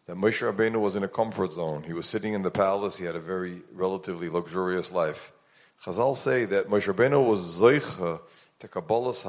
[0.07, 1.83] that Moshe Rabbeinu was in a comfort zone.
[1.83, 2.97] He was sitting in the palace.
[2.97, 5.31] He had a very relatively luxurious life.
[5.83, 8.19] Chazal say that Moshe Rabbeinu was zoicha
[8.59, 9.25] to Kabbalah's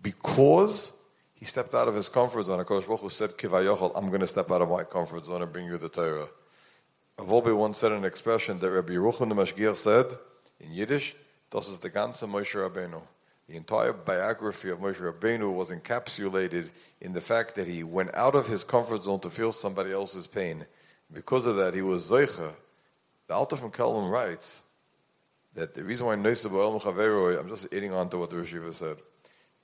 [0.00, 0.92] because
[1.34, 2.64] he stepped out of his comfort zone.
[2.64, 5.52] HaKadosh Baruch Hu said, Kivayochel, I'm going to step out of my comfort zone and
[5.52, 6.28] bring you the Torah.
[7.18, 10.06] Rav Wolbe once said an expression that Rabbi Yerucham the Mashgiach said
[10.60, 11.14] in Yiddish,
[11.50, 13.02] das ist der ganze Moshe Rabbeinu.
[13.48, 16.70] The entire biography of Moshe Rabbeinu was encapsulated
[17.00, 20.26] in the fact that he went out of his comfort zone to feel somebody else's
[20.26, 20.64] pain.
[21.12, 22.52] Because of that, he was Zoicha.
[23.26, 24.62] The Alter from Kelm writes
[25.54, 28.54] that the reason why Neisa Ba'el Chaveru, I'm just adding on to what the Rosh
[28.54, 28.96] Yeshiva said,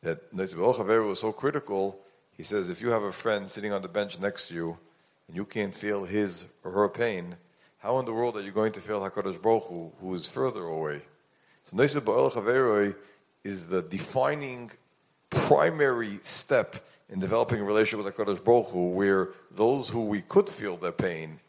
[0.02, 1.98] that Neisa Ba'el Chaveru was so critical,
[2.36, 4.78] he says, if you have a friend sitting on the bench next to you,
[5.26, 7.36] and you can't feel his or her pain,
[7.78, 10.64] how in the world are you going to feel HaKadosh Baruch Hu, who is further
[10.64, 11.02] away?
[11.64, 12.94] So Neisa Ba'el Chaveru
[13.44, 14.70] is the defining
[15.30, 16.76] primary step
[17.08, 20.92] in developing a relationship with HaKadosh Baruch Hu, where those who we could feel their
[20.92, 21.40] pain,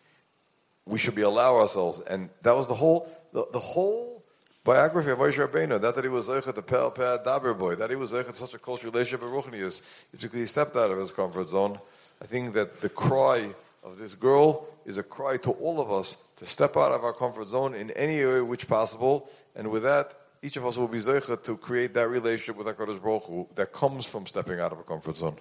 [0.85, 1.99] we should be allow ourselves.
[2.07, 4.23] And that was the whole, the, the whole
[4.63, 5.81] biography of Moshe Rabbeinu.
[5.81, 8.53] Not that he was Zeichet the Pel Pad Daber boy, that he was Zeichet such
[8.53, 9.81] a close relationship with Ruchnius,
[10.13, 11.79] it's because he stepped out of his comfort zone.
[12.21, 13.53] I think that the cry
[13.83, 17.13] of this girl is a cry to all of us to step out of our
[17.13, 19.29] comfort zone in any way which possible.
[19.55, 23.01] And with that, each of us will be zeicha to create that relationship with HaKadosh
[23.01, 25.37] Baruch Hu that comes from stepping out of a comfort zone.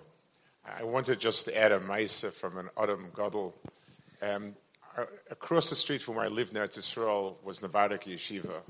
[0.66, 3.54] I just to add a maisa from an Adam Gadol.
[4.20, 4.54] Um,
[5.30, 8.60] across the street from where I lived in Eretz Yisrael was Nevardik Yeshiva.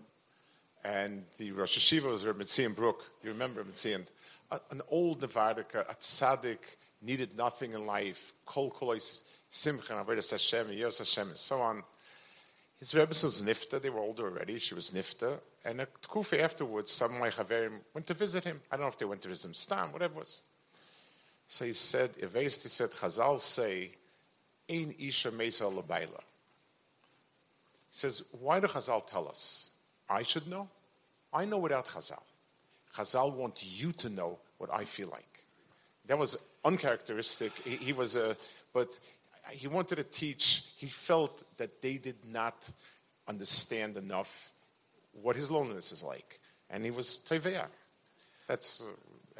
[0.84, 3.02] And the Rosh Yeshiva was Rabbi Bentzion Bruk.
[3.22, 4.06] You remember Bentzion?
[4.70, 6.58] An old Nevardik, a tzaddik,
[7.02, 8.34] needed nothing in life.
[8.44, 11.82] Kol kolois simcha, avodas Hashem, yos Hashem, and so on.
[12.78, 13.82] His Rebbe was nifta.
[13.82, 14.58] They were older already.
[14.58, 15.38] She was nifta.
[15.64, 18.60] And a tkufa afterwards, some chaverim went to visit him.
[18.70, 20.42] I don't know if they went to visit him, stam, whatever it was.
[21.48, 23.90] So he said, Evest, he said, Chazal say,
[24.70, 26.22] Ein isha mesa labaila.
[27.90, 29.70] He says, why do Chazal tell us?
[30.08, 30.68] I should know.
[31.32, 32.22] I know without Chazal.
[32.94, 35.44] Chazal want you to know what I feel like.
[36.06, 37.52] That was uncharacteristic.
[37.64, 38.36] He, he was a,
[38.72, 38.98] but
[39.50, 40.64] he wanted to teach.
[40.76, 42.68] He felt that they did not
[43.26, 44.50] understand enough
[45.12, 47.66] what his loneliness is like, and he was toiveya.
[48.46, 48.80] That's.
[48.80, 48.84] Uh,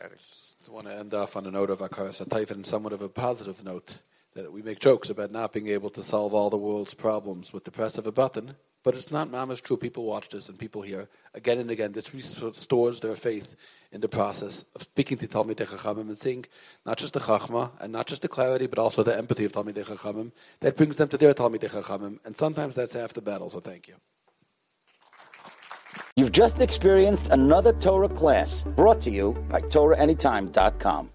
[0.01, 3.09] I want to end off on a note of Akaras Atayf and somewhat of a
[3.09, 3.99] positive note
[4.35, 7.65] that we make jokes about not being able to solve all the world's problems with
[7.65, 8.55] the press of a button,
[8.89, 9.77] but it's not mama's true.
[9.77, 11.93] People watch this and people hear again and again.
[11.93, 13.55] This restores their faith
[13.93, 16.47] in the process of speaking to Talmidei Chachamim and seeing
[16.87, 19.85] not just the Chachma and not just the clarity, but also the empathy of Talmidei
[19.85, 22.19] Chachamim that brings them to their Talmidei Chachamim.
[22.25, 23.97] And sometimes that's half the battle, so thank you.
[26.17, 31.11] You've just experienced another Torah class brought to you by TorahAnytime.com.